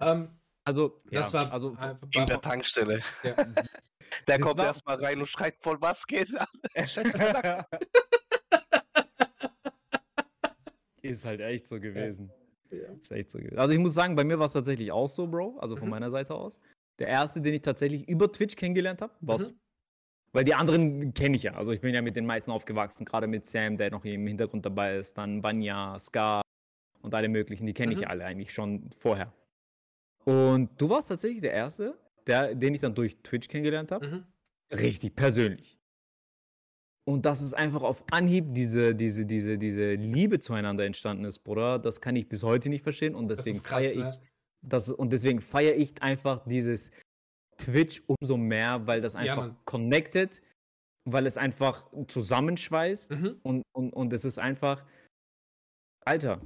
[0.00, 1.76] Ähm, Also, das ja, war also
[2.14, 3.00] In der Tankstelle.
[3.22, 3.34] ja.
[4.26, 6.28] Der Das kommt war- erstmal rein und schreit voll, was geht?
[11.02, 12.30] ist halt echt so gewesen.
[12.70, 12.92] Ja.
[13.00, 13.58] Ist echt so gewesen.
[13.58, 15.58] Also ich muss sagen, bei mir war es tatsächlich auch so, Bro.
[15.60, 15.90] Also von Mhm.
[15.90, 16.58] meiner Seite aus.
[17.00, 19.48] Der erste, den ich tatsächlich über Twitch kennengelernt habe, warst Mhm.
[19.50, 19.54] du.
[20.32, 21.54] Weil die anderen kenne ich ja.
[21.54, 24.64] Also ich bin ja mit den meisten aufgewachsen, gerade mit Sam, der noch im Hintergrund
[24.64, 26.40] dabei ist, dann Banya, Ska
[27.02, 27.66] und alle möglichen.
[27.66, 28.02] Die kenne ich Mhm.
[28.02, 29.32] ja alle eigentlich schon vorher.
[30.24, 34.06] Und du warst tatsächlich der Erste, der, den ich dann durch Twitch kennengelernt habe.
[34.06, 34.24] Mhm.
[34.76, 35.78] Richtig persönlich.
[37.04, 41.78] Und dass es einfach auf Anhieb diese, diese, diese, diese Liebe zueinander entstanden ist, Bruder,
[41.80, 43.16] das kann ich bis heute nicht verstehen.
[43.16, 44.20] Und deswegen feiere ich ne?
[44.62, 46.90] Das und deswegen feiere ich einfach dieses
[47.56, 49.56] Twitch umso mehr, weil das Ja, einfach Mann.
[49.64, 50.40] connected,
[51.04, 53.40] weil es einfach zusammenschweißt Mhm.
[53.42, 54.84] und, und, und es ist einfach,
[56.04, 56.40] Alter,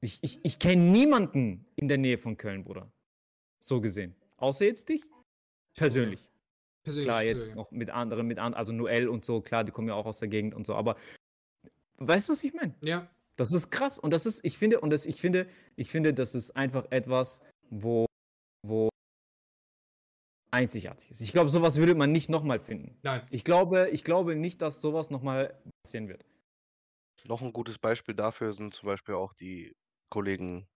[0.00, 2.90] ich, ich, ich kenne niemanden in der Nähe von Köln, Bruder.
[3.62, 4.14] So gesehen.
[4.38, 5.04] Außer jetzt dich.
[5.74, 6.26] Persönlich.
[6.82, 7.56] Persönlich, Klar, jetzt persönlich.
[7.56, 10.18] noch mit anderen, mit an, also Noel und so, klar, die kommen ja auch aus
[10.18, 10.96] der Gegend und so, aber
[11.98, 12.74] weißt du, was ich meine?
[12.80, 13.06] Ja,
[13.40, 16.34] Das ist krass und das ist, ich finde, und das, ich finde, ich finde, das
[16.34, 17.40] ist einfach etwas,
[17.70, 18.04] wo,
[18.66, 18.90] wo
[20.50, 21.22] einzigartig ist.
[21.22, 22.98] Ich glaube, sowas würde man nicht nochmal finden.
[23.02, 23.26] nein.
[23.30, 26.26] Ich glaube, ich glaube nicht, dass sowas nochmal passieren wird.
[27.28, 29.72] Noch ein gutes Beispiel dafür sind zum Beispiel auch die
[30.10, 30.66] Kollegen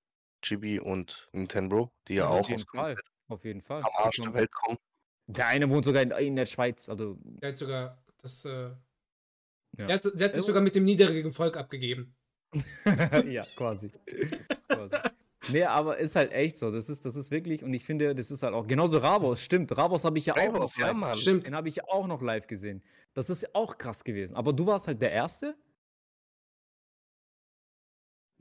[0.43, 2.97] Chibi und Nintendo, die ja Ja, auch Auf jeden aus Fall.
[3.29, 3.83] Auf jeden Fall.
[3.83, 4.79] am Arsch der Welt kommen.
[5.27, 8.47] Der eine wohnt sogar in, in der Schweiz, also Der hat sogar das.
[8.47, 8.71] Äh,
[9.77, 9.87] Ja.
[9.87, 10.47] der, hat, der hat sich Ja.
[10.47, 12.15] sogar mit dem niedrigen Volk abgegeben.
[13.29, 13.91] ja, quasi.
[14.69, 14.97] quasi.
[15.51, 16.71] Nee, aber ist halt echt so.
[16.71, 19.77] Das ist, das ist wirklich, und ich finde, das ist halt auch, genauso Ravos, stimmt.
[19.77, 20.97] Ravos habe ich ja auch noch ja, live.
[20.97, 21.19] Mann.
[21.19, 21.47] Stimmt.
[21.47, 22.83] Den habe ich auch noch live gesehen.
[23.15, 24.35] Das ist auch krass gewesen.
[24.37, 25.55] Aber du warst halt der Erste?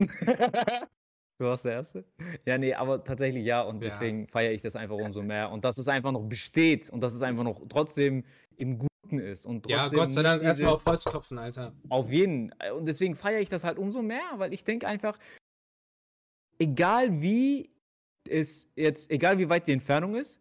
[0.00, 2.04] du warst der Erste?
[2.46, 3.62] Ja, nee, aber tatsächlich ja.
[3.62, 3.88] Und Ja.
[3.88, 5.50] deswegen feiere ich das einfach umso mehr.
[5.50, 8.24] Und dass es einfach noch besteht und dass es einfach noch trotzdem
[8.56, 9.44] im Guten ist.
[9.46, 11.72] Und Ja, trotzdem Gott sei Dank erstmal auf Holz klopfen, Alter.
[11.88, 12.52] auf jeden.
[12.76, 15.18] Und deswegen feiere ich das halt umso mehr, weil ich denke einfach,
[16.58, 17.70] egal wie
[18.28, 20.40] es jetzt, egal wie weit die Entfernung ist,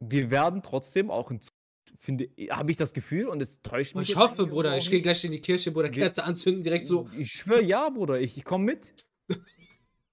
[0.00, 1.54] wir werden trotzdem auch in Zukunft,
[1.98, 4.10] finde habe ich das Gefühl und es täuscht mich.
[4.10, 7.08] Ich hoffe, Bruder, ich gehe gleich in die Kirche, Bruder, Kerze anzünden, direkt so.
[7.18, 8.94] Ich schwöre ja, Bruder, ich, ich komme mit.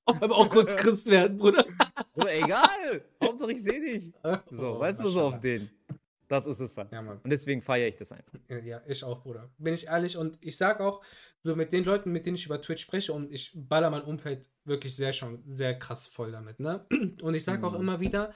[0.05, 1.65] Auf einmal auch kurz Christ werden, Bruder.
[2.13, 3.03] Oder egal.
[3.21, 4.13] Hauptsache ich sehe dich.
[4.49, 5.69] So, weißt du, so auf den.
[6.27, 6.91] Das ist es halt.
[6.91, 7.19] Ja, Mann.
[7.23, 8.33] Und deswegen feiere ich das einfach.
[8.49, 9.49] Ja, ich auch, Bruder.
[9.57, 11.01] Bin ich ehrlich und ich sag auch,
[11.43, 14.49] so mit den Leuten, mit denen ich über Twitch spreche und ich baller mein Umfeld
[14.65, 16.85] wirklich sehr schon sehr krass voll damit, ne?
[17.21, 17.79] Und ich sag auch Mhm.
[17.79, 18.33] immer wieder,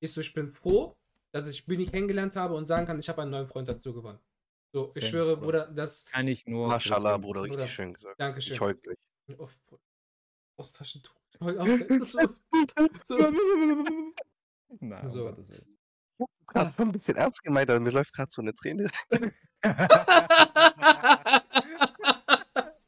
[0.00, 0.96] ich so, ich bin froh,
[1.32, 4.20] dass ich Bühni kennengelernt habe und sagen kann, ich habe einen neuen Freund dazu gewonnen.
[4.72, 5.64] So, ich Same, schwöre, Bruder.
[5.66, 6.04] Bruder, das.
[6.04, 6.68] Kann ich nur.
[6.68, 7.22] Maschallah, zurückgeben.
[7.22, 7.68] Bruder, richtig Bruder.
[7.68, 8.20] schön gesagt.
[8.20, 8.54] Dankeschön.
[8.54, 8.98] Ich heul gleich.
[9.38, 9.48] Oh,
[10.58, 11.14] aus Taschentuch.
[11.32, 11.88] Ich heul auch gleich.
[13.04, 13.32] so, so.
[14.80, 15.20] Nein, So.
[15.26, 15.71] um Gottes Willen.
[16.52, 18.90] Gerade schon ein bisschen ernst gemeint, aber mir läuft gerade so eine Träne.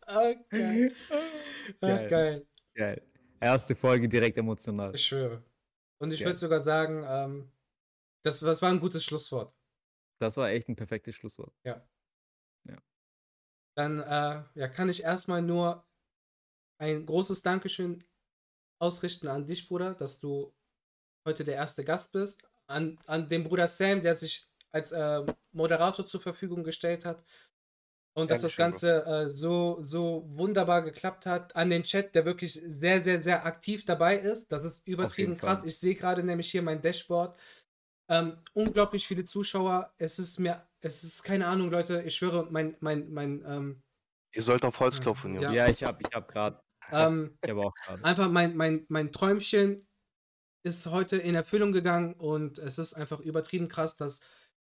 [0.07, 0.95] okay.
[1.11, 2.09] Ach, Geil.
[2.09, 2.47] geil.
[2.75, 3.03] Geil.
[3.41, 4.95] Erste Folge direkt emotional.
[4.95, 5.43] Ich schwöre.
[6.01, 7.51] Und ich würde sogar sagen, ähm,
[8.25, 9.55] das, das war ein gutes Schlusswort.
[10.21, 11.55] Das war echt ein perfektes Schlusswort.
[13.77, 15.85] Dann äh, ja, kann ich erstmal nur
[16.81, 18.05] ein großes Dankeschön
[18.81, 20.55] ausrichten an dich, Bruder, dass du
[21.27, 22.49] heute der erste Gast bist.
[22.67, 25.23] An, an den Bruder Sam, der sich als äh,
[25.53, 27.23] Moderator zur Verfügung gestellt hat.
[28.17, 28.93] Und dass das Dankeschön.
[29.03, 31.57] Ganze äh, so, so wunderbar geklappt hat.
[31.57, 34.53] An den Chat, der wirklich sehr, sehr, sehr aktiv dabei ist.
[34.53, 35.59] Das ist übertrieben krass.
[35.61, 35.69] Fall.
[35.69, 37.37] Ich sehe gerade nämlich hier mein Dashboard.
[38.09, 39.93] Ähm, unglaublich viele Zuschauer.
[39.97, 42.03] Es ist mir, es ist keine Ahnung, Leute.
[42.03, 43.83] Ich schwöre, mein, mein, mein, ähm,
[44.33, 45.43] Ihr sollt auf Holz klopfen, Ja.
[45.43, 45.55] Jungs.
[45.55, 46.61] Ja, ich habe ich hab gerade.
[46.93, 48.05] ähm, Ich habe auch gerade.
[48.05, 49.89] einfach mein, mein, mein Träumchen
[50.65, 54.21] ist heute in Erfüllung gegangen und es ist einfach übertrieben krass, dass,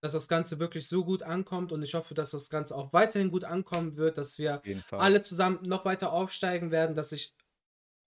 [0.01, 3.31] dass das Ganze wirklich so gut ankommt und ich hoffe, dass das Ganze auch weiterhin
[3.31, 4.61] gut ankommen wird, dass wir
[5.01, 7.35] alle zusammen noch weiter aufsteigen werden, dass ich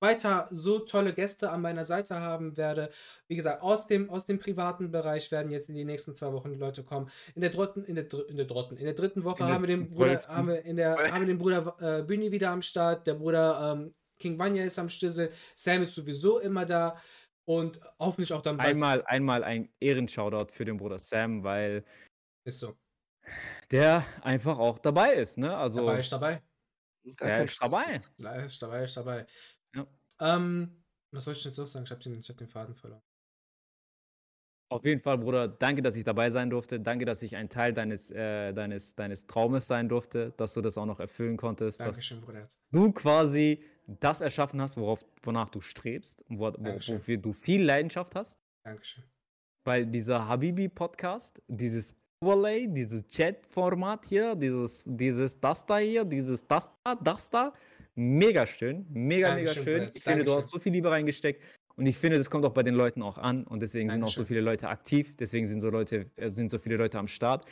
[0.00, 2.90] weiter so tolle Gäste an meiner Seite haben werde.
[3.28, 6.50] Wie gesagt, aus dem, aus dem privaten Bereich werden jetzt in die nächsten zwei Wochen
[6.52, 7.09] die Leute kommen.
[7.36, 9.62] In der dritten, in der, dr- in der dritten, in der dritten Woche der haben
[9.62, 10.32] wir den Bruder, zwölften.
[10.34, 13.74] haben wir in der, haben wir den Bruder äh, Bühni wieder am Start, der Bruder
[13.76, 16.96] ähm, King Vanya ist am Stissel, Sam ist sowieso immer da
[17.44, 18.70] und hoffentlich auch dann bald.
[18.70, 21.85] Einmal, einmal ein Ehrenshoutout für den Bruder Sam, weil
[22.44, 22.77] Ist so.
[23.70, 25.39] der einfach auch dabei ist.
[25.39, 25.56] Ne?
[25.56, 26.43] Also, Dabei ist dabei.
[27.05, 28.01] Der ist dabei.
[28.19, 29.27] Dabei ist dabei, ist dabei.
[29.74, 29.86] Ja.
[30.20, 31.85] Ähm, was soll ich jetzt noch sagen?
[31.85, 33.02] Ich habe den, ich hab den Faden verloren.
[34.70, 36.81] Auf jeden Fall, Bruder, danke, dass ich dabei sein durfte.
[36.81, 40.78] Danke, dass ich ein Teil deines, äh, deines, deines Traumes sein durfte, dass du das
[40.78, 41.78] auch noch erfüllen konntest.
[41.78, 42.48] Dass Dankeschön, Bruder.
[42.70, 46.96] du quasi das erschaffen hast, worauf, wonach du strebst und wo, wo, Dankeschön.
[46.98, 48.38] wofür du viel Leidenschaft hast.
[48.64, 49.04] Dankeschön.
[49.64, 51.94] Weil dieser Habibi-Podcast, dieses
[52.24, 57.52] Overlay, dieses Chat-Format hier, dieses, dieses das da hier, dieses das da, das da,
[57.94, 59.78] mega schön, mega, mega Dankeschön, schön.
[59.84, 60.59] Brett, Ich finde, du hast Dankeschön.
[60.60, 61.42] so viel Liebe reingesteckt
[61.76, 64.09] und ich finde, das kommt auch bei den Leuten auch an und deswegen sind auch
[64.09, 64.26] so Dankeschön.
[64.26, 67.44] viele Leute aktiv, deswegen sind so Leute, äh, sind so viele Leute am Start.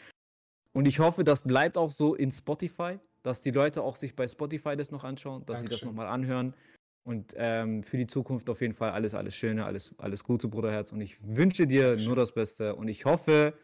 [0.72, 4.28] Und ich hoffe, das bleibt auch so in Spotify, dass die Leute auch sich bei
[4.28, 5.88] Spotify das noch anschauen, dass sie das Dankeschön.
[5.88, 6.54] nochmal anhören.
[7.02, 10.92] Und ähm, für die Zukunft auf jeden Fall alles, alles Schöne, alles, alles Gute, Bruderherz.
[10.92, 12.06] Und ich wünsche dir Dankeschön.
[12.06, 12.76] nur das Beste.
[12.76, 13.54] Und ich hoffe,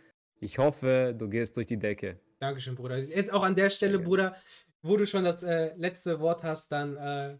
[0.41, 2.19] ich hoffe, du gehst durch die Decke.
[2.39, 2.99] Dankeschön, Bruder.
[2.99, 4.37] Jetzt auch an der Stelle, Bruder,
[4.83, 7.39] wo du schon das äh, letzte Wort hast, dann äh,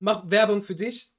[0.00, 1.12] mach Werbung für dich.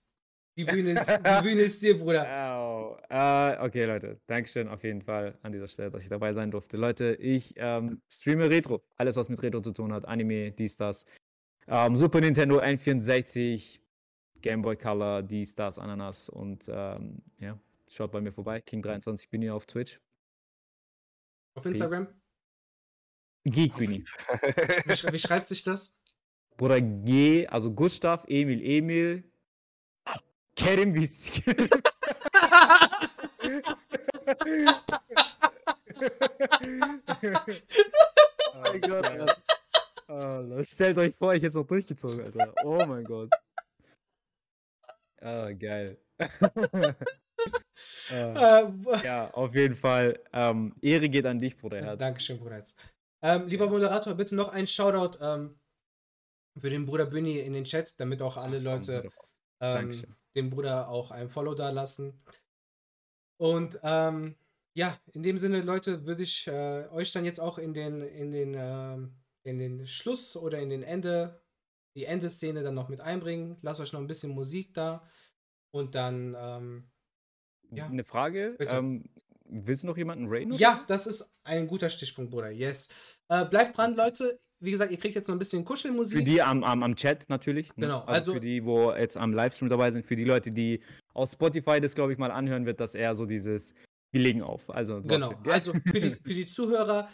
[0.60, 3.00] Die Bühne ist, die Bühne ist dir, Bruder.
[3.10, 4.20] Äh, okay, Leute.
[4.28, 6.76] Dankeschön auf jeden Fall an dieser Stelle, dass ich dabei sein durfte.
[6.76, 8.84] Leute, ich ähm, streame Retro.
[8.98, 10.06] Alles, was mit Retro zu tun hat.
[10.06, 11.06] Anime, dies, das.
[11.66, 13.80] Ähm, Super Nintendo N64,
[14.42, 16.28] Game Boy Color, dies, das, Ananas.
[16.28, 17.58] Und ähm, ja,
[17.88, 18.58] schaut bei mir vorbei.
[18.58, 20.02] King23 bin hier auf Twitch.
[21.56, 22.10] Auf Instagram.
[23.46, 24.12] Geek bin ich.
[25.10, 25.94] Wie schreibt sich das?
[26.58, 29.24] Bruder G, also Gustav, Emil, Emil,
[30.60, 31.42] Kerim Wies.
[38.54, 39.06] oh mein Gott.
[39.06, 39.38] Alter.
[40.08, 42.54] Alter, stellt euch vor, ich hätte es noch durchgezogen, Alter.
[42.66, 43.30] Oh mein Gott.
[45.22, 45.98] Ah, geil.
[48.10, 48.34] Äh,
[49.04, 50.20] ja, auf jeden Fall.
[50.34, 51.82] Ähm, Ehre geht an dich, Bruder.
[51.82, 52.00] Herz.
[52.00, 52.66] Dankeschön, Bruder.
[53.22, 53.72] Ähm, lieber Ja.
[53.72, 55.58] Moderator, bitte noch ein Shoutout ähm,
[56.58, 59.10] für den Bruder Büni in den Chat, damit auch alle Leute
[59.62, 60.19] ähm, Dankeschön.
[60.36, 62.22] Dem Bruder auch ein Follow da lassen.
[63.38, 64.36] Und ähm,
[64.74, 68.32] ja, in dem Sinne, Leute, würde ich äh, euch dann jetzt auch in den, in
[68.32, 71.42] den, ähm, in den Schluss oder in den Ende,
[71.96, 73.58] die Endeszene dann noch mit einbringen.
[73.62, 75.08] Lasst euch noch ein bisschen Musik da.
[75.72, 76.90] Und dann, ähm,
[77.72, 78.56] ja, Eine Frage.
[78.60, 79.10] Ähm,
[79.46, 80.54] willst du noch jemanden raiden?
[80.54, 82.52] ja, das ist ein guter Stichpunkt, Bruder.
[82.52, 82.90] Yes.
[83.28, 84.40] Äh, bleibt dran, Leute.
[84.62, 86.26] Wie gesagt, ihr kriegt jetzt noch ein bisschen Für Kuschelmusik.
[86.26, 87.70] die am, am, am Chat natürlich.
[87.78, 87.86] Ne?
[87.86, 90.82] Genau, Also, also- für die, wo jetzt am Livestream dabei sind, für die Leute, die
[91.14, 93.74] aus Spotify das, glaube ich, mal anhören, wird das eher so dieses,
[94.12, 94.70] wir legen auf.
[94.70, 95.54] Also, Genau, gell?
[95.54, 97.10] also für die, für die Zuhörer,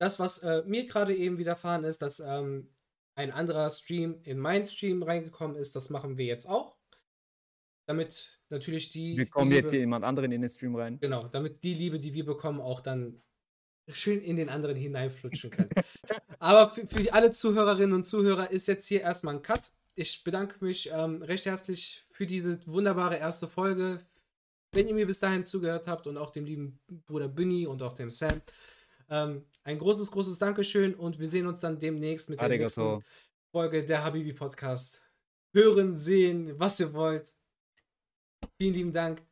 [0.00, 2.68] das, was äh, mir gerade eben widerfahren ist, dass ähm,
[3.16, 6.76] ein anderer Stream in meinen Stream reingekommen ist, das machen wir jetzt auch.
[7.86, 9.16] Damit natürlich die.
[9.16, 10.98] wir die kommen Liebe, jetzt hier jemand anderen in den Stream rein.
[11.00, 13.20] Genau, damit die Liebe, die wir bekommen, auch dann
[13.94, 15.68] schön in den anderen hineinflutschen kann.
[16.38, 19.72] Aber für, für alle Zuhörerinnen und Zuhörer ist jetzt hier erstmal ein Cut.
[19.94, 23.98] Ich bedanke mich ähm, recht herzlich für diese wunderbare erste Folge.
[24.72, 27.92] Wenn ihr mir bis dahin zugehört habt und auch dem lieben Bruder Bunny und auch
[27.92, 28.40] dem Sam.
[29.08, 32.96] Ähm, ein großes, großes Dankeschön und wir sehen uns dann demnächst mit der Arigato.
[32.96, 33.10] nächsten
[33.52, 35.00] Folge der Habibi Podcast.
[35.52, 37.32] Hören, sehen, was ihr wollt.
[38.58, 39.22] Vielen lieben Dank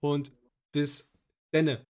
[0.00, 0.32] und
[0.72, 1.10] bis
[1.52, 1.84] denne.